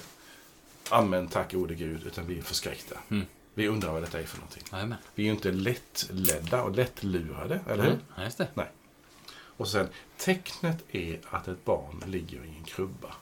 Amen, 0.91 1.27
tack 1.27 1.51
gode 1.53 1.75
Gud, 1.75 2.07
utan 2.07 2.25
vi 2.25 2.37
är 2.37 2.41
förskräckta. 2.41 2.95
Mm. 3.09 3.25
Vi 3.53 3.67
undrar 3.67 3.91
vad 3.91 4.01
detta 4.01 4.19
är 4.19 4.23
för 4.23 4.37
någonting. 4.37 4.63
Jajamän. 4.71 4.97
Vi 5.15 5.23
är 5.23 5.25
ju 5.25 5.31
inte 5.33 5.51
lättledda 5.51 6.63
och 6.63 6.75
lättlurade, 6.75 7.59
eller 7.67 7.83
hur? 7.83 7.91
Mm. 7.91 8.01
Ja, 8.15 8.23
just 8.23 8.37
det. 8.37 8.47
Och 9.33 9.67
sen, 9.67 9.87
tecknet 10.17 10.77
är 10.91 11.19
att 11.29 11.47
ett 11.47 11.65
barn 11.65 12.03
ligger 12.07 12.37
i 12.37 12.57
en 12.57 12.63
krubba. 12.63 13.13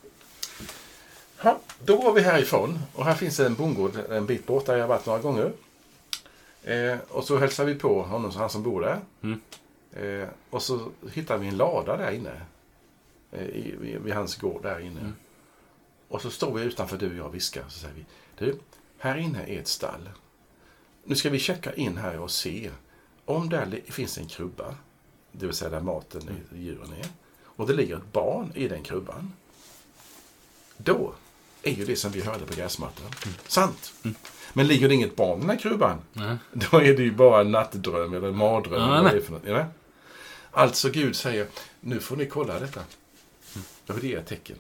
Ja, 1.43 1.59
då 1.83 1.97
går 1.97 2.13
vi 2.13 2.21
härifrån. 2.21 2.79
Och 2.93 3.05
här 3.05 3.15
finns 3.15 3.39
en 3.39 3.55
bondgård 3.55 3.91
en 4.09 4.25
bit 4.25 4.47
bort 4.47 4.65
där 4.65 4.73
jag 4.73 4.83
har 4.83 4.87
varit 4.87 5.05
några 5.05 5.19
gånger. 5.19 5.51
Eh, 6.63 6.97
och 7.09 7.23
så 7.23 7.37
hälsar 7.37 7.65
vi 7.65 7.75
på 7.75 8.01
honom, 8.01 8.31
han 8.31 8.49
som 8.49 8.63
bor 8.63 8.81
där. 8.81 8.99
Mm. 9.21 9.41
Eh, 9.93 10.29
och 10.49 10.61
så 10.61 10.89
hittar 11.11 11.37
vi 11.37 11.47
en 11.47 11.57
lada 11.57 11.97
där 11.97 12.11
inne. 12.11 12.41
Eh, 13.31 13.43
i, 13.43 13.97
vid 14.03 14.13
hans 14.13 14.35
gård 14.35 14.63
där 14.63 14.79
inne. 14.79 14.99
Mm. 14.99 15.13
Och 16.09 16.21
så 16.21 16.31
står 16.31 16.53
vi 16.53 16.63
utanför 16.63 16.97
du 16.97 17.09
och 17.09 17.15
jag 17.15 17.25
och 17.25 17.35
viskar. 17.35 17.63
Så 17.69 17.79
säger 17.79 17.93
vi, 17.93 18.05
du, 18.37 18.59
här 18.97 19.17
inne 19.17 19.45
är 19.45 19.59
ett 19.59 19.67
stall. 19.67 20.09
Nu 21.03 21.15
ska 21.15 21.29
vi 21.29 21.39
checka 21.39 21.73
in 21.73 21.97
här 21.97 22.19
och 22.19 22.31
se 22.31 22.71
om 23.25 23.49
där 23.49 23.81
finns 23.85 24.17
en 24.17 24.27
krubba. 24.27 24.75
Det 25.31 25.45
vill 25.45 25.55
säga 25.55 25.69
där 25.69 25.81
maten 25.81 26.43
i 26.55 26.57
djuren 26.57 26.93
är. 26.93 27.07
Och 27.43 27.67
det 27.67 27.73
ligger 27.73 27.97
ett 27.97 28.11
barn 28.11 28.51
i 28.55 28.67
den 28.67 28.83
krubban. 28.83 29.33
Då 30.77 31.13
är 31.63 31.71
ju 31.71 31.85
det 31.85 31.95
som 31.95 32.11
vi 32.11 32.21
hörde 32.21 32.45
på 32.45 32.53
gräsmattan. 32.53 33.11
Sant. 33.47 33.93
Men 34.53 34.67
ligger 34.67 34.89
det 34.89 34.95
inget 34.95 35.15
barn 35.15 35.37
i 35.37 35.41
den 35.41 35.49
här 35.49 35.57
krubban, 35.57 35.97
Nej. 36.13 36.37
då 36.53 36.77
är 36.77 36.97
det 36.97 37.03
ju 37.03 37.11
bara 37.11 37.41
en 37.41 37.51
nattdröm 37.51 38.13
eller 38.13 38.27
en 38.27 38.35
mardröm. 38.35 38.81
Ja, 38.81 39.09
eller 39.09 39.21
för 39.21 39.31
något, 39.31 39.45
eller? 39.45 39.67
Alltså 40.51 40.89
Gud 40.89 41.15
säger, 41.15 41.47
nu 41.79 41.99
får 41.99 42.15
ni 42.15 42.25
kolla 42.25 42.59
detta. 42.59 42.81
Jag 43.85 43.95
vill 43.95 44.05
ge 44.05 44.15
ett 44.15 44.27
tecken. 44.27 44.57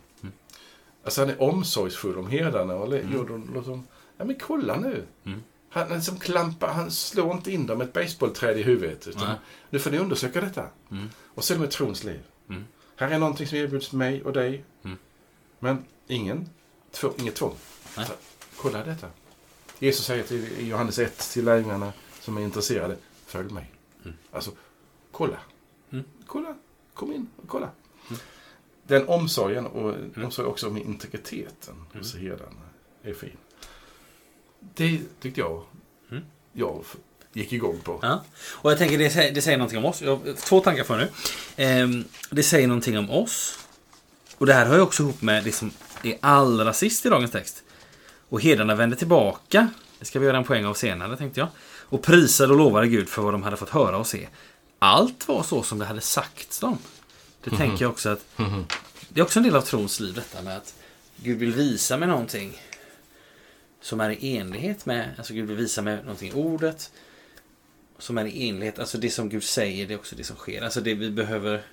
Alltså 1.03 1.21
han 1.21 1.29
är 1.29 1.41
omsorgsfull 1.41 2.17
om 2.17 2.27
herdarna 2.27 2.75
och 2.75 2.93
mm. 2.93 3.13
gör 3.13 3.25
dem, 3.25 3.63
dem, 3.65 3.87
ja 4.17 4.25
men 4.25 4.35
kolla 4.39 4.79
nu. 4.79 5.05
Mm. 5.23 5.43
Han, 5.69 5.91
han 5.91 6.01
som 6.01 6.19
klampar, 6.19 6.73
han 6.73 6.91
slår 6.91 7.31
inte 7.31 7.51
in 7.51 7.67
dem 7.67 7.77
med 7.77 7.87
ett 7.87 7.93
baseballträd 7.93 8.57
i 8.57 8.63
huvudet. 8.63 9.07
Utan 9.07 9.27
Nej. 9.27 9.37
nu 9.69 9.79
får 9.79 9.91
ni 9.91 9.97
undersöka 9.97 10.41
detta. 10.41 10.67
Mm. 10.91 11.09
Och 11.35 11.43
se 11.43 11.57
med 11.57 11.71
trons 11.71 12.03
liv. 12.03 12.19
Mm. 12.49 12.65
Här 12.95 13.11
är 13.11 13.19
någonting 13.19 13.47
som 13.47 13.57
erbjuds 13.57 13.91
mig 13.91 14.23
och 14.23 14.33
dig. 14.33 14.63
Mm. 14.83 14.97
Men 15.59 15.85
ingen, 16.07 16.49
två, 16.91 17.11
inget 17.17 17.35
tvång. 17.35 17.55
Så, 17.95 18.13
kolla 18.55 18.83
detta. 18.83 19.07
Jesus 19.79 20.05
säger 20.05 20.23
till, 20.23 20.67
Johannes 20.67 20.99
1 20.99 21.17
till 21.17 21.45
lärjungarna 21.45 21.93
som 22.21 22.37
är 22.37 22.41
intresserade. 22.41 22.97
Följ 23.25 23.53
mig. 23.53 23.71
Mm. 24.03 24.17
Alltså, 24.31 24.51
kolla. 25.11 25.37
Mm. 25.89 26.05
Kolla. 26.25 26.55
Kom 26.93 27.13
in 27.13 27.27
och 27.35 27.49
kolla. 27.49 27.69
Den 28.89 29.07
omsorgen 29.07 29.65
och 29.65 29.89
Mm. 29.93 30.25
omsorg 30.25 30.47
också 30.47 30.67
om 30.67 30.77
integriteten 30.77 31.75
hos 31.93 32.15
herdarna 32.15 32.61
är 33.03 33.13
fin. 33.13 33.37
Det 34.59 34.99
tyckte 35.21 35.39
jag 35.41 35.63
Mm. 36.11 36.23
jag 36.53 36.83
gick 37.33 37.53
igång 37.53 37.79
på. 37.83 37.99
Ja. 38.01 38.23
Och 38.51 38.71
jag 38.71 38.77
tänker 38.77 38.97
det 38.97 39.09
säger, 39.09 39.33
det 39.33 39.41
säger 39.41 39.57
någonting 39.57 39.77
om 39.79 39.85
oss. 39.85 40.01
Jag 40.01 40.15
har 40.15 40.33
två 40.33 40.59
tankar 40.59 40.83
för 40.83 40.97
nu. 40.97 41.07
Ehm, 41.55 42.03
det 42.29 42.43
säger 42.43 42.67
någonting 42.67 42.97
om 42.97 43.09
oss. 43.09 43.59
Och 44.37 44.45
det 44.45 44.53
här 44.53 44.65
hör 44.65 44.75
ju 44.75 44.81
också 44.81 45.03
ihop 45.03 45.21
med 45.21 45.43
det 45.43 45.51
som 45.51 45.71
är 46.03 46.17
allra 46.21 46.73
sist 46.73 47.05
i 47.05 47.09
dagens 47.09 47.31
text. 47.31 47.63
Och 48.29 48.41
herdarna 48.41 48.75
vände 48.75 48.95
tillbaka. 48.95 49.69
Det 49.99 50.05
ska 50.05 50.19
vi 50.19 50.25
göra 50.25 50.37
en 50.37 50.43
poäng 50.43 50.65
av 50.65 50.73
senare 50.73 51.17
tänkte 51.17 51.39
jag. 51.39 51.49
Och 51.81 52.01
prisade 52.03 52.53
och 52.53 52.59
lovade 52.59 52.87
Gud 52.87 53.09
för 53.09 53.21
vad 53.21 53.33
de 53.33 53.43
hade 53.43 53.57
fått 53.57 53.69
höra 53.69 53.97
och 53.97 54.07
se. 54.07 54.27
Allt 54.79 55.27
var 55.27 55.43
så 55.43 55.63
som 55.63 55.79
det 55.79 55.85
hade 55.85 56.01
sagts 56.01 56.59
dem. 56.59 56.77
Det 57.43 57.49
tänker 57.49 57.85
jag 57.85 57.91
också 57.91 58.09
att 58.09 58.25
det 59.09 59.19
är 59.19 59.23
också 59.23 59.39
en 59.39 59.43
del 59.43 59.55
av 59.55 59.61
trons 59.61 59.99
liv 59.99 60.13
detta 60.13 60.41
med 60.41 60.57
att 60.57 60.75
Gud 61.15 61.37
vill 61.37 61.51
visa 61.51 61.97
mig 61.97 62.07
någonting 62.07 62.61
som 63.81 63.99
är 63.99 64.09
i 64.09 64.37
enlighet 64.37 64.85
med, 64.85 65.15
alltså 65.17 65.33
Gud 65.33 65.47
vill 65.47 65.57
visa 65.57 65.81
mig 65.81 65.97
någonting 65.97 66.29
i 66.29 66.33
ordet 66.33 66.91
som 67.99 68.17
är 68.17 68.25
i 68.25 68.49
enlighet, 68.49 68.79
alltså 68.79 68.97
det 68.97 69.09
som 69.09 69.29
Gud 69.29 69.43
säger, 69.43 69.87
det 69.87 69.93
är 69.93 69.97
också 69.97 70.15
det 70.15 70.23
som 70.23 70.35
sker. 70.35 70.61
Alltså 70.61 70.81
det 70.81 70.93
vi 70.93 71.09
behöver, 71.11 71.65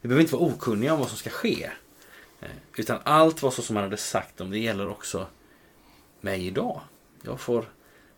vi 0.00 0.08
behöver 0.08 0.22
inte 0.22 0.36
vara 0.36 0.52
okunniga 0.52 0.92
om 0.92 0.98
vad 1.00 1.08
som 1.08 1.18
ska 1.18 1.30
ske. 1.30 1.70
Eh, 2.40 2.48
utan 2.76 2.98
allt 3.04 3.42
var 3.42 3.50
så 3.50 3.62
som 3.62 3.76
han 3.76 3.84
hade 3.84 3.96
sagt 3.96 4.40
om 4.40 4.50
det 4.50 4.58
gäller 4.58 4.88
också 4.88 5.26
mig 6.20 6.46
idag. 6.46 6.80
Jag 7.22 7.40
får 7.40 7.72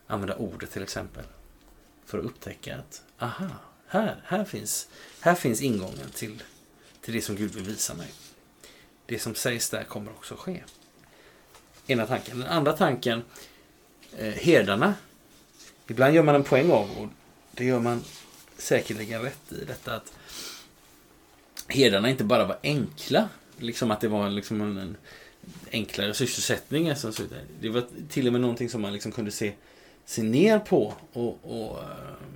använda 0.07 0.35
ordet 0.35 0.71
till 0.71 0.83
exempel. 0.83 1.23
För 2.05 2.19
att 2.19 2.25
upptäcka 2.25 2.77
att, 2.77 3.03
aha, 3.19 3.49
här, 3.87 4.21
här, 4.25 4.45
finns, 4.45 4.87
här 5.19 5.35
finns 5.35 5.61
ingången 5.61 6.09
till, 6.13 6.43
till 7.03 7.13
det 7.13 7.21
som 7.21 7.35
Gud 7.35 7.51
vill 7.55 7.63
visa 7.63 7.93
mig. 7.93 8.07
Det 9.05 9.19
som 9.19 9.35
sägs 9.35 9.69
där 9.69 9.83
kommer 9.83 10.11
också 10.11 10.35
ske. 10.35 10.63
Ena 11.87 12.07
tanken. 12.07 12.39
Den 12.39 12.47
andra 12.47 12.73
tanken, 12.73 13.23
eh, 14.17 14.33
herdarna. 14.33 14.93
Ibland 15.87 16.15
gör 16.15 16.23
man 16.23 16.35
en 16.35 16.43
poäng 16.43 16.71
av, 16.71 16.91
och 16.91 17.07
det 17.51 17.65
gör 17.65 17.79
man 17.79 18.03
säkerligen 18.57 19.21
rätt 19.21 19.51
i, 19.51 19.65
detta 19.65 19.95
att 19.95 20.13
herdarna 21.67 22.09
inte 22.09 22.23
bara 22.23 22.45
var 22.45 22.59
enkla, 22.63 23.29
liksom 23.57 23.91
att 23.91 24.01
det 24.01 24.07
var 24.07 24.29
liksom 24.29 24.61
en, 24.61 24.77
en 24.77 24.97
enklare 25.71 26.13
sysselsättning. 26.13 26.89
Alltså, 26.89 27.11
så 27.11 27.23
vidare. 27.23 27.41
det 27.61 27.69
var 27.69 27.83
till 28.09 28.27
och 28.27 28.33
med 28.33 28.41
någonting 28.41 28.69
som 28.69 28.81
man 28.81 28.93
liksom 28.93 29.11
kunde 29.11 29.31
se, 29.31 29.53
se 30.05 30.23
ner 30.23 30.59
på 30.59 30.93
och, 31.13 31.39
och 31.43 31.79
eh, 31.79 31.87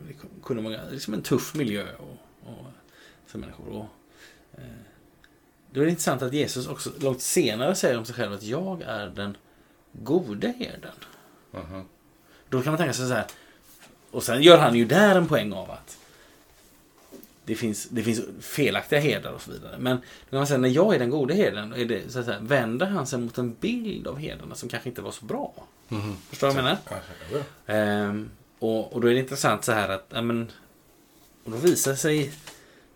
det 0.08 0.14
kunde 0.44 0.64
vara 0.64 0.90
liksom 0.90 1.14
en 1.14 1.22
tuff 1.22 1.56
miljö 1.56 1.88
och, 1.98 2.50
och, 2.50 2.66
för 3.26 3.40
människor. 3.40 3.68
Och, 3.68 3.86
eh, 4.58 4.64
det 5.72 5.80
är 5.80 5.88
intressant 5.88 6.22
att 6.22 6.34
Jesus 6.34 6.68
också 6.68 6.92
långt 7.00 7.22
senare 7.22 7.76
säger 7.76 7.98
om 7.98 8.06
sig 8.06 8.16
själv 8.16 8.34
att 8.34 8.44
jag 8.44 8.82
är 8.82 9.08
den 9.08 9.38
gode 9.92 10.54
herden. 10.60 10.96
Aha. 11.54 11.86
Då 12.50 12.62
kan 12.62 12.72
man 12.72 12.78
tänka 12.78 12.94
sig 12.94 13.08
så 13.08 13.14
här. 13.14 13.26
Och 14.12 14.24
sen 14.24 14.42
gör 14.42 14.58
han 14.58 14.76
ju 14.76 14.86
där 14.86 15.16
en 15.16 15.28
poäng 15.28 15.54
av 15.54 15.72
att 15.72 15.98
det 17.46 17.56
finns, 17.56 17.86
det 17.90 18.04
finns 18.04 18.22
felaktiga 18.40 19.00
herdar 19.00 19.32
och 19.32 19.42
så 19.42 19.52
vidare. 19.52 19.76
Men 19.80 19.98
då 19.98 20.30
kan 20.30 20.40
man 20.40 20.48
säga, 20.48 20.58
när 20.58 20.70
jag 20.70 20.96
är 20.96 21.00
den 21.00 21.10
gode 21.10 21.34
herden, 21.34 21.74
är 21.74 21.86
det, 21.86 22.12
så 22.12 22.20
att 22.20 22.26
säga, 22.26 22.40
vänder 22.40 22.86
han 22.86 23.08
sig 23.08 23.20
mot 23.20 23.38
en 23.38 23.54
bild 23.54 24.08
av 24.08 24.18
herdarna 24.18 24.56
som 24.56 24.70
kanske 24.70 24.90
inte 24.90 25.02
var 25.02 25.12
så 25.12 25.26
bra. 25.26 25.54
Mhm. 25.88 26.18
Förstår 26.30 26.48
du 26.48 26.54
vad 26.54 26.64
jag 26.64 26.64
menar? 26.64 27.02
Ja. 27.32 27.74
Ehm, 27.74 28.30
och, 28.60 28.94
och 28.94 29.02
då 29.02 29.08
är 29.08 29.14
det 29.14 29.20
intressant 29.20 29.66
så 29.66 29.72
här 29.72 29.90
att, 29.90 30.06
ja, 30.10 30.22
men, 30.22 30.52
och 31.44 31.52
då 31.52 31.58
visar 31.58 31.96
sig 31.96 32.34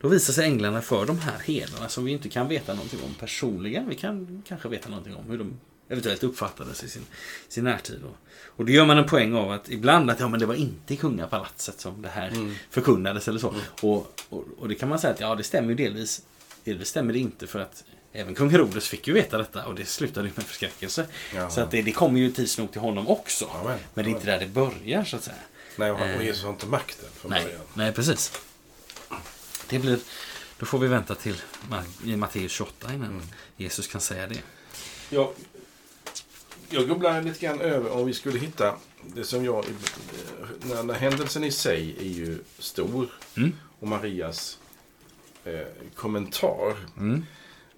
då 0.01 0.07
visar 0.07 0.33
sig 0.33 0.45
änglarna 0.45 0.81
för 0.81 1.05
de 1.05 1.19
här 1.19 1.39
herdarna 1.45 1.89
som 1.89 2.05
vi 2.05 2.11
inte 2.11 2.29
kan 2.29 2.47
veta 2.47 2.73
någonting 2.73 2.99
om 3.03 3.13
personligen. 3.13 3.89
Vi 3.89 3.95
kan 3.95 4.43
kanske 4.47 4.69
veta 4.69 4.89
någonting 4.89 5.15
om 5.15 5.25
hur 5.29 5.37
de 5.37 5.53
eventuellt 5.89 6.23
uppfattades 6.23 6.83
i 6.83 6.89
sin, 6.89 7.01
sin 7.49 7.63
närtid. 7.63 8.03
Och, 8.03 8.17
och 8.45 8.65
då 8.65 8.71
gör 8.71 8.85
man 8.85 8.97
en 8.97 9.05
poäng 9.05 9.33
av 9.33 9.51
att 9.51 9.69
ibland 9.69 10.11
att 10.11 10.19
ja, 10.19 10.27
men 10.27 10.39
det 10.39 10.45
var 10.45 10.55
inte 10.55 10.93
i 10.93 10.97
kungapalatset 10.97 11.79
som 11.79 12.01
det 12.01 12.09
här 12.09 12.27
Mm. 12.29 12.55
förkunnades 12.69 13.27
eller 13.27 13.39
så. 13.39 13.53
Och, 13.81 14.21
och, 14.29 14.45
och 14.57 14.67
det 14.69 14.75
kan 14.75 14.89
man 14.89 14.99
säga 14.99 15.13
att 15.13 15.19
ja, 15.19 15.35
det 15.35 15.43
stämmer 15.43 15.69
ju 15.69 15.75
delvis. 15.75 16.21
Delvis 16.63 16.87
stämmer 16.87 17.13
det 17.13 17.19
inte 17.19 17.47
för 17.47 17.59
att 17.59 17.83
även 18.13 18.35
kung 18.35 18.49
Herodes 18.49 18.87
fick 18.87 19.07
ju 19.07 19.13
veta 19.13 19.37
detta 19.37 19.65
och 19.65 19.75
det 19.75 19.85
slutade 19.85 20.29
med 20.35 20.45
förskräckelse. 20.45 21.05
Ja. 21.35 21.49
Så 21.49 21.61
att 21.61 21.71
det, 21.71 21.81
det 21.81 21.91
kommer 21.91 22.19
ju 22.19 22.31
tids 22.31 22.57
nog 22.57 22.71
till 22.71 22.81
honom 22.81 23.07
också. 23.07 23.45
Amen. 23.45 23.79
Men 23.93 24.05
det 24.05 24.11
är 24.11 24.13
inte 24.13 24.25
där 24.25 24.39
det 24.39 24.47
börjar 24.47 25.03
så 25.03 25.15
att 25.15 25.23
säga. 25.23 25.35
Nej, 25.75 25.91
och 25.91 25.97
han- 25.99 26.09
och 26.09 26.15
Eh. 26.21 26.25
Jesus 26.25 26.43
har 26.43 26.49
inte 26.49 26.65
makten 26.67 27.09
från 27.13 27.31
Nej, 27.31 27.43
början. 27.43 27.61
nej 27.73 27.91
precis. 27.93 28.31
Det 29.71 29.79
blir, 29.79 29.99
då 30.59 30.65
får 30.65 30.79
vi 30.79 30.87
vänta 30.87 31.15
till 31.15 31.41
i 32.05 32.15
Matteus 32.15 32.51
28 32.51 32.93
innan 32.93 33.09
Mm. 33.09 33.21
Jesus 33.57 33.87
kan 33.87 34.01
säga 34.01 34.27
det. 34.27 34.41
Jag, 35.09 35.33
jag 36.69 36.85
grubblar 36.87 37.21
lite 37.21 37.45
grann 37.45 37.61
över 37.61 37.89
om 37.91 38.05
vi 38.05 38.13
skulle 38.13 38.39
hitta 38.39 38.75
det 39.15 39.23
som 39.23 39.45
jag... 39.45 39.65
När, 40.61 40.83
när 40.83 40.93
händelsen 40.93 41.43
i 41.43 41.51
sig 41.51 41.95
är 41.99 42.03
ju 42.03 42.39
stor 42.59 43.09
Mm. 43.37 43.53
och 43.79 43.87
Marias 43.87 44.59
eh, 45.43 45.67
kommentar. 45.95 46.75
Mm. 46.97 47.25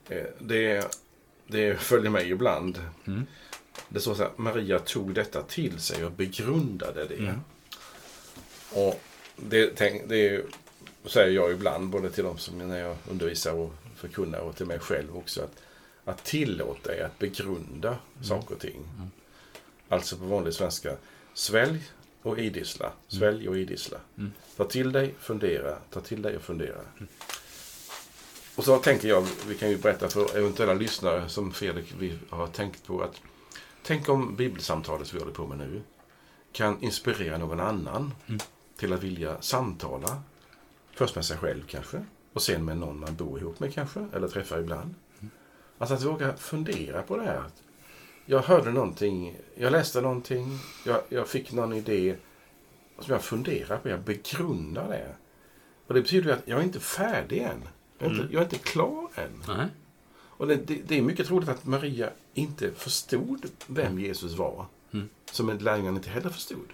Eh, 0.09 0.23
det, 0.39 0.97
det 1.47 1.81
följer 1.81 2.09
mig 2.11 2.31
ibland. 2.31 2.79
Mm. 3.07 3.25
Det 3.89 3.99
står 3.99 4.15
så 4.15 4.23
här, 4.23 4.31
Maria 4.35 4.79
tog 4.79 5.13
detta 5.13 5.41
till 5.41 5.79
sig 5.79 6.05
och 6.05 6.11
begrundade 6.11 7.05
det. 7.05 7.15
Mm. 7.17 7.39
Och 8.71 9.01
det, 9.35 9.75
tänk, 9.75 10.09
det 10.09 10.45
säger 11.09 11.31
jag 11.31 11.51
ibland, 11.51 11.89
både 11.89 12.09
till 12.09 12.23
de 12.23 12.37
som 12.37 12.57
när 12.57 12.79
jag 12.79 12.95
undervisar 13.09 13.53
och 13.53 13.73
förkunnar 13.95 14.39
och 14.39 14.55
till 14.55 14.65
mig 14.65 14.79
själv 14.79 15.17
också. 15.17 15.41
Att, 15.41 15.61
att 16.05 16.23
tillåta 16.23 16.95
er 16.97 17.03
att 17.03 17.19
begrunda 17.19 17.97
saker 18.21 18.55
och 18.55 18.61
ting. 18.61 18.75
Mm. 18.95 19.11
Alltså 19.89 20.17
på 20.17 20.25
vanlig 20.25 20.53
svenska, 20.53 20.95
svälj 21.33 21.83
och 22.21 22.39
idissla. 22.39 22.91
Svälj 23.07 23.49
och 23.49 23.57
idissla. 23.57 23.97
Mm. 24.17 24.31
Ta 24.57 24.65
till 24.65 24.91
dig, 24.91 25.13
fundera, 25.19 25.75
ta 25.89 26.01
till 26.01 26.21
dig 26.21 26.35
och 26.35 26.41
fundera. 26.41 26.79
Och 28.55 28.63
så 28.63 28.77
tänker 28.77 29.07
jag, 29.07 29.27
vi 29.47 29.55
kan 29.55 29.69
ju 29.69 29.77
berätta 29.77 30.09
för 30.09 30.37
eventuella 30.37 30.73
lyssnare 30.73 31.29
som 31.29 31.53
Fredrik 31.53 31.93
vi 31.99 32.17
har 32.29 32.47
tänkt 32.47 32.85
på 32.85 33.01
att 33.01 33.21
Tänk 33.85 34.09
om 34.09 34.35
bibelsamtalet 34.35 35.07
som 35.07 35.17
vi 35.17 35.23
håller 35.23 35.35
på 35.35 35.47
med 35.47 35.57
nu 35.57 35.81
kan 36.51 36.83
inspirera 36.83 37.37
någon 37.37 37.59
annan 37.59 38.13
Mm. 38.27 38.39
till 38.77 38.93
att 38.93 39.03
vilja 39.03 39.41
samtala. 39.41 40.21
Först 40.93 41.15
med 41.15 41.25
sig 41.25 41.37
själv 41.37 41.63
kanske 41.67 42.05
och 42.33 42.41
sen 42.41 42.65
med 42.65 42.77
någon 42.77 42.99
man 42.99 43.15
bor 43.15 43.39
ihop 43.39 43.59
med 43.59 43.73
kanske 43.73 44.07
eller 44.13 44.27
träffar 44.27 44.59
ibland. 44.59 44.95
Alltså 45.77 45.95
att 45.95 46.03
våga 46.03 46.35
fundera 46.37 47.01
på 47.01 47.17
det 47.17 47.23
här. 47.23 47.43
Jag 48.25 48.39
hörde 48.41 48.71
någonting, 48.71 49.37
jag 49.55 49.71
läste 49.71 50.01
någonting, 50.01 50.59
jag, 50.85 51.01
jag 51.09 51.27
fick 51.27 51.51
någon 51.51 51.73
idé 51.73 52.15
som 52.99 53.13
jag 53.13 53.23
funderar 53.23 53.77
på, 53.77 53.89
jag 53.89 53.99
begrundar 54.01 54.87
det. 54.89 55.15
Och 55.87 55.93
det 55.93 56.01
betyder 56.01 56.33
att 56.33 56.41
jag 56.45 56.59
är 56.59 56.63
inte 56.63 56.79
färdig 56.79 57.37
än. 57.37 57.61
Jag 57.97 58.07
är, 58.07 58.11
Mm. 58.11 58.21
inte, 58.21 58.33
jag 58.33 58.39
är 58.39 58.43
inte 58.45 58.57
klar 58.57 59.09
än. 59.15 59.43
Nej. 59.57 59.67
Och 60.15 60.47
det, 60.47 60.55
det, 60.55 60.81
det 60.87 60.97
är 60.97 61.01
mycket 61.01 61.27
troligt 61.27 61.49
att 61.49 61.65
Maria 61.65 62.09
inte 62.33 62.71
förstod 62.71 63.45
vem 63.67 63.99
Jesus 63.99 64.33
var. 64.33 64.65
Mm. 64.91 65.09
Som 65.31 65.57
lärjungarna 65.59 65.97
inte 65.97 66.09
heller 66.09 66.29
förstod. 66.29 66.67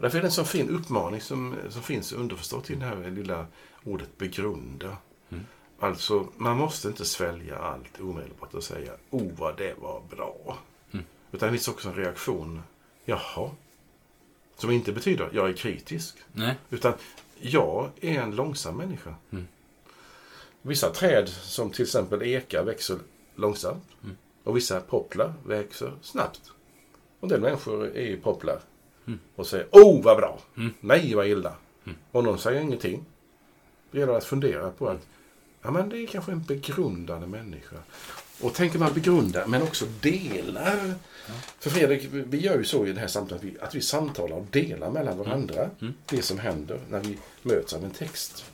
Och 0.00 0.04
därför 0.04 0.18
är 0.18 0.22
det 0.22 0.28
en 0.28 0.32
så 0.32 0.44
fin 0.44 0.70
uppmaning 0.70 1.20
som, 1.20 1.54
som 1.68 1.82
finns 1.82 2.12
underförstått 2.12 2.70
i 2.70 2.74
det 2.74 2.84
här 2.84 3.10
lilla 3.10 3.46
ordet 3.84 4.18
begrunda. 4.18 4.96
Mm. 5.30 5.44
Alltså, 5.78 6.28
man 6.36 6.56
måste 6.56 6.88
inte 6.88 7.04
svälja 7.04 7.58
allt 7.58 8.00
omedelbart 8.00 8.54
och 8.54 8.64
säga 8.64 8.92
oh 9.10 9.32
vad 9.36 9.56
det 9.56 9.74
var 9.78 10.02
bra. 10.10 10.58
Mm. 10.92 11.04
Utan 11.32 11.46
det 11.46 11.52
finns 11.52 11.68
också 11.68 11.88
en 11.88 11.94
reaktion. 11.94 12.62
Jaha. 13.04 13.50
Som 14.56 14.70
inte 14.70 14.92
betyder 14.92 15.30
jag 15.32 15.48
är 15.48 15.52
kritisk. 15.52 16.16
Nej. 16.32 16.54
Utan 16.70 16.92
jag 17.40 17.90
är 18.00 18.20
en 18.20 18.36
långsam 18.36 18.76
människa. 18.76 19.14
Mm. 19.30 19.48
Vissa 20.62 20.90
träd, 20.90 21.28
som 21.28 21.70
till 21.70 21.82
exempel 21.82 22.22
ekar, 22.22 22.64
växer 22.64 22.98
långsamt. 23.34 23.84
Mm. 24.02 24.16
Och 24.44 24.56
vissa 24.56 24.80
poplar 24.80 25.34
växer 25.46 25.92
snabbt. 26.02 26.52
Och 27.20 27.24
en 27.24 27.28
del 27.28 27.40
människor 27.40 27.86
är 27.86 28.06
ju 28.06 28.20
poplar. 28.20 28.60
Mm. 29.06 29.18
Och 29.36 29.46
säger 29.46 29.66
oh 29.72 30.02
vad 30.02 30.16
bra. 30.16 30.38
Mm. 30.56 30.74
Nej 30.80 31.14
vad 31.14 31.26
illa. 31.26 31.54
Mm. 31.84 31.98
Och 32.12 32.24
någon 32.24 32.38
säger 32.38 32.60
ingenting. 32.60 33.04
Det 33.90 33.98
gäller 33.98 34.12
att 34.12 34.24
fundera 34.24 34.70
på 34.70 34.88
att 34.88 35.06
ja, 35.62 35.70
men 35.70 35.88
det 35.88 35.98
är 35.98 36.06
kanske 36.06 36.32
en 36.32 36.42
begrundande 36.42 37.26
människa. 37.26 37.76
Och 38.40 38.54
tänker 38.54 38.78
man 38.78 38.92
begrunda 38.92 39.46
men 39.46 39.62
också 39.62 39.84
delar. 40.00 40.94
För 41.58 41.70
Fredrik, 41.70 42.08
vi- 42.12 42.38
gör 42.40 42.58
ju 42.58 42.64
så 42.64 42.86
i 42.86 42.92
det 42.92 43.00
här 43.00 43.06
samtalet 43.06 43.42
att 43.42 43.48
vi, 43.50 43.56
att 43.60 43.74
vi 43.74 43.80
samtalar 43.80 44.36
och 44.36 44.46
delar 44.50 44.90
mellan 44.90 45.18
varandra 45.18 45.70
Mm. 45.80 45.94
det 46.06 46.22
som 46.22 46.38
händer 46.38 46.78
när 46.90 47.00
vi 47.00 47.18
möts 47.42 47.72
av 47.72 47.84
en 47.84 47.90
text. 47.90 48.44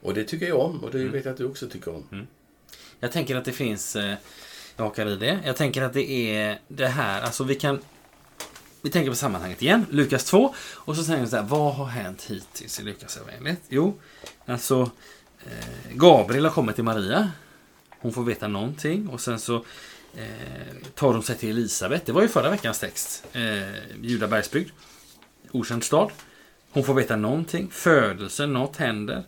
Och 0.00 0.14
det 0.14 0.24
tycker 0.24 0.46
jag 0.48 0.58
om 0.60 0.84
och 0.84 0.90
det 0.90 1.04
vet 1.04 1.24
jag 1.24 1.32
att 1.32 1.38
du 1.38 1.44
också 1.44 1.68
tycker 1.68 1.94
om. 1.94 2.26
Jag 3.00 3.12
tänker 3.12 3.36
att 3.36 3.44
det 3.44 3.52
finns... 3.52 3.96
eh, 3.96 4.14
Jag 4.76 4.84
hakar 4.84 5.06
i 5.06 5.16
det. 5.16 5.40
Jag 5.44 5.56
tänker 5.56 5.82
att 5.82 5.92
det 5.92 6.10
är 6.10 6.58
det 6.68 6.86
här. 6.86 7.22
Alltså 7.22 7.44
vi 7.44 7.54
kan... 7.54 7.80
Vi 8.82 8.90
tänker 8.90 9.10
på 9.10 9.16
sammanhanget 9.16 9.62
igen. 9.62 9.86
Lukas 9.90 10.24
2. 10.24 10.54
Och 10.74 10.96
så 10.96 11.04
säger 11.04 11.20
vi 11.20 11.26
så 11.26 11.36
här. 11.36 11.42
Vad 11.42 11.74
har 11.74 11.86
hänt 11.86 12.22
hittills 12.22 12.80
i 12.80 12.82
Lukas 12.82 13.16
evangeliet? 13.16 13.60
Jo, 13.68 13.98
alltså... 14.46 14.90
Eh, 15.46 15.94
Gabriel 15.96 16.44
har 16.44 16.52
kommit 16.52 16.74
till 16.74 16.84
Maria. 16.84 17.30
Hon 18.00 18.12
får 18.12 18.24
veta 18.24 18.48
någonting. 18.48 19.08
Och 19.08 19.20
sen 19.20 19.38
så 19.38 19.56
eh, 20.16 20.76
tar 20.94 21.12
de 21.12 21.22
sig 21.22 21.36
till 21.36 21.50
Elisabet. 21.50 22.06
Det 22.06 22.12
var 22.12 22.22
ju 22.22 22.28
förra 22.28 22.50
veckans 22.50 22.78
text. 22.78 23.24
Eh, 23.32 24.02
Judabergsbygd. 24.02 24.70
Okänd 25.50 25.84
stad. 25.84 26.10
Hon 26.70 26.84
får 26.84 26.94
veta 26.94 27.16
någonting. 27.16 27.70
Födelsen, 27.70 28.52
något 28.52 28.76
händer. 28.76 29.24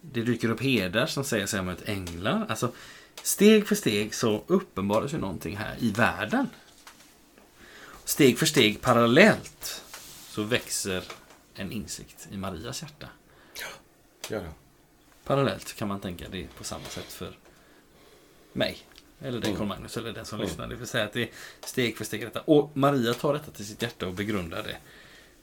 Det 0.00 0.22
dyker 0.22 0.50
upp 0.50 0.62
herdar 0.62 1.06
som 1.06 1.24
säger 1.24 1.46
sig 1.46 1.58
ha 1.58 1.64
mött 1.64 1.88
änglar. 1.88 2.46
Alltså, 2.48 2.72
steg 3.22 3.68
för 3.68 3.74
steg 3.74 4.14
så 4.14 4.44
uppenbaras 4.46 5.14
ju 5.14 5.18
någonting 5.18 5.56
här 5.56 5.74
i 5.78 5.90
världen. 5.90 6.48
Steg 8.06 8.38
för 8.38 8.46
steg 8.46 8.80
parallellt 8.80 9.82
så 10.28 10.42
växer 10.42 11.04
en 11.54 11.72
insikt 11.72 12.28
i 12.30 12.36
Marias 12.36 12.82
hjärta. 12.82 13.08
Ja, 14.28 14.38
då. 14.40 14.44
Parallellt 15.24 15.74
kan 15.76 15.88
man 15.88 16.00
tänka 16.00 16.24
det 16.30 16.46
på 16.58 16.64
samma 16.64 16.84
sätt 16.84 17.12
för 17.12 17.38
mig. 18.52 18.78
Eller 19.20 19.40
dig 19.40 19.48
Mm. 19.50 19.58
Carl 19.58 19.66
Magnus 19.68 19.96
eller 19.96 20.12
den 20.12 20.24
som 20.26 20.38
Mm. 20.38 20.48
lyssnar. 20.48 20.66
Det 20.66 20.74
vill 20.74 20.86
säga 20.86 21.04
att 21.04 21.12
det 21.12 21.22
är 21.22 21.28
steg 21.64 21.96
för 21.96 22.04
steg 22.04 22.20
detta. 22.20 22.40
Och 22.40 22.76
Maria 22.76 23.14
tar 23.14 23.32
detta 23.32 23.50
till 23.50 23.66
sitt 23.66 23.82
hjärta 23.82 24.06
och 24.06 24.14
begrundar 24.14 24.62
det. 24.62 24.76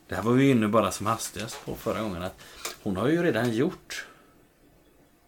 Det 0.07 0.15
här 0.15 0.23
var 0.23 0.33
vi 0.33 0.49
inne 0.49 0.67
bara 0.67 0.91
som 0.91 1.05
hastigast 1.05 1.65
på 1.65 1.75
förra 1.75 2.01
gången. 2.01 2.23
att 2.23 2.41
Hon 2.83 2.97
har 2.97 3.07
ju 3.07 3.23
redan 3.23 3.53
gjort 3.53 4.05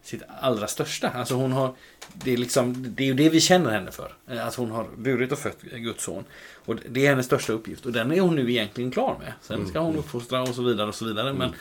sitt 0.06 0.22
allra 0.40 0.66
största. 0.66 1.10
Alltså 1.10 1.34
hon 1.34 1.52
har, 1.52 1.74
det, 2.14 2.32
är 2.32 2.36
liksom, 2.36 2.94
det 2.94 3.02
är 3.02 3.06
ju 3.06 3.14
det 3.14 3.28
vi 3.28 3.40
känner 3.40 3.70
henne 3.70 3.90
för. 3.90 4.12
Eh, 4.28 4.46
Att 4.46 4.54
hon 4.54 4.70
har 4.70 4.86
burit 4.96 5.32
och 5.32 5.38
fött 5.38 5.62
Guds 5.62 6.04
son. 6.04 6.24
Och 6.54 6.76
det 6.88 7.06
är 7.06 7.10
hennes 7.10 7.26
största 7.26 7.52
uppgift. 7.52 7.86
Och 7.86 7.92
den 7.92 8.12
är 8.12 8.20
hon 8.20 8.34
nu 8.36 8.50
egentligen 8.50 8.90
klar 8.90 9.16
med. 9.18 9.32
Sen 9.42 9.66
ska 9.68 9.78
hon 9.80 9.96
uppfostra 9.96 10.42
och 10.42 10.54
så 10.54 10.62
vidare 10.62 10.88
och 10.88 10.94
så 10.94 11.04
vidare. 11.04 11.32
Men 11.32 11.52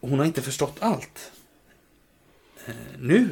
hon 0.00 0.18
har 0.18 0.26
inte 0.26 0.42
förstått 0.42 0.76
allt. 0.80 1.32
Eh, 2.66 2.74
nu. 2.98 3.28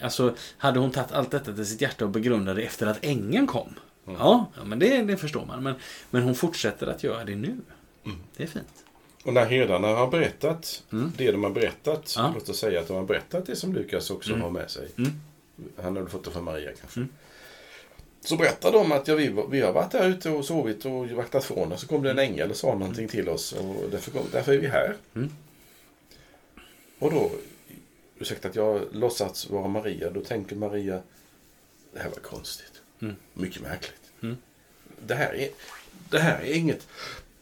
Alltså, 0.00 0.34
hade 0.58 0.78
hon 0.78 0.90
tagit 0.90 1.12
allt 1.12 1.30
detta 1.30 1.52
till 1.52 1.66
sitt 1.66 1.80
hjärta 1.80 2.04
och 2.04 2.10
begrundade 2.10 2.62
efter 2.62 2.86
att 2.86 3.04
ängeln 3.04 3.46
kom. 3.46 3.74
Ja, 4.04 4.50
ja, 4.56 4.64
men 4.64 4.78
det, 4.78 5.02
det 5.02 5.16
förstår 5.16 5.46
man. 5.46 5.62
Men, 5.62 5.74
men 6.10 6.22
hon 6.22 6.34
fortsätter 6.34 6.86
att 6.86 7.02
göra 7.04 7.24
det 7.24 7.36
nu. 7.36 7.56
Mm. 8.04 8.18
Det 8.36 8.42
är 8.42 8.46
fint. 8.46 8.84
Och 9.28 9.34
när 9.34 9.44
herdarna 9.46 9.88
har 9.88 10.06
berättat 10.10 10.82
Mm. 10.92 11.12
det 11.16 11.30
de 11.32 11.44
har 11.44 11.50
berättat, 11.50 12.14
Ja. 12.16 12.32
låt 12.34 12.48
oss 12.48 12.58
säga 12.58 12.80
att 12.80 12.88
de 12.88 12.96
har 12.96 13.04
berättat 13.04 13.46
det 13.46 13.56
som 13.56 13.72
Lukas 13.74 14.10
också 14.10 14.30
Mm. 14.30 14.42
har 14.42 14.50
med 14.50 14.70
sig. 14.70 14.88
Mm. 14.98 15.10
Han 15.82 15.96
har 15.96 16.02
väl 16.02 16.10
fått 16.10 16.24
det 16.24 16.30
från 16.30 16.44
Maria 16.44 16.70
kanske. 16.80 17.00
Mm. 17.00 17.08
Så 18.20 18.36
berättar 18.36 18.72
de 18.72 18.92
att 18.92 19.08
ja, 19.08 19.14
vi, 19.14 19.34
vi 19.50 19.60
har 19.60 19.72
varit 19.72 19.90
där 19.92 20.08
ute 20.08 20.30
och 20.30 20.44
sovit 20.44 20.84
och 20.84 21.08
vaktat 21.08 21.44
från 21.44 21.72
och 21.72 21.80
så 21.80 21.86
kom 21.86 22.02
det 22.02 22.10
en 22.10 22.18
ängel 22.18 22.50
och 22.50 22.56
sa 22.56 22.74
någonting 22.74 23.08
till 23.08 23.28
oss 23.28 23.52
och 23.52 23.90
därför, 23.90 24.10
kom, 24.10 24.22
därför 24.32 24.52
är 24.52 24.58
vi 24.58 24.66
här. 24.66 24.96
Mm. 25.14 25.30
Och 26.98 27.10
då, 27.10 27.30
ursäkta 28.18 28.48
att 28.48 28.56
jag 28.56 28.82
låtsats 28.92 29.50
vara 29.50 29.68
Maria, 29.68 30.10
då 30.10 30.20
tänker 30.20 30.56
Maria, 30.56 31.02
det 31.92 31.98
här 32.00 32.08
var 32.10 32.16
konstigt. 32.16 32.72
Mm. 33.00 33.16
Mycket 33.34 33.62
märkligt. 33.62 34.00
Mm. 34.22 34.36
Det, 35.06 35.14
här 35.14 35.34
är, 35.34 35.48
det 36.10 36.18
här 36.18 36.40
är 36.40 36.52
inget 36.54 36.86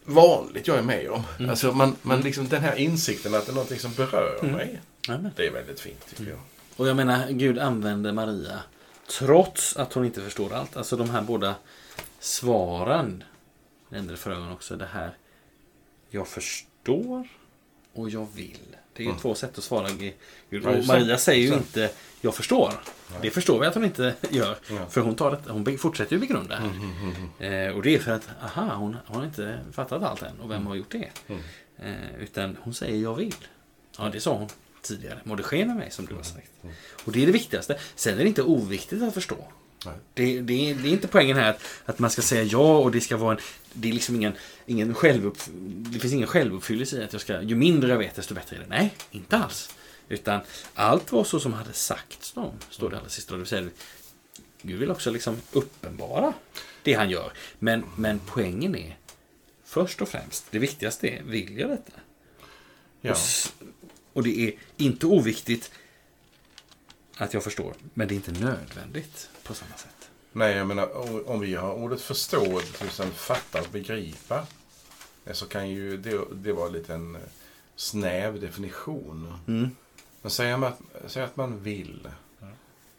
vanligt 0.07 0.67
jag 0.67 0.77
är 0.77 0.81
med 0.81 1.09
om. 1.09 1.23
Mm. 1.39 1.49
Alltså 1.49 1.71
man, 1.71 1.95
man 2.01 2.21
liksom, 2.21 2.47
den 2.47 2.61
här 2.61 2.75
insikten 2.75 3.35
att 3.35 3.45
det 3.45 3.51
är 3.51 3.53
någonting 3.53 3.79
som 3.79 3.93
berör 3.93 4.39
Mm. 4.41 4.55
mig. 4.55 4.81
Amen. 5.09 5.31
Det 5.35 5.47
är 5.47 5.51
väldigt 5.51 5.79
fint 5.79 6.05
tycker 6.09 6.29
jag. 6.29 6.39
Och 6.75 6.87
jag 6.87 6.95
menar, 6.95 7.27
Gud 7.29 7.59
använder 7.59 8.11
Maria 8.11 8.59
trots 9.19 9.77
att 9.77 9.93
hon 9.93 10.05
inte 10.05 10.21
förstår 10.21 10.53
allt. 10.53 10.77
Alltså 10.77 10.97
de 10.97 11.09
här 11.09 11.21
båda 11.21 11.55
svaren. 12.19 13.23
Nämnde 13.89 14.13
det 14.13 14.17
förra 14.17 14.35
gången 14.35 14.51
också. 14.51 14.75
Det 14.75 14.85
här. 14.93 15.17
Jag 16.09 16.27
förstår 16.27 17.27
och 17.93 18.09
jag 18.09 18.27
vill. 18.35 18.57
Det 18.93 19.03
är 19.03 19.05
ju 19.05 19.09
Mm. 19.09 19.21
två 19.21 19.35
sätt 19.35 19.57
att 19.57 19.63
svara 19.63 19.87
Gud. 20.49 20.65
Och. 20.67 20.85
Maria 20.87 21.17
säger 21.17 21.47
ju 21.47 21.53
inte 21.53 21.89
jag 22.21 22.35
förstår. 22.35 22.73
Det 23.21 23.29
förstår 23.29 23.59
vi 23.59 23.65
att 23.67 23.73
hon 23.75 23.85
inte 23.85 24.13
gör. 24.29 24.55
För 24.89 25.01
hon, 25.01 25.15
tar 25.15 25.31
det, 25.31 25.51
hon 25.51 25.77
fortsätter 25.77 26.13
ju 26.13 26.19
begrunda 26.19 26.55
här. 26.55 26.65
Mm, 26.65 26.81
mm, 26.81 27.15
mm, 27.39 27.69
Eh, 27.69 27.75
och 27.75 27.83
det 27.83 27.95
är 27.95 27.99
för 27.99 28.11
att, 28.11 28.29
aha, 28.43 28.75
hon, 28.75 28.97
hon 29.05 29.17
har 29.17 29.25
inte 29.25 29.59
fattat 29.71 30.03
allt 30.03 30.21
än. 30.21 30.39
Och 30.39 30.51
vem 30.51 30.65
har 30.67 30.75
gjort 30.75 30.91
det? 30.91 31.09
mm. 31.27 31.41
Eh, 31.79 32.21
utan 32.23 32.57
hon 32.61 32.73
säger 32.73 33.03
jag 33.03 33.15
vill. 33.15 33.35
Ja, 33.97 34.09
det 34.13 34.19
sa 34.19 34.33
hon 34.37 34.47
tidigare. 34.81 35.19
Må 35.23 35.35
det 35.35 35.43
ske 35.43 35.65
med 35.65 35.75
mig 35.75 35.91
som 35.91 36.05
du 36.05 36.15
har 36.15 36.23
sagt. 36.23 36.51
Mm. 36.63 36.75
Och 37.05 37.11
det 37.11 37.21
är 37.21 37.25
det 37.25 37.31
viktigaste. 37.31 37.77
Sen 37.95 38.13
är 38.13 38.23
det 38.23 38.27
inte 38.27 38.43
oviktigt 38.43 39.03
att 39.03 39.13
förstå. 39.13 39.37
Det, 40.13 40.41
det, 40.41 40.69
är- 40.69 40.75
det 40.75 40.89
är 40.89 40.91
inte 40.91 41.07
poängen 41.07 41.37
här 41.37 41.49
att, 41.49 41.61
att 41.85 41.99
man 41.99 42.09
ska 42.09 42.21
säga 42.21 42.43
ja 42.43 42.77
och 42.77 42.91
det 42.91 43.01
ska 43.01 43.17
vara 43.17 43.31
en... 43.35 43.39
Det 43.73 43.89
är 43.89 43.93
liksom 43.93 44.15
ingen, 44.15 44.33
ingen 44.65 44.93
självupp, 44.93 45.37
Det 45.75 45.99
finns 45.99 46.13
ingen 46.13 46.27
självuppfyllelse 46.27 46.97
i 46.97 47.03
att 47.03 47.13
jag 47.13 47.21
ska... 47.21 47.41
Ju 47.41 47.55
mindre 47.55 47.89
jag 47.89 47.97
vet 47.97 48.15
desto 48.15 48.33
bättre 48.33 48.55
är 48.55 48.59
det. 48.59 48.65
Nej, 48.69 48.93
inte 49.11 49.37
alls. 49.37 49.69
Utan 50.09 50.41
allt 50.73 51.11
var 51.11 51.23
så 51.23 51.39
som 51.39 51.53
hade 51.53 51.73
sagts 51.73 52.31
dem. 52.31 52.53
Står 52.69 52.89
det 52.89 52.97
allra 52.97 53.09
sista. 53.09 53.33
Det 53.33 53.37
vill 53.37 53.47
säga, 53.47 53.69
Gud 54.61 54.79
vill 54.79 54.91
också 54.91 55.11
liksom 55.11 55.37
uppenbara 55.51 56.33
det 56.83 56.93
han 56.93 57.09
gör. 57.09 57.31
Men, 57.59 57.85
men 57.95 58.19
poängen 58.27 58.75
är 58.75 58.97
först 59.63 60.01
och 60.01 60.09
främst, 60.09 60.45
det 60.51 60.59
viktigaste 60.59 61.07
är, 61.07 61.23
vill 61.23 61.57
jag 61.57 61.69
detta? 61.69 61.91
Ja. 63.01 63.11
Och, 63.11 63.17
och 64.13 64.23
det 64.23 64.39
är 64.47 64.53
inte 64.77 65.05
oviktigt 65.05 65.71
att 67.17 67.33
jag 67.33 67.43
förstår, 67.43 67.73
men 67.93 68.07
det 68.07 68.13
är 68.13 68.15
inte 68.15 68.31
nödvändigt 68.31 69.29
på 69.43 69.53
samma 69.53 69.75
sätt. 69.77 70.09
Nej, 70.31 70.55
jag 70.55 70.67
menar 70.67 71.29
om 71.29 71.39
vi 71.39 71.55
har 71.55 71.73
ordet 71.73 72.01
förstå, 72.01 72.59
till 72.59 72.89
fatta 73.11 73.61
och 73.61 73.67
begripa. 73.71 74.47
eh, 75.25 75.33
Så 75.33 75.45
kan 75.45 75.69
ju 75.69 75.97
det, 75.97 76.21
det 76.33 76.53
vara 76.53 76.69
lite 76.69 76.93
en 76.93 77.15
eh, 77.15 77.21
snäv 77.75 78.41
definition. 78.41 79.39
Mm. 79.47 79.69
Men 80.21 80.59
man 80.59 80.63
att, 80.73 81.11
säger 81.11 81.25
att 81.27 81.37
man 81.37 81.59
vill, 81.63 82.07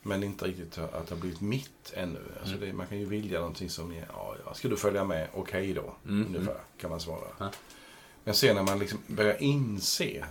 men 0.02 0.22
inte 0.22 0.44
riktigt 0.44 0.78
att 0.78 1.06
det 1.08 1.14
har 1.14 1.20
blivit 1.20 1.40
mitt 1.40 1.92
ännu. 1.94 2.20
Alltså 2.40 2.54
Mm. 2.56 2.68
det, 2.68 2.72
man 2.72 2.86
kan 2.86 2.98
ju 2.98 3.04
vilja 3.04 3.38
någonting 3.38 3.70
som, 3.70 3.92
är, 3.92 4.06
ja, 4.44 4.54
ska 4.54 4.68
du 4.68 4.76
följa 4.76 5.04
med? 5.04 5.28
Okej 5.34 5.72
då, 5.74 5.94
Mm. 6.04 6.26
ungefär, 6.26 6.60
kan 6.80 6.90
man 6.90 7.00
svara. 7.00 7.28
Ja. 7.38 7.50
Men 8.24 8.34
sen 8.34 8.56
när 8.56 8.62
man 8.62 8.78
liksom 8.78 8.98
börjar 9.06 9.42
inse 9.42 10.24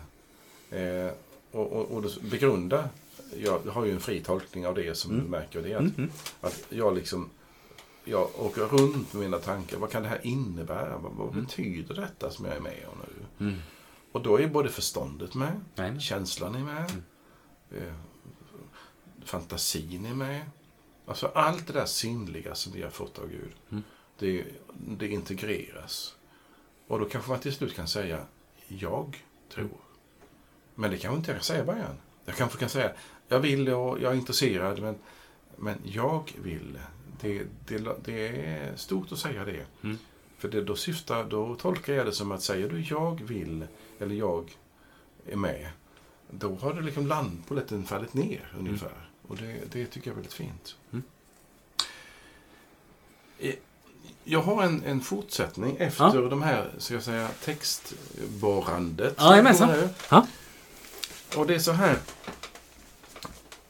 eh, 0.69 1.11
och, 1.51 1.71
och, 1.71 1.91
och 1.91 2.03
begrunda, 2.21 2.89
jag 3.38 3.59
har 3.59 3.85
ju 3.85 3.91
en 3.91 3.99
fri 3.99 4.23
tolkning 4.23 4.67
av 4.67 4.75
det 4.75 4.95
som 4.97 5.11
Mm. 5.11 5.23
du 5.23 5.29
märker, 5.31 5.61
det 5.61 5.71
är 5.71 5.75
att 5.75 5.81
Mm. 5.81 5.93
Mm. 5.97 6.09
att 6.41 6.63
jag 6.69 6.95
liksom 6.95 7.29
jag 8.03 8.29
åker 8.39 8.61
runt 8.61 9.13
med 9.13 9.23
mina 9.23 9.38
tankar. 9.39 9.77
Vad 9.77 9.91
kan 9.91 10.03
det 10.03 10.09
här 10.09 10.19
innebära? 10.23 10.97
Vad, 10.97 11.11
vad 11.11 11.31
Mm. 11.31 11.43
betyder 11.45 11.95
detta 11.95 12.31
som 12.31 12.45
jag 12.45 12.55
är 12.55 12.59
med 12.59 12.85
om 12.91 12.97
nu? 13.38 13.53
Mm. 14.07 14.11
Och 14.11 14.21
då 14.21 14.39
är 14.39 14.47
både 14.47 14.69
förståndet 14.69 15.33
med, 15.35 15.61
Nej, 15.75 15.91
nej. 15.91 15.99
känslan 16.01 16.55
är 16.55 16.59
med, 16.63 16.91
Mm. 17.71 17.83
eh, 17.87 17.93
fantasin 19.25 20.05
är 20.05 20.13
med. 20.13 20.41
Alltså 21.05 21.27
allt 21.35 21.67
det 21.67 21.73
där 21.73 21.85
sinnliga 21.85 22.55
som 22.55 22.73
vi 22.73 22.81
har 22.83 22.89
fått 22.89 23.19
av 23.19 23.29
Gud. 23.29 23.53
Mm. 23.71 23.83
Det, 24.19 24.45
det 24.87 25.07
integreras. 25.07 26.15
Och 26.87 26.99
då 26.99 27.05
kanske 27.05 27.31
man 27.31 27.39
till 27.39 27.53
slut 27.53 27.75
kan 27.75 27.87
säga, 27.87 28.25
jag 28.67 29.23
tror. 29.53 29.77
Men 30.75 30.91
det 30.91 30.97
kanske 30.97 31.17
inte 31.17 31.31
jag 31.31 31.37
kan 31.37 31.43
säga 31.43 31.63
i 31.63 31.65
början. 31.65 31.97
Jag 32.25 32.35
kanske 32.35 32.57
kan 32.57 32.69
säga, 32.69 32.91
jag 33.27 33.39
vill 33.39 33.69
och 33.69 34.01
jag 34.01 34.11
är 34.11 34.15
intresserad, 34.17 34.81
men, 34.81 34.95
men 35.55 35.77
jag 35.83 36.33
vill. 36.43 36.79
Det, 37.21 37.43
det, 37.67 38.05
det 38.05 38.27
är 38.47 38.75
stort 38.75 39.11
att 39.11 39.19
säga 39.19 39.45
det. 39.45 39.65
Mm. 39.83 39.97
För 40.37 40.47
det, 40.49 40.61
då 40.63 40.75
syftar, 40.75 41.23
då 41.23 41.55
tolkar 41.55 41.93
jag 41.93 42.05
det 42.05 42.11
som 42.11 42.31
att 42.31 42.43
säger 42.43 42.69
du 42.69 42.81
jag 42.81 43.21
vill, 43.23 43.67
eller 43.99 44.15
jag 44.15 44.57
är 45.25 45.35
med, 45.35 45.69
då 46.29 46.55
har 46.55 46.73
det 46.73 46.81
liksom 46.81 47.07
landpolletten 47.07 47.85
fallit 47.85 48.13
ner 48.13 48.53
ungefär. 48.59 49.09
Och 49.27 49.37
det, 49.37 49.71
det 49.71 49.85
tycker 49.85 50.07
jag 50.07 50.11
är 50.11 50.15
väldigt 50.15 50.33
fint. 50.33 50.75
Mm. 50.91 51.03
Eh, 53.39 53.55
Jag 54.23 54.41
har 54.41 54.63
en, 54.63 54.83
en 54.83 55.01
fortsättning 55.01 55.77
efter 55.79 56.03
Ja. 56.15 56.21
de 56.29 56.41
här, 56.41 56.71
ska 56.77 56.93
jag 56.93 57.03
säga, 57.03 57.29
textborrandet. 57.43 59.15
Jajamensan. 59.19 59.89
Ja. 60.09 60.27
Och 61.37 61.47
det 61.47 61.55
är 61.55 61.59
så 61.59 61.71
här. 61.71 61.99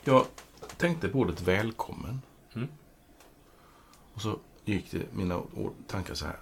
Jag 0.04 0.26
tänkte 0.78 1.10
på 1.10 1.20
ordet 1.20 1.42
välkommen. 1.42 2.22
Mm. 2.56 2.68
Och 4.14 4.22
så 4.22 4.40
gick 4.66 4.92
det 4.92 5.04
mina 5.14 5.38
ord, 5.38 5.74
tankar 5.88 6.14
så 6.14 6.26
här. 6.26 6.40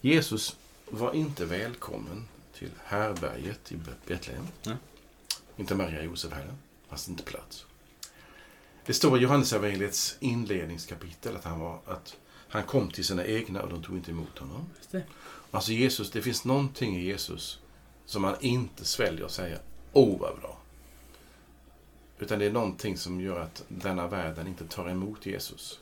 Jesus 0.00 0.56
var 0.90 1.12
inte 1.12 1.44
välkommen 1.44 2.28
till 2.60 2.70
härberget 2.84 3.72
i 3.72 3.78
Betlehem. 4.06 4.46
Nej. 4.62 4.76
Inte 5.56 5.74
Maria 5.74 6.02
Josef 6.02 6.32
heller. 6.32 6.54
Fast 6.88 7.08
inte 7.08 7.22
plats. 7.22 7.66
Det 8.86 8.94
står 8.94 9.18
i 9.18 9.22
Johannesevangeliets 9.22 10.16
inledningskapitel 10.20 11.36
att 11.36 11.44
han, 11.44 11.60
var, 11.60 11.80
att 11.86 12.16
han 12.48 12.62
kom 12.62 12.90
till 12.90 13.04
sina 13.04 13.26
egna 13.26 13.62
och 13.62 13.68
de 13.68 13.82
tog 13.82 13.96
inte 13.96 14.10
emot 14.10 14.38
honom. 14.38 14.66
Just 14.76 14.92
det. 14.92 15.02
Alltså 15.50 15.72
Jesus, 15.72 16.10
det 16.10 16.22
finns 16.22 16.44
någonting 16.44 16.96
i 16.96 17.04
Jesus 17.04 17.60
som 18.06 18.22
man 18.22 18.36
inte 18.40 18.84
sväljer 18.84 19.24
och 19.24 19.30
säger 19.30 19.58
Åh, 19.92 20.20
vad 20.20 20.40
bra. 20.40 20.58
Utan 22.18 22.38
det 22.38 22.44
är 22.44 22.52
någonting 22.52 22.96
som 22.96 23.20
gör 23.20 23.40
att 23.40 23.64
denna 23.68 24.06
världen 24.06 24.46
inte 24.46 24.66
tar 24.66 24.88
emot 24.88 25.26
Jesus. 25.26 25.80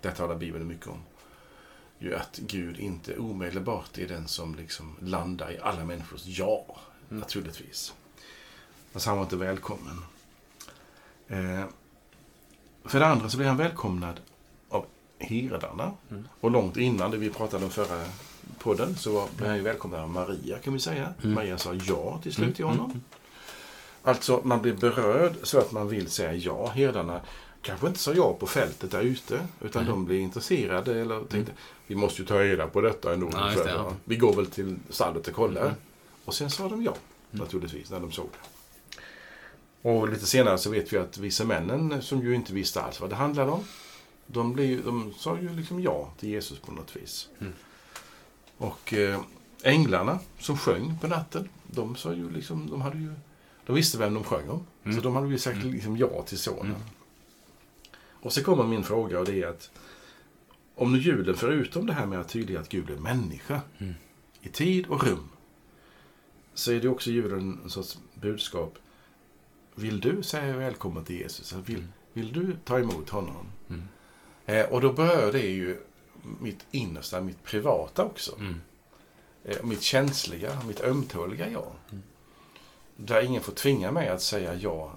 Det 0.00 0.10
talar 0.10 0.34
Bibeln 0.34 0.66
mycket 0.66 0.86
om. 0.86 1.02
Ju 2.02 2.14
att 2.14 2.36
Gud 2.38 2.78
inte 2.80 3.16
omedelbart 3.18 3.98
är 3.98 4.08
den 4.08 4.28
som 4.28 4.54
liksom 4.54 4.96
landar 5.00 5.50
i 5.52 5.58
alla 5.58 5.84
människors 5.84 6.22
ja, 6.26 6.64
naturligtvis. 7.08 7.94
Fast 8.92 9.06
han 9.06 9.16
var 9.16 9.24
inte 9.24 9.36
välkommen. 9.36 10.04
Eh, 11.28 11.64
för 12.84 13.00
det 13.00 13.06
andra 13.06 13.28
så 13.28 13.36
blir 13.36 13.46
han 13.48 13.56
välkomnad 13.56 14.20
av 14.68 14.86
herdarna. 15.18 15.92
Mm. 16.10 16.28
Och 16.40 16.50
långt 16.50 16.76
innan 16.76 17.10
det 17.10 17.16
vi 17.16 17.30
pratade 17.30 17.64
om 17.64 17.70
förra 17.70 18.04
podden 18.58 18.96
så 18.96 19.12
var- 19.12 19.28
blev 19.36 19.48
han 19.48 19.56
ju 19.56 19.62
välkomnad 19.62 20.00
av 20.00 20.08
Maria 20.10 20.58
kan 20.58 20.72
vi 20.72 20.78
säga. 20.80 21.14
Mm. 21.22 21.34
Maria 21.34 21.58
sa 21.58 21.74
ja 21.74 22.18
till 22.22 22.32
slut 22.34 22.56
till 22.56 22.64
Mm, 22.64 22.78
honom. 22.78 23.02
Alltså 24.02 24.40
man 24.44 24.62
blir 24.62 24.74
berörd 24.74 25.32
så 25.42 25.58
att 25.58 25.72
man 25.72 25.88
vill 25.88 26.10
säga 26.10 26.32
ja. 26.34 26.66
Herdarna 26.66 27.20
kanske 27.62 27.86
inte 27.86 27.98
sa 27.98 28.12
ja 28.12 28.34
på 28.34 28.46
fältet 28.46 28.90
där 28.90 29.00
ute. 29.02 29.46
Utan 29.60 29.82
Nej. 29.82 29.90
de 29.92 30.04
blev 30.04 30.20
intresserade 30.20 31.00
eller 31.00 31.24
tänkte 31.24 31.52
vi 31.86 31.94
måste 31.94 32.22
ju 32.22 32.28
ta 32.28 32.38
reda 32.38 32.66
på 32.66 32.80
detta 32.80 33.12
ändå. 33.14 33.28
Ja, 33.32 33.62
det, 33.64 33.70
ja. 33.70 33.92
Vi 34.04 34.16
går 34.16 34.34
väl 34.36 34.46
till 34.46 34.76
stallet 34.90 35.28
och 35.28 35.34
kollar. 35.34 35.62
Mm. 35.62 35.74
Och 36.24 36.34
sen 36.34 36.50
sa 36.50 36.68
de 36.68 36.82
ja, 36.82 36.94
Mm. 37.32 37.44
naturligtvis, 37.44 37.90
när 37.90 38.00
de 38.00 38.12
såg 38.12 38.28
det. 38.32 39.88
Och 39.88 40.08
lite 40.08 40.26
senare 40.26 40.58
så 40.58 40.70
vet 40.70 40.92
vi 40.92 40.98
att 40.98 41.18
vissa 41.18 41.44
männen, 41.44 42.02
som 42.02 42.20
ju 42.22 42.34
inte 42.34 42.52
visste 42.54 42.82
alls 42.82 43.00
vad 43.00 43.10
det 43.10 43.16
handlade 43.16 43.50
om, 43.50 43.64
de, 44.26 44.52
blev, 44.52 44.84
de 44.84 45.14
sa 45.18 45.38
ju 45.38 45.56
liksom 45.56 45.80
ja 45.82 46.10
till 46.20 46.28
Jesus 46.28 46.58
på 46.58 46.72
något 46.72 46.96
vis. 46.96 47.28
Mm. 47.40 47.52
Och 48.58 48.92
eh, 48.94 49.20
änglarna 49.62 50.18
som 50.38 50.58
sjöng 50.58 50.98
på 51.00 51.06
natten, 51.06 51.48
de 51.66 51.96
sa 51.96 52.12
ju 52.12 52.30
liksom, 52.30 52.70
de 52.70 52.80
hade 52.80 52.98
ju, 52.98 53.12
de 53.66 53.74
visste 53.76 53.98
vem 53.98 54.14
de 54.14 54.24
sjöng 54.24 54.48
om. 54.50 54.66
Mm. 54.84 54.96
Så 54.96 55.02
de 55.02 55.14
hade 55.16 55.28
ju 55.28 55.38
sagt 55.38 55.56
Mm. 55.56 55.72
liksom 55.72 55.96
ja 55.96 56.22
till 56.26 56.38
sonen. 56.38 56.74
Och 58.22 58.32
så 58.32 58.44
kommer 58.44 58.64
min 58.64 58.84
fråga 58.84 59.18
och 59.18 59.24
det 59.26 59.42
är 59.42 59.46
att 59.46 59.70
om 60.74 60.92
nu 60.92 60.98
julen, 60.98 61.36
förutom 61.36 61.86
det 61.86 61.92
här 61.92 62.06
med 62.06 62.20
att 62.20 62.28
tydliggöra 62.28 62.62
att 62.62 62.68
Gud 62.68 62.90
är 62.90 62.96
människa, 62.96 63.60
Mm. 63.78 63.94
i 64.42 64.48
tid 64.48 64.86
och 64.86 65.04
rum, 65.04 65.28
så 66.54 66.72
är 66.72 66.80
det 66.80 66.88
också 66.88 67.10
julen 67.10 67.60
en 67.64 67.70
sorts 67.70 67.98
budskap. 68.14 68.78
Vill 69.74 70.00
du 70.00 70.22
säga 70.22 70.56
välkommen 70.56 71.04
till 71.04 71.16
Jesus? 71.16 71.52
Vill, 71.52 71.76
Mm. 71.76 71.92
vill 72.12 72.32
du 72.32 72.56
ta 72.64 72.78
emot 72.78 73.08
honom? 73.10 73.46
Mm. 73.68 73.82
Eh, 74.46 74.66
och 74.72 74.80
då 74.80 74.92
berör 74.92 75.32
det 75.32 75.46
ju 75.46 75.80
mitt 76.40 76.66
innersta, 76.70 77.20
mitt 77.20 77.42
privata 77.42 78.04
också. 78.04 78.36
Mm. 78.38 78.60
Eh, 79.44 79.64
mitt 79.64 79.82
känsliga, 79.82 80.62
mitt 80.68 80.80
ömtåliga 80.80 81.48
jag. 81.50 81.72
Mm. 81.90 82.02
Där 82.96 83.22
ingen 83.22 83.42
får 83.42 83.52
tvinga 83.52 83.92
mig 83.92 84.08
att 84.08 84.22
säga 84.22 84.54
ja 84.54 84.92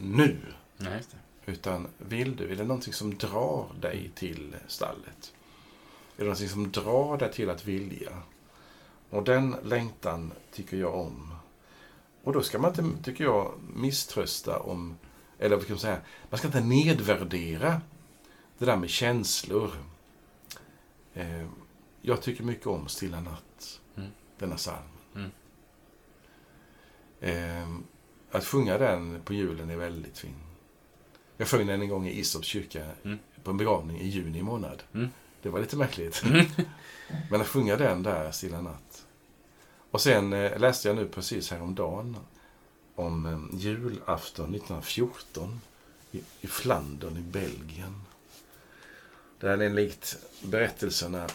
nu. 0.00 0.36
Nej. 0.76 1.02
Utan 1.46 1.88
vill 1.98 2.36
du? 2.36 2.52
Är 2.52 2.56
det 2.56 2.64
någonting 2.64 2.92
som 2.92 3.18
drar 3.18 3.66
dig 3.80 4.10
till 4.14 4.56
stallet? 4.66 5.34
Är 6.16 6.18
det 6.18 6.24
någonting 6.24 6.48
som 6.48 6.72
drar 6.72 7.16
dig 7.18 7.32
till 7.32 7.50
att 7.50 7.64
vilja? 7.64 8.22
Och 9.10 9.24
den 9.24 9.56
längtan 9.64 10.32
tycker 10.52 10.76
jag 10.76 10.94
om. 10.94 11.34
Och 12.24 12.32
då 12.32 12.42
ska 12.42 12.58
man 12.58 12.70
inte, 12.70 13.04
tycker 13.04 13.24
jag, 13.24 13.52
misströsta 13.74 14.58
om, 14.60 14.98
eller 15.38 15.56
vad 15.56 15.66
kan 15.66 15.74
man 15.74 15.80
säga, 15.80 16.00
man 16.30 16.38
ska 16.38 16.46
inte 16.48 16.60
nedvärdera 16.60 17.80
det 18.58 18.64
där 18.64 18.76
med 18.76 18.90
känslor. 18.90 19.70
Eh, 21.14 21.46
jag 22.00 22.22
tycker 22.22 22.44
mycket 22.44 22.66
om 22.66 22.88
Stilla 22.88 23.20
natt, 23.20 23.80
Mm. 23.96 24.10
denna 24.38 24.56
psalm. 24.56 24.88
Mm. 25.14 25.30
Eh, 27.20 27.68
att 28.30 28.44
sjunga 28.44 28.78
den 28.78 29.20
på 29.24 29.34
julen 29.34 29.70
är 29.70 29.76
väldigt 29.76 30.18
fin. 30.18 30.34
Jag 31.42 31.48
sjöng 31.48 31.66
den 31.66 31.82
en 31.82 31.88
gång 31.88 32.06
i 32.06 32.18
Istorps 32.18 32.46
kyrka 32.48 32.86
Mm. 33.02 33.18
på 33.42 33.50
en 33.50 33.56
begravning 33.56 34.00
i 34.00 34.08
juni 34.08 34.42
månad. 34.42 34.82
Mm. 34.94 35.08
Det 35.42 35.48
var 35.48 35.60
lite 35.60 35.76
märkligt. 35.76 36.22
Mm. 36.24 36.46
Men 37.30 37.40
att 37.40 37.48
sjunga 37.48 37.76
den 37.76 38.02
där, 38.02 38.32
Stilla 38.32 38.60
natt. 38.60 39.04
Och 39.90 40.00
sen 40.00 40.32
eh, 40.32 40.58
läste 40.58 40.88
jag 40.88 40.96
nu 40.96 41.08
precis 41.08 41.50
häromdagen 41.50 42.16
om 42.94 43.26
eh, 43.26 43.60
julafton 43.60 44.54
1914 44.54 45.60
i, 46.12 46.22
i 46.40 46.46
Flandern 46.46 47.16
i 47.16 47.20
Belgien. 47.20 48.02
Där 49.40 49.58
enligt 49.58 50.16
berättelserna 50.42 51.28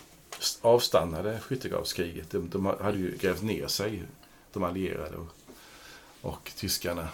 avstannade 0.61 1.39
skyttegravskriget. 1.39 2.29
De, 2.29 2.49
de 2.49 2.65
hade 2.65 2.97
ju 2.97 3.17
grävt 3.17 3.41
ner 3.41 3.67
sig, 3.67 4.03
de 4.53 4.63
allierade 4.63 5.17
och, 5.17 5.29
och 6.21 6.51
tyskarna. 6.55 7.07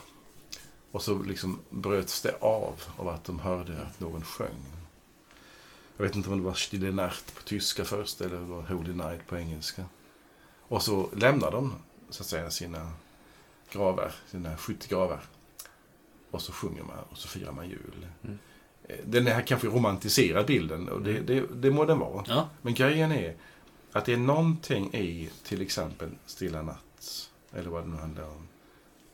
Och 0.94 1.02
så 1.02 1.24
liksom 1.24 1.60
bröts 1.70 2.22
det 2.22 2.36
av 2.39 2.82
av 2.98 3.08
att 3.08 3.24
de 3.24 3.39
hörde 3.39 3.82
att 3.82 4.00
någon 4.00 4.24
sjöng. 4.24 4.66
Jag 5.98 6.06
vet 6.06 6.16
inte 6.16 6.30
om 6.30 6.38
det 6.38 6.44
var 6.44 6.54
Stille 6.54 6.91
Nacht 6.91 7.36
på 7.36 7.44
tyska 7.44 7.86
först 7.86 8.22
eller 8.22 8.36
det 8.36 8.46
var 8.46 8.62
Holy 8.62 8.94
Night 8.94 9.28
på 9.28 9.38
engelska. 9.38 9.86
Och 10.62 10.82
så 10.82 11.10
lämnar 11.16 11.52
de 11.52 11.74
så 12.10 12.24
att 12.24 12.28
säga 12.28 12.52
sina 12.52 12.91
gravar, 13.72 14.12
sina 14.28 14.58
skyttegravar. 14.58 15.20
Och 16.32 16.41
så 16.41 16.52
sjunger 16.52 16.84
man 16.84 16.98
och 17.10 17.18
så 17.18 17.28
firar 17.28 17.52
man 17.52 17.70
jul. 17.70 18.08
Mm. 18.24 18.39
Eh, 18.84 18.98
Den 19.06 19.28
här 19.28 19.41
kanske 19.41 19.68
romantiserar 19.68 20.44
bilden 20.44 20.89
och 20.89 21.02
det, 21.02 21.20
det, 21.20 21.46
det 21.54 21.72
må 21.72 21.86
den 21.86 22.00
vara. 22.00 22.24
Ja. 22.28 22.50
Men 22.62 22.74
grejen 22.74 23.12
är 23.12 23.36
att 23.91 24.06
det 24.06 24.14
är 24.14 24.18
någonting 24.18 24.94
i 24.94 25.30
till 25.44 25.62
exempel 25.62 26.10
Stilla 26.26 26.62
natt, 26.62 27.30
eller 27.54 27.70
vad 27.70 27.84
det 27.84 27.89
nu 27.89 27.98
handlar 27.98 28.24
om, 28.24 28.48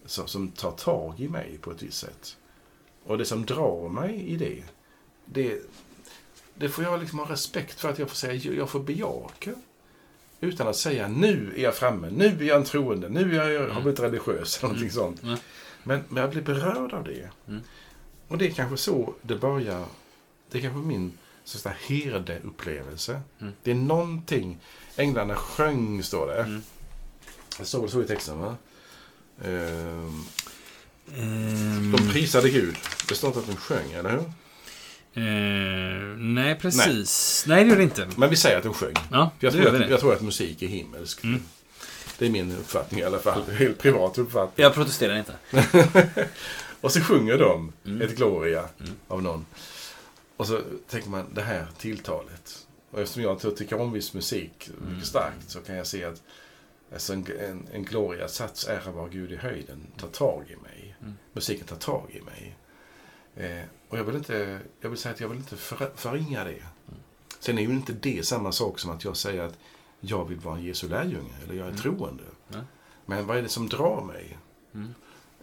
som, 0.09 0.27
som 0.27 0.47
tar 0.47 0.71
tag 0.71 1.19
i 1.19 1.29
mig 1.29 1.57
på 1.61 1.71
ett 1.71 1.83
visst 1.83 1.97
sätt. 1.97 2.37
Och 3.03 3.17
det 3.17 3.25
som 3.25 3.45
drar 3.45 3.89
mig 3.89 4.27
i 4.27 4.35
det, 4.35 4.63
det, 5.25 5.61
det 6.55 6.69
får 6.69 6.83
jag 6.83 6.99
liksom 6.99 7.19
ha 7.19 7.31
respekt 7.31 7.79
för 7.79 7.89
att 7.89 7.99
jag 7.99 8.09
får 8.09 8.15
säga, 8.15 8.53
jag 8.53 8.69
får 8.69 8.79
bejaka. 8.79 9.53
Utan 10.41 10.67
att 10.67 10.75
säga 10.75 11.07
nu 11.07 11.53
är 11.57 11.61
jag 11.61 11.75
framme, 11.75 12.09
nu 12.09 12.25
är 12.25 12.43
jag 12.43 12.57
en 12.57 12.63
troende, 12.63 13.09
nu 13.09 13.39
är 13.39 13.49
jag, 13.49 13.59
har 13.59 13.67
jag 13.67 13.83
blivit 13.83 13.99
religiös 13.99 14.57
eller 14.57 14.67
någonting 14.67 14.91
sånt. 14.91 15.23
Mm. 15.23 15.39
Men, 15.83 16.03
men 16.09 16.21
jag 16.21 16.31
blir 16.31 16.41
berörd 16.41 16.93
av 16.93 17.03
det. 17.03 17.29
Mm. 17.47 17.61
Och 18.27 18.37
det 18.37 18.47
är 18.47 18.51
kanske 18.51 18.77
så 18.77 19.13
det 19.21 19.35
börjar, 19.35 19.85
det 20.51 20.57
är 20.57 20.61
kanske 20.61 20.87
min 20.87 21.17
så 21.43 21.57
att 21.57 21.61
säga, 21.61 21.75
herdeupplevelse. 21.87 23.21
Mm. 23.39 23.53
Det 23.63 23.71
är 23.71 23.75
någonting, 23.75 24.59
änglarna 24.95 25.35
sjöng 25.35 26.03
står 26.03 26.27
det. 26.27 26.41
Mm. 26.43 26.61
Det 27.57 27.65
står 27.65 27.81
väl 27.81 27.89
så 27.89 28.01
i 28.01 28.05
texten 28.07 28.39
va? 28.39 28.55
Ehm, 29.45 30.23
Ehm, 31.17 31.91
de 31.97 32.09
prisade 32.11 32.49
Gud. 32.49 32.75
Det 33.09 33.15
står 33.15 33.27
inte 33.27 33.39
att 33.39 33.47
de 33.47 33.55
sjöng, 33.55 33.91
eller 33.91 34.09
hur? 34.09 34.19
eh, 35.13 36.17
nej, 36.17 36.55
precis. 36.59 37.43
Nej. 37.47 37.63
det 37.63 37.69
gör 37.69 37.77
det 37.77 37.83
inte. 37.83 38.09
Men 38.17 38.29
vi 38.29 38.35
säger 38.35 38.57
att 38.57 38.63
de 38.63 38.73
sjöng. 38.73 38.93
Ja, 39.11 39.31
jag, 39.39 39.53
tror 39.53 39.75
att, 39.83 39.89
jag 39.89 39.99
tror 39.99 40.13
att 40.13 40.21
musik 40.21 40.61
är 40.61 40.67
himmelsk. 40.67 41.23
Mm. 41.23 41.41
Det 42.17 42.25
är 42.25 42.29
min 42.29 42.51
uppfattning 42.51 42.99
i 42.99 43.03
alla 43.03 43.19
fall. 43.19 43.43
Helt 43.51 43.77
privat 43.79 44.17
uppfattning. 44.17 44.63
Jag 44.63 44.73
protesterar 44.73 45.17
inte. 45.17 45.33
Och 46.81 46.91
så 46.91 47.01
sjunger 47.01 47.37
de 47.37 47.73
Mm. 47.85 48.01
ett 48.01 48.15
Gloria 48.15 48.65
Mm. 48.79 48.91
av 49.07 49.21
någon. 49.23 49.45
Och 50.37 50.47
så 50.47 50.61
tänker 50.89 51.09
man, 51.09 51.25
det 51.33 51.41
här 51.41 51.67
tilltalet. 51.77 52.65
Och 52.91 53.01
eftersom 53.01 53.23
jag 53.23 53.55
tycker 53.57 53.79
om 53.81 53.91
viss 53.91 54.13
musik 54.13 54.69
Mm. 54.81 54.93
mycket 54.93 55.07
starkt 55.09 55.49
så 55.51 55.59
kan 55.59 55.75
jag 55.75 55.87
se 55.87 56.03
att 56.05 56.21
alltså 56.93 57.13
en, 57.13 57.25
en, 57.39 57.67
en 57.73 57.83
Gloria-sats, 57.83 58.67
ära 58.67 58.91
var 58.91 59.09
Gud 59.09 59.31
i 59.31 59.35
höjden, 59.35 59.87
tar 59.97 60.07
tag 60.07 60.43
i 60.49 60.55
mig. 60.55 60.95
Mm. 61.01 61.13
Musiken 61.33 61.67
tar 61.67 61.75
tag 61.75 62.11
i 62.11 62.21
mig. 62.21 62.55
Eh, 63.35 63.65
och 63.89 63.97
jag 63.97 64.03
vill 64.03 64.15
inte, 64.15 64.59
jag 64.81 64.89
vill 64.89 64.99
säga 64.99 65.13
att 65.13 65.19
jag 65.19 65.27
vill 65.29 65.37
inte 65.37 65.55
för, 65.55 65.91
förringa 65.95 66.43
det. 66.43 66.49
Mm. 66.49 66.99
Sen 67.39 67.57
är 67.57 67.61
ju 67.61 67.69
inte 67.69 67.93
det 67.93 68.25
samma 68.25 68.51
sak 68.51 68.79
som 68.79 68.91
att 68.91 69.03
jag 69.03 69.17
säger 69.17 69.43
att 69.43 69.57
jag 69.99 70.25
vill 70.25 70.39
vara 70.39 70.55
en 70.57 70.63
Jesu 70.63 70.89
lärjunge 70.89 71.33
eller 71.43 71.53
jag 71.55 71.65
är 71.67 71.71
Mm. 71.71 71.81
troende. 71.81 72.23
Ja. 72.47 72.59
Men 73.05 73.27
vad 73.27 73.37
är 73.37 73.41
det 73.41 73.49
som 73.49 73.69
drar 73.69 74.01
mig? 74.01 74.37
Mm. 74.73 74.93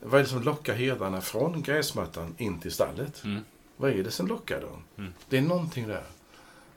Vad 0.01 0.21
är 0.21 0.25
det 0.25 0.31
som 0.31 0.43
lockar 0.43 0.75
herdarna 0.75 1.21
från 1.21 1.63
gräsmattan 1.63 2.35
in 2.39 2.61
till 2.61 2.73
stallet? 2.73 3.25
Mm. 3.25 3.41
Vad 3.77 3.91
är 3.91 4.05
det 4.05 4.11
som 4.11 4.27
lockar 4.27 4.61
dem? 4.61 4.85
Mm. 4.99 5.13
Det 5.29 5.39
är 5.39 5.43
någonting 5.43 5.89
där. 5.89 6.05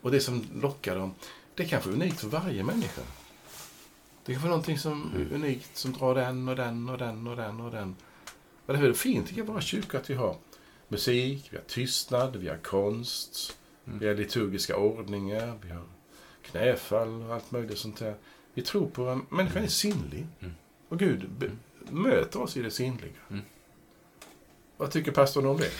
Och 0.01 0.11
det 0.11 0.19
som 0.19 0.45
lockar 0.53 0.95
dem, 0.95 1.13
det 1.55 1.63
är 1.63 1.67
kanske 1.67 1.89
unikt 1.89 2.19
för 2.19 2.27
varje 2.27 2.63
människa. 2.63 3.01
Det 4.29 4.33
kan 4.35 4.41
vara 4.41 4.49
någonting 4.51 4.77
som 4.77 5.11
Mm. 5.15 5.33
unikt 5.33 5.77
som 5.77 5.93
drar 5.93 6.15
den 6.15 6.49
och 6.49 6.55
den 6.55 6.89
och 6.89 6.97
den 6.97 7.27
och 7.27 7.35
den 7.35 7.59
och 7.61 7.71
den. 7.71 7.95
Och 8.65 8.77
det 8.77 8.87
är 8.87 8.93
fint 8.93 9.27
tycker 9.27 9.41
jag 9.41 9.45
våra 9.47 9.61
kyrkor 9.61 9.99
att 9.99 10.09
vi 10.09 10.13
har 10.13 10.35
musik, 10.87 11.47
vi 11.51 11.57
har 11.57 11.63
tystnad, 11.63 12.35
vi 12.35 12.47
har 12.49 12.57
konst, 12.57 13.57
Mm. 13.87 13.99
vi 13.99 14.07
har 14.07 14.15
liturgiska 14.15 14.77
ordningar, 14.77 15.53
vi 15.61 15.69
har 15.69 15.83
knäfall 16.41 17.21
och 17.21 17.33
allt 17.33 17.51
möjligt 17.51 17.77
sånt 17.77 17.99
där. 17.99 18.15
Vi 18.53 18.61
tror 18.61 18.87
på 18.89 19.09
att 19.09 19.31
människan 19.31 19.63
är 19.63 19.67
sinnlig. 19.67 20.27
Mm. 20.39 20.53
Och 20.89 20.99
Gud 20.99 21.29
be- 21.29 21.51
möter 21.89 22.41
oss 22.41 22.57
i 22.57 22.61
det 22.61 22.71
sinnliga. 22.71 23.11
Mm. 23.29 23.41
Vad 24.77 24.91
tycker 24.91 25.11
pastorn 25.11 25.45
om 25.45 25.57
det? 25.57 25.71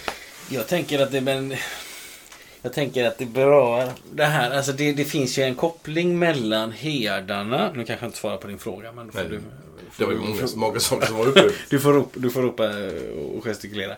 Jag 0.56 0.68
tänker 0.68 1.00
att 1.04 1.12
det 1.12 1.22
men 1.22 1.54
Jag 2.62 2.74
tänker 2.74 3.07
att 3.07 3.18
det 3.18 3.26
berör 3.26 3.91
det 4.12 4.26
här. 4.26 4.51
Alltså 4.51 4.72
det, 4.74 4.93
det 4.93 5.05
finns 5.05 5.38
ju 5.39 5.43
en 5.43 5.55
koppling 5.55 6.20
mellan 6.20 6.72
herdarna. 6.72 7.72
Nu 7.76 7.86
kanske 7.86 8.05
jag 8.05 8.07
inte 8.10 8.18
svarar 8.18 8.38
på 8.38 8.47
din 8.47 8.60
fråga. 8.60 8.91
Men 8.91 9.12
Nej, 9.14 9.26
du, 9.30 9.41
Det 9.97 10.05
var 10.05 10.12
ju 10.12 10.20
många, 10.20 10.47
många 10.55 10.80
som 10.80 10.99
var 10.99 11.28
uppe. 11.28 11.49
Du 11.70 11.80
får, 11.80 11.93
ropa, 11.93 12.20
du 12.20 12.30
får 12.30 12.41
ropa 12.41 12.70
och 13.38 13.43
gestikulera. 13.43 13.95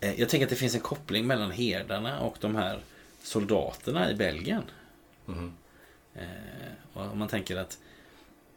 Eh, 0.00 0.20
Jag 0.20 0.28
tänker 0.28 0.46
att 0.46 0.50
det 0.50 0.56
finns 0.56 0.74
en 0.74 0.80
koppling 0.80 1.26
mellan 1.26 1.50
herdarna 1.50 2.20
och 2.20 2.36
de 2.40 2.56
här 2.56 2.78
soldaterna 3.22 4.10
i 4.10 4.14
Belgien. 4.14 4.62
Eh, 6.14 6.22
och 6.92 7.16
man 7.16 7.28
tänker 7.28 7.56
att... 7.56 7.78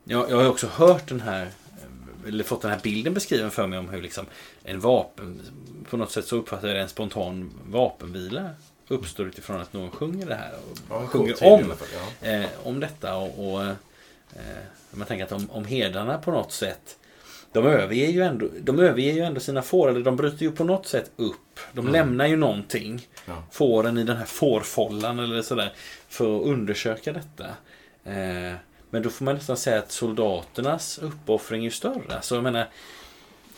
Jag, 0.03 0.29
jag 0.31 0.37
har 0.37 0.49
också 0.49 0.67
hört 0.67 1.07
den 1.09 1.21
här... 1.21 1.41
eh, 1.45 2.27
Eller 2.27 2.43
fått 2.43 2.61
den 2.61 2.71
här 2.71 2.79
bilden 2.83 3.13
beskriven 3.13 3.51
för 3.51 3.67
mig 3.67 3.79
om 3.79 3.89
hur 3.89 4.01
liksom 4.01 4.25
en 4.63 4.79
vapen... 4.79 5.41
På 5.89 5.97
något 5.97 6.11
sätt 6.11 6.25
så 6.27 6.35
uppfattar 6.35 6.67
jag 6.67 6.77
det 6.77 6.81
en 6.81 6.89
spontan 6.89 7.51
vapenvila 7.69 8.49
uppstår 8.88 9.27
utifrån 9.27 9.61
att 9.61 9.73
någon 9.73 9.91
sjunger 9.91 10.25
det 10.25 10.36
här. 10.36 10.51
Och 10.71 10.77
Ja, 10.89 11.07
sjunger 11.07 11.43
om 11.43 11.63
fall, 11.75 11.88
ja. 12.21 12.27
eh, 12.27 12.45
om 12.63 12.79
detta. 12.79 13.15
Och, 13.15 13.53
och 13.53 13.63
eh, 13.63 13.71
man 14.91 15.07
tänker 15.07 15.25
att 15.25 15.31
om, 15.31 15.49
om 15.51 15.65
herdarna 15.65 16.17
på 16.17 16.31
något 16.31 16.51
sätt 16.51 16.97
de 17.51 17.65
överger, 17.65 18.07
ju 18.09 18.21
ändå, 18.23 18.49
de 18.61 18.79
överger 18.79 19.13
ju 19.13 19.19
ändå 19.21 19.39
sina 19.39 19.61
får, 19.61 19.89
eller 19.89 20.01
de 20.01 20.15
bryter 20.15 20.41
ju 20.45 20.51
på 20.51 20.63
något 20.63 20.88
sätt 20.88 21.11
upp. 21.15 21.59
De 21.73 21.79
Mm. 21.79 21.91
lämnar 21.93 22.27
ju 22.27 22.36
någonting, 22.36 23.07
Ja. 23.25 23.43
fåren 23.51 23.97
i 23.97 24.03
den 24.03 24.17
här 24.17 24.25
fårfållan 24.25 25.19
eller 25.19 25.41
sådär, 25.41 25.73
för 26.09 26.36
att 26.39 26.45
undersöka 26.45 27.13
detta. 27.13 27.45
Eh, 28.05 28.53
men 28.89 29.03
då 29.03 29.09
får 29.09 29.25
man 29.25 29.36
nästan 29.36 29.57
säga 29.57 29.79
att 29.79 29.91
soldaternas 29.91 30.97
uppoffring 30.97 31.61
är 31.61 31.65
ju 31.65 31.71
större. 31.71 32.15
Alltså 32.15 32.36
jag 32.36 32.43
menar, 32.43 32.67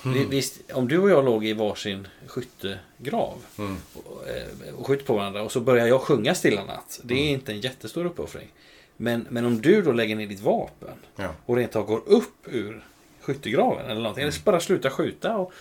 Mm. 0.06 0.18
vi- 0.18 0.26
visst, 0.26 0.72
om 0.74 0.88
du 0.88 0.98
och 1.00 1.10
jag 1.10 1.26
låg 1.26 1.46
i 1.46 1.54
varsin 1.54 2.08
skyttegrav 2.28 3.34
Mm. 3.58 3.78
och, 3.94 4.28
eh, 4.28 4.76
och 4.76 4.88
skjuter 4.88 5.06
på 5.06 5.14
varandra 5.16 5.42
och 5.44 5.52
så 5.52 5.60
börjar 5.60 5.88
jag 5.88 6.02
sjunga 6.02 6.36
Stilla 6.36 6.66
natt. 6.66 7.00
Det 7.04 7.14
är 7.14 7.30
inte 7.30 7.52
en 7.52 7.60
jättestor 7.60 8.06
uppoffring. 8.06 8.48
Men, 8.98 9.28
men 9.30 9.46
om 9.46 9.62
du 9.62 9.82
då 9.82 9.92
lägger 9.92 10.16
ner 10.16 10.28
ditt 10.28 10.40
vapen 10.40 10.96
Ja. 11.16 11.30
och 11.46 11.56
rent 11.56 11.76
av 11.76 11.86
går 11.86 12.02
upp 12.06 12.34
ur 12.52 12.84
skyttegraven 13.22 13.86
eller 13.86 14.02
någonting. 14.02 14.24
Eller 14.24 14.44
bara 14.44 14.60
slutar 14.60 14.90
skjuta 14.90 15.38
och 15.38 15.54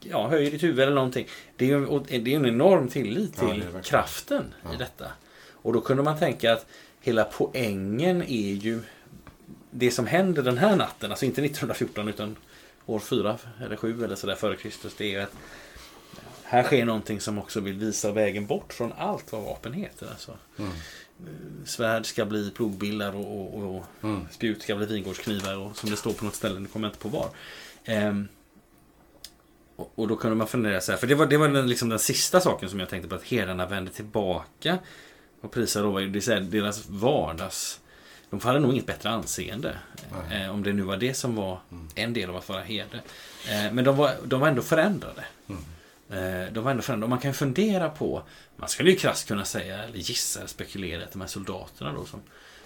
ja, 0.00 0.28
höjer 0.28 0.50
ditt 0.50 0.62
huvud 0.62 0.80
eller 0.80 0.94
någonting. 0.94 1.26
Det 1.56 1.64
är 1.64 1.68
ju 1.68 2.00
det 2.20 2.32
är 2.32 2.36
en 2.36 2.46
enorm 2.46 2.88
tillit 2.88 3.32
Ja, 3.40 3.48
till 3.48 3.60
verkligen. 3.62 3.82
kraften 3.82 4.42
i 4.42 4.66
Ja. 4.72 4.78
detta. 4.78 5.06
Och 5.52 5.72
då 5.72 5.80
kunde 5.80 6.02
man 6.02 6.18
tänka 6.18 6.52
att 6.52 6.66
hela 7.00 7.24
poängen 7.24 8.22
är 8.22 8.52
ju 8.52 8.80
det 9.70 9.90
som 9.90 10.06
händer 10.06 10.42
den 10.42 10.58
här 10.58 10.76
natten, 10.76 11.10
alltså 11.10 11.24
inte 11.26 11.40
1914 11.42 12.08
utan 12.08 12.36
år 12.86 12.98
4 12.98 13.38
eller 13.60 13.76
7 13.76 14.04
eller 14.04 14.16
sådär 14.16 14.34
före 14.34 14.56
Kristus. 14.56 14.94
Det 14.98 15.14
är 15.14 15.22
att 15.22 15.32
här 16.42 16.62
sker 16.62 16.84
någonting 16.84 17.20
som 17.20 17.38
också 17.38 17.60
vill 17.60 17.78
visa 17.78 18.12
vägen 18.12 18.46
bort 18.46 18.72
från 18.72 18.92
allt 18.98 19.32
vad 19.32 19.42
vapen 19.42 19.72
heter. 19.72 20.06
Alltså, 20.10 20.36
Mm. 20.58 20.72
svärd 21.64 22.06
ska 22.06 22.24
bli 22.24 22.50
plogbillar 22.50 23.16
och, 23.16 23.54
och, 23.58 23.76
och 23.76 23.84
Mm. 24.02 24.26
spjut 24.30 24.62
ska 24.62 24.76
bli 24.76 24.86
vingårdsknivar 24.86 25.56
och 25.56 25.76
som 25.76 25.90
det 25.90 25.96
står 25.96 26.12
på 26.12 26.24
något 26.24 26.34
ställe, 26.34 26.60
nu 26.60 26.68
kommer 26.68 26.86
jag 26.86 26.90
inte 26.92 27.02
på 27.02 27.08
var. 27.08 27.28
Ehm, 27.84 28.28
och, 29.76 29.92
och 29.94 30.08
då 30.08 30.16
kunde 30.16 30.36
man 30.36 30.46
fundera 30.46 30.80
så 30.80 30.92
här, 30.92 30.98
för 30.98 31.06
det 31.06 31.14
var, 31.14 31.26
det 31.26 31.36
var 31.36 31.48
den, 31.48 31.68
liksom 31.68 31.88
den 31.88 31.98
sista 31.98 32.40
saken 32.40 32.68
som 32.70 32.80
jag 32.80 32.88
tänkte 32.88 33.08
på, 33.08 33.14
att 33.14 33.24
herdarna 33.24 33.66
vände 33.66 33.90
tillbaka 33.90 34.78
och 35.40 35.50
prisar 35.52 35.82
då, 35.82 35.98
det 35.98 36.28
är 36.28 36.40
deras 36.40 36.88
vardags... 36.88 37.80
De 38.38 38.46
hade 38.48 38.58
nog 38.60 38.72
inget 38.72 38.86
bättre 38.86 39.10
anseende. 39.10 39.76
Eh, 40.30 40.50
om 40.50 40.62
det 40.62 40.72
nu 40.72 40.82
var 40.82 40.96
det 40.96 41.14
som 41.14 41.34
var 41.36 41.60
Mm. 41.70 41.88
en 41.94 42.12
del 42.12 42.30
av 42.30 42.36
att 42.36 42.48
vara 42.48 42.62
herde. 42.62 43.00
Eh, 43.48 43.72
men 43.72 43.84
de 43.84 43.96
var, 43.96 44.14
de 44.24 44.40
var 44.40 44.48
ändå 44.48 44.62
förändrade. 44.62 45.24
Mm. 45.48 45.62
Eh, 46.10 46.52
De 46.52 46.64
var 46.64 46.70
ändå 46.70 46.82
förändrade. 46.82 47.04
Och 47.04 47.10
man 47.10 47.18
kan 47.18 47.30
ju 47.30 47.34
fundera 47.34 47.88
på, 47.90 48.22
man 48.56 48.68
skulle 48.68 48.90
ju 48.90 48.96
krasst 48.96 49.28
kunna 49.28 49.44
säga, 49.44 49.82
eller 49.84 49.98
gissa, 49.98 50.38
eller 50.40 50.48
spekulera 50.48 51.02
att 51.04 51.12
de 51.12 51.20
här 51.20 51.28
soldaterna 51.28 51.92
då 51.92 52.04
som, 52.04 52.20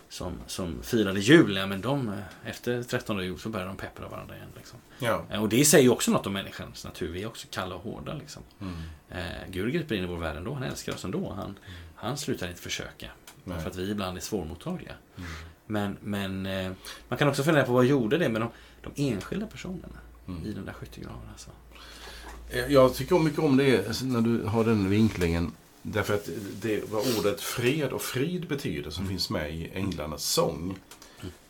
som, 0.09 0.33
som 0.47 0.83
firade 0.83 1.21
jul, 1.21 1.57
ja, 1.57 1.67
men 1.67 1.81
de, 1.81 2.09
eh, 2.09 2.15
efter 2.51 2.83
13 2.83 3.25
jul 3.25 3.39
så 3.39 3.49
började 3.49 3.71
de 3.71 3.77
peppra 3.77 4.09
varandra 4.09 4.37
igen. 4.37 4.49
Liksom. 4.57 4.79
Ja. 4.99 5.25
Eh, 5.31 5.43
Och 5.43 5.49
det 5.49 5.65
säger 5.65 5.85
ju 5.85 5.91
också 5.91 6.11
något 6.11 6.27
om 6.27 6.33
människans 6.33 6.85
natur. 6.85 7.13
Vi 7.13 7.23
är 7.23 7.27
också 7.27 7.47
kalla 7.51 7.75
och 7.75 7.83
hårda. 7.83 8.15
Liksom. 8.15 8.43
Mm. 8.61 8.75
Eh, 9.11 9.49
Gud 9.51 9.73
griper 9.73 9.95
in 9.95 10.05
i 10.05 10.07
vår 10.07 10.17
värld 10.19 10.37
ändå. 10.37 10.55
Han 10.55 10.63
älskar 10.63 10.95
oss 10.95 11.05
ändå. 11.05 11.33
Han, 11.33 11.59
han 11.95 12.17
slutar 12.19 12.49
inte 12.49 12.61
försöka. 12.63 13.11
Nej. 13.45 13.61
För 13.61 13.71
att 13.71 13.77
vi 13.77 13.91
ibland 13.91 14.17
är 14.17 14.21
svårmottagliga. 14.23 14.93
Mm. 15.19 15.31
Men, 15.71 15.97
men 16.03 16.47
eh, 16.47 16.73
man 17.09 17.19
kan 17.19 17.29
också 17.29 17.43
fundera 17.43 17.65
på 17.65 17.73
vad 17.73 17.85
gjorde 17.87 18.19
det 18.19 18.29
med 18.29 18.41
de, 18.41 18.51
de 18.95 19.11
enskilda 19.13 19.47
personerna 19.47 19.99
Mm. 20.29 20.47
i 20.47 20.53
den 20.53 20.65
där 20.65 20.73
skyttegraven. 20.73 21.29
Alltså. 21.33 21.51
Eh, 22.51 22.67
Jag 22.73 22.95
tycker 22.95 23.19
mycket 23.19 23.39
om 23.39 23.57
det 23.57 23.87
alltså, 23.89 24.05
när 24.05 24.21
du 24.21 24.45
har 24.45 24.65
den 24.65 24.91
vinklingen. 24.91 25.53
Därför 25.83 26.15
att 26.15 26.29
det 26.63 26.83
vad 26.91 27.19
ordet 27.19 27.41
fred 27.41 27.93
och 27.93 28.03
frid 28.03 28.49
betyder 28.49 28.91
som 28.91 29.09
finns 29.09 29.31
med 29.31 29.55
i 29.55 29.71
änglarnas 29.75 30.25
sång. 30.25 30.79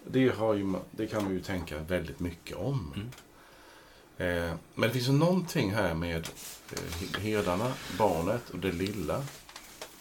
Det, 0.07 0.29
har 0.29 0.55
ju, 0.55 0.75
det 0.91 1.07
kan 1.07 1.25
man 1.25 1.33
ju 1.33 1.41
tänka 1.41 1.79
väldigt 1.79 2.21
mycket 2.21 2.57
om. 2.57 2.95
Mm. 2.97 3.09
Eh, 4.49 4.55
men 4.75 4.89
det 4.89 4.95
finns 4.95 5.09
ju 5.09 5.13
någonting 5.13 5.75
här 5.75 5.95
med 5.95 6.29
eh, 6.73 7.21
herdarna, 7.21 7.73
barnet 7.99 8.51
och 8.51 8.59
det 8.59 8.73
lilla. 8.73 9.23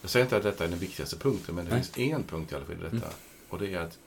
Jag 0.01 0.09
säger 0.11 0.25
inte 0.25 0.37
att 0.37 0.43
detta 0.43 0.63
är 0.65 0.67
den 0.69 0.79
viktigaste 0.79 1.17
punkten, 1.17 1.55
men 1.55 1.65
det 1.65 1.71
Nej. 1.71 1.83
finns 1.83 1.97
en 2.13 2.23
punkt 2.23 2.51
i 2.51 2.55
alla 2.55 2.65
fall 2.65 2.75
i 2.75 2.79
detta. 2.83 2.95
Mm. 2.95 3.09
Och 3.49 3.59
det 3.59 3.73
är 3.73 3.79
att 3.79 3.97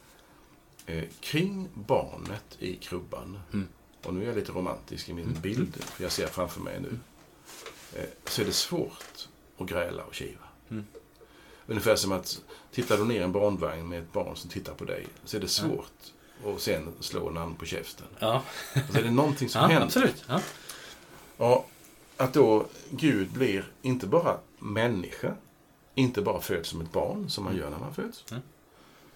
eh, 0.87 1.05
kring 1.21 1.69
barnet 1.75 2.45
i 2.59 2.77
krubban, 2.77 3.39
Mm. 3.53 3.69
och 4.05 4.15
nu 4.15 4.23
är 4.23 4.27
jag 4.27 4.37
lite 4.37 4.53
romantisk 4.53 5.09
i 5.09 5.13
min 5.13 5.25
Mm. 5.29 5.41
bild, 5.41 5.85
för 5.85 6.03
jag 6.03 6.13
ser 6.13 6.27
framför 6.27 6.61
mig 6.61 6.81
nu, 6.81 6.99
eh, 8.01 8.09
så 8.25 8.43
är 8.43 8.47
det 8.47 8.53
svårt 8.53 9.29
att 9.59 9.67
gräla 9.69 10.05
och 10.05 10.15
kiva. 10.15 10.45
Mm. 10.71 10.85
Ungefär 11.67 11.97
som 11.97 12.13
att 12.13 12.41
tittar 12.73 12.97
du 12.99 13.05
ner 13.05 13.21
i 13.21 13.23
en 13.23 13.33
barnvagn 13.33 13.89
med 13.89 14.03
ett 14.03 14.13
barn 14.13 14.37
som 14.37 14.51
tittar 14.51 14.75
på 14.75 14.85
dig, 14.85 15.07
så 15.25 15.37
är 15.37 15.41
det 15.41 15.49
svårt 15.49 15.93
att 16.47 16.61
sen 16.61 16.93
slå 17.01 17.29
en 17.29 17.37
annan 17.37 17.55
på 17.55 17.65
käften. 17.67 18.07
Ja, 18.19 18.43
Så 18.93 18.99
är 18.99 19.03
det 19.03 19.11
någonting 19.11 19.49
som 19.49 19.61
ja 19.63 19.67
händer. 19.69 19.87
absolut. 19.87 20.25
Ja. 20.29 20.41
Och 21.37 21.71
att 22.17 22.33
då 22.35 22.67
Gud 22.91 23.31
blir 23.33 23.73
inte 23.83 24.07
bara 24.07 24.39
människa, 24.59 25.35
inte 25.95 26.23
bara 26.23 26.41
föds 26.41 26.69
som 26.69 26.81
ett 26.81 26.93
barn, 26.93 27.31
som 27.31 27.45
man 27.45 27.57
gör 27.57 27.71
när 27.71 27.79
man 27.79 27.95
föds. 27.95 28.25
Mm. 28.31 28.43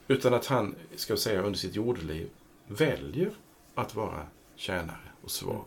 Utan 0.09 0.35
att 0.35 0.47
han, 0.47 0.75
ska 0.97 1.13
jag 1.13 1.19
säga, 1.21 1.43
under 1.43 1.59
sitt 1.59 1.75
jordeliv 1.75 2.31
väljer 2.67 3.31
att 3.75 3.95
vara 3.95 4.27
tjänare 4.57 5.11
och 5.23 5.31
svag. 5.31 5.65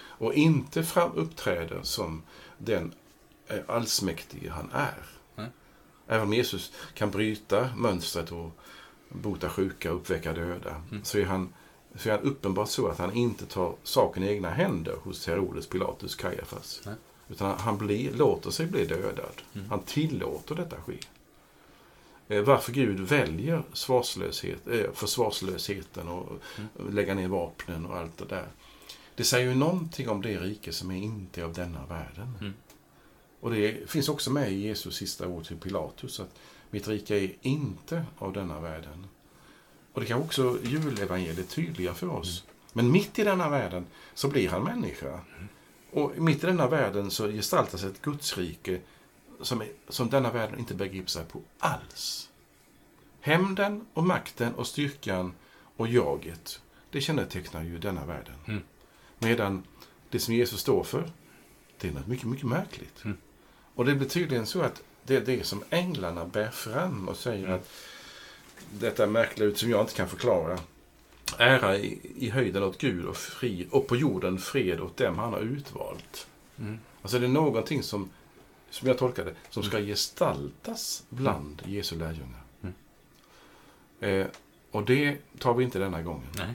Och 0.00 0.34
inte 0.34 0.82
fram 0.82 1.12
uppträder 1.14 1.80
som 1.82 2.22
den 2.58 2.94
eh, 3.46 3.58
allsmäktige 3.66 4.48
han 4.50 4.70
är. 4.72 5.04
Nej. 5.36 5.46
Även 6.06 6.22
om 6.26 6.32
Jesus 6.34 6.72
kan 6.94 7.10
bryta 7.10 7.70
mönstret 7.76 8.32
och 8.32 8.50
bota 9.08 9.48
sjuka 9.48 9.90
och 9.90 9.96
uppväcka 9.96 10.32
döda, 10.32 10.82
Mm. 10.90 11.04
så 11.04 11.18
är 11.18 11.24
han 11.24 11.52
så 11.94 12.08
är 12.08 12.12
han 12.16 12.22
uppenbart 12.22 12.68
så 12.68 12.88
att 12.88 12.98
han 12.98 13.12
inte 13.14 13.46
tar 13.46 13.74
saken 13.82 14.22
i 14.22 14.28
egna 14.28 14.50
händer 14.50 14.96
hos 15.02 15.26
Herodes, 15.26 15.66
Pilatus, 15.66 16.14
Kajafas. 16.14 16.80
Nej. 16.86 16.94
Utan 17.28 17.58
han 17.58 17.78
blir, 17.78 18.12
låter 18.12 18.50
sig 18.50 18.66
bli 18.66 18.86
dödad. 18.86 19.42
Mm. 19.54 19.68
Han 19.70 19.82
tillåter 19.82 20.54
detta 20.54 20.76
ske. 20.80 20.98
Eh, 22.28 22.42
Varför 22.42 22.72
Gud 22.72 23.00
väljer 23.00 23.62
svarslöshet, 23.72 24.66
eh, 24.68 24.92
försvarslösheten 24.94 26.08
och 26.08 26.32
Mm. 26.58 26.94
lägga 26.94 27.14
ner 27.14 27.28
vapnen 27.28 27.86
och 27.86 27.96
allt 27.96 28.18
det 28.18 28.24
där. 28.24 28.46
Det 29.14 29.24
säger 29.24 29.48
ju 29.48 29.54
någonting 29.54 30.08
om 30.08 30.22
det 30.22 30.38
rike 30.38 30.72
som 30.72 30.90
är 30.90 30.96
inte 30.96 31.44
av 31.44 31.52
denna 31.52 31.86
världen. 31.86 32.32
Mm. 32.40 32.52
Och 33.40 33.50
det 33.50 33.90
finns 33.90 34.08
också 34.08 34.30
med 34.30 34.52
i 34.52 34.54
Jesus 34.54 34.96
sista 34.96 35.26
ord 35.28 35.46
till 35.46 35.56
Pilatus 35.56 36.20
att 36.20 36.34
mitt 36.70 36.88
rike 36.88 37.14
är 37.16 37.32
inte 37.40 38.04
av 38.18 38.32
denna 38.32 38.60
världen. 38.60 39.06
Och 39.92 40.00
det 40.00 40.06
kan 40.06 40.20
också 40.22 40.58
julevangeliet 40.62 41.48
tydliga 41.50 41.94
för 41.94 42.08
oss. 42.08 42.44
Men 42.72 42.92
mitt 42.92 43.18
i 43.18 43.24
denna 43.24 43.48
världen 43.48 43.86
så 44.14 44.28
blir 44.28 44.48
han 44.48 44.62
människa. 44.64 45.20
Och 45.90 46.12
mitt 46.18 46.44
i 46.44 46.46
denna 46.46 46.68
världen 46.68 47.10
så 47.10 47.28
gestaltas 47.28 47.84
ett 47.84 48.02
Gudsrike 48.02 48.80
som, 49.40 49.60
är, 49.60 49.68
som 49.88 50.10
denna 50.10 50.30
världen 50.30 50.58
inte 50.58 50.74
begriper 50.74 51.08
sig 51.08 51.24
på 51.24 51.42
alls. 51.58 52.28
Hämnden 53.20 53.86
och 53.94 54.04
makten 54.04 54.54
och 54.54 54.66
styrkan 54.66 55.34
och 55.76 55.88
jaget, 55.88 56.60
det 56.90 57.00
kännetecknar 57.00 57.62
ju 57.62 57.78
denna 57.78 58.04
världen. 58.04 58.34
Mm. 58.46 58.62
Medan 59.18 59.62
det 60.10 60.18
som 60.18 60.34
Jesus 60.34 60.60
står 60.60 60.84
för, 60.84 61.10
det 61.78 61.88
är 61.88 61.92
något 61.92 62.06
mycket, 62.06 62.26
mycket 62.26 62.46
märkligt. 62.46 63.04
Mm. 63.04 63.16
Och 63.74 63.84
det 63.84 63.94
blir 63.94 64.08
tydligen 64.08 64.46
så 64.46 64.62
att 64.62 64.82
det 65.04 65.16
är 65.16 65.20
det 65.20 65.46
som 65.46 65.64
änglarna 65.70 66.24
bär 66.24 66.50
fram 66.50 67.08
och 67.08 67.16
säger 67.16 67.44
Mm. 67.44 67.56
att 67.56 67.70
detta 68.70 69.06
märkliga 69.06 69.48
ut 69.48 69.58
som 69.58 69.70
jag 69.70 69.80
inte 69.80 69.94
kan 69.94 70.08
förklara. 70.08 70.58
Ära 71.38 71.76
i, 71.76 71.98
i 72.18 72.30
höjden 72.30 72.62
åt 72.62 72.78
Gud 72.78 73.04
och, 73.04 73.16
fri, 73.16 73.66
och 73.70 73.86
på 73.86 73.96
jorden 73.96 74.38
fred 74.38 74.80
åt 74.80 74.96
dem 74.96 75.18
han 75.18 75.32
har 75.32 75.40
utvalt. 75.40 76.26
Mm. 76.58 76.78
Alltså 77.02 77.18
det 77.18 77.26
är 77.26 77.30
någonting 77.30 77.82
som, 77.82 78.10
som 78.70 78.88
jag 78.88 78.98
tolkar 78.98 79.24
det, 79.24 79.34
som 79.50 79.62
ska 79.62 79.78
gestaltas 79.78 81.02
bland 81.08 81.62
Jesu 81.66 81.98
lärjungar. 81.98 82.42
Mm. 82.62 82.74
Eh, 84.00 84.26
och 84.70 84.84
det 84.84 85.16
tar 85.38 85.54
vi 85.54 85.64
inte 85.64 85.78
denna 85.78 86.02
gången. 86.02 86.28
Nej. 86.36 86.54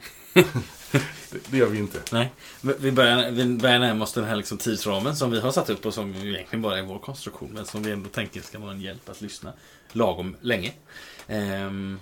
Det, 1.32 1.52
det 1.52 1.58
gör 1.58 1.68
vi 1.68 1.78
inte. 1.78 2.02
Nej, 2.12 2.32
vi 2.62 2.92
börjar, 2.92 3.32
vi 3.32 3.46
börjar 3.46 3.80
närma 3.80 4.04
oss 4.04 4.14
den 4.14 4.24
här 4.24 4.36
liksom 4.36 4.58
tidsramen 4.58 5.16
som 5.16 5.32
vi 5.32 5.40
har 5.40 5.52
satt 5.52 5.70
upp 5.70 5.86
och 5.86 5.94
som 5.94 6.16
egentligen 6.16 6.62
bara 6.62 6.80
är 6.80 6.84
vår 6.84 7.00
konstruktion 7.00 7.50
men 7.54 7.66
som 7.66 7.84
vi 7.84 7.92
ändå 7.92 8.10
tänker 8.10 8.42
ska 8.42 8.60
vara 8.60 8.72
en 8.72 8.82
hjälp 8.82 9.10
att 9.10 9.22
lyssna 9.22 9.54
lagom 9.92 10.36
länge. 10.42 10.74
Ehm, 11.28 12.00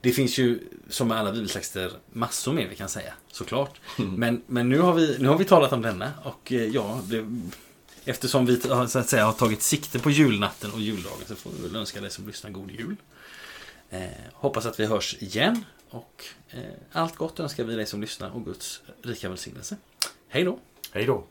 det 0.00 0.12
finns 0.12 0.38
ju 0.38 0.60
som 0.88 1.08
med 1.08 1.18
alla 1.18 1.32
bibeltexter 1.32 1.92
massor 2.12 2.52
mer 2.52 2.68
vi 2.68 2.76
kan 2.76 2.88
säga 2.88 3.12
såklart. 3.32 3.80
Men, 3.96 4.42
men 4.46 4.68
nu, 4.68 4.78
har 4.78 4.92
vi, 4.92 5.16
nu 5.18 5.28
har 5.28 5.38
vi 5.38 5.44
talat 5.44 5.72
om 5.72 5.82
denna 5.82 6.12
och 6.24 6.52
eh, 6.52 6.64
ja, 6.64 7.00
det, 7.04 7.42
eftersom 8.04 8.46
vi 8.46 8.60
har, 8.68 8.86
så 8.86 8.98
att 8.98 9.08
säga, 9.08 9.24
har 9.24 9.32
tagit 9.32 9.62
sikte 9.62 9.98
på 9.98 10.10
julnatten 10.10 10.70
och 10.70 10.80
juldagen 10.80 11.26
så 11.26 11.34
får 11.34 11.50
vi 11.50 11.62
väl 11.62 11.76
önska 11.76 12.00
dig 12.00 12.10
som 12.10 12.26
lyssnar 12.26 12.50
god 12.50 12.70
jul. 12.70 12.96
Eh, 13.90 14.02
hoppas 14.32 14.66
att 14.66 14.80
vi 14.80 14.86
hörs 14.86 15.16
igen 15.20 15.64
och 15.90 16.24
eh, 16.50 16.60
allt 16.92 17.16
gott 17.16 17.40
önskar 17.40 17.64
vi 17.64 17.74
dig 17.74 17.86
som 17.86 18.00
lyssnar 18.00 18.30
och 18.30 18.44
Guds 18.44 18.82
rika 19.02 19.28
välsignelse. 19.28 19.76
Hej 20.28 20.44
då! 20.44 20.58
Hej 20.92 21.06
då. 21.06 21.24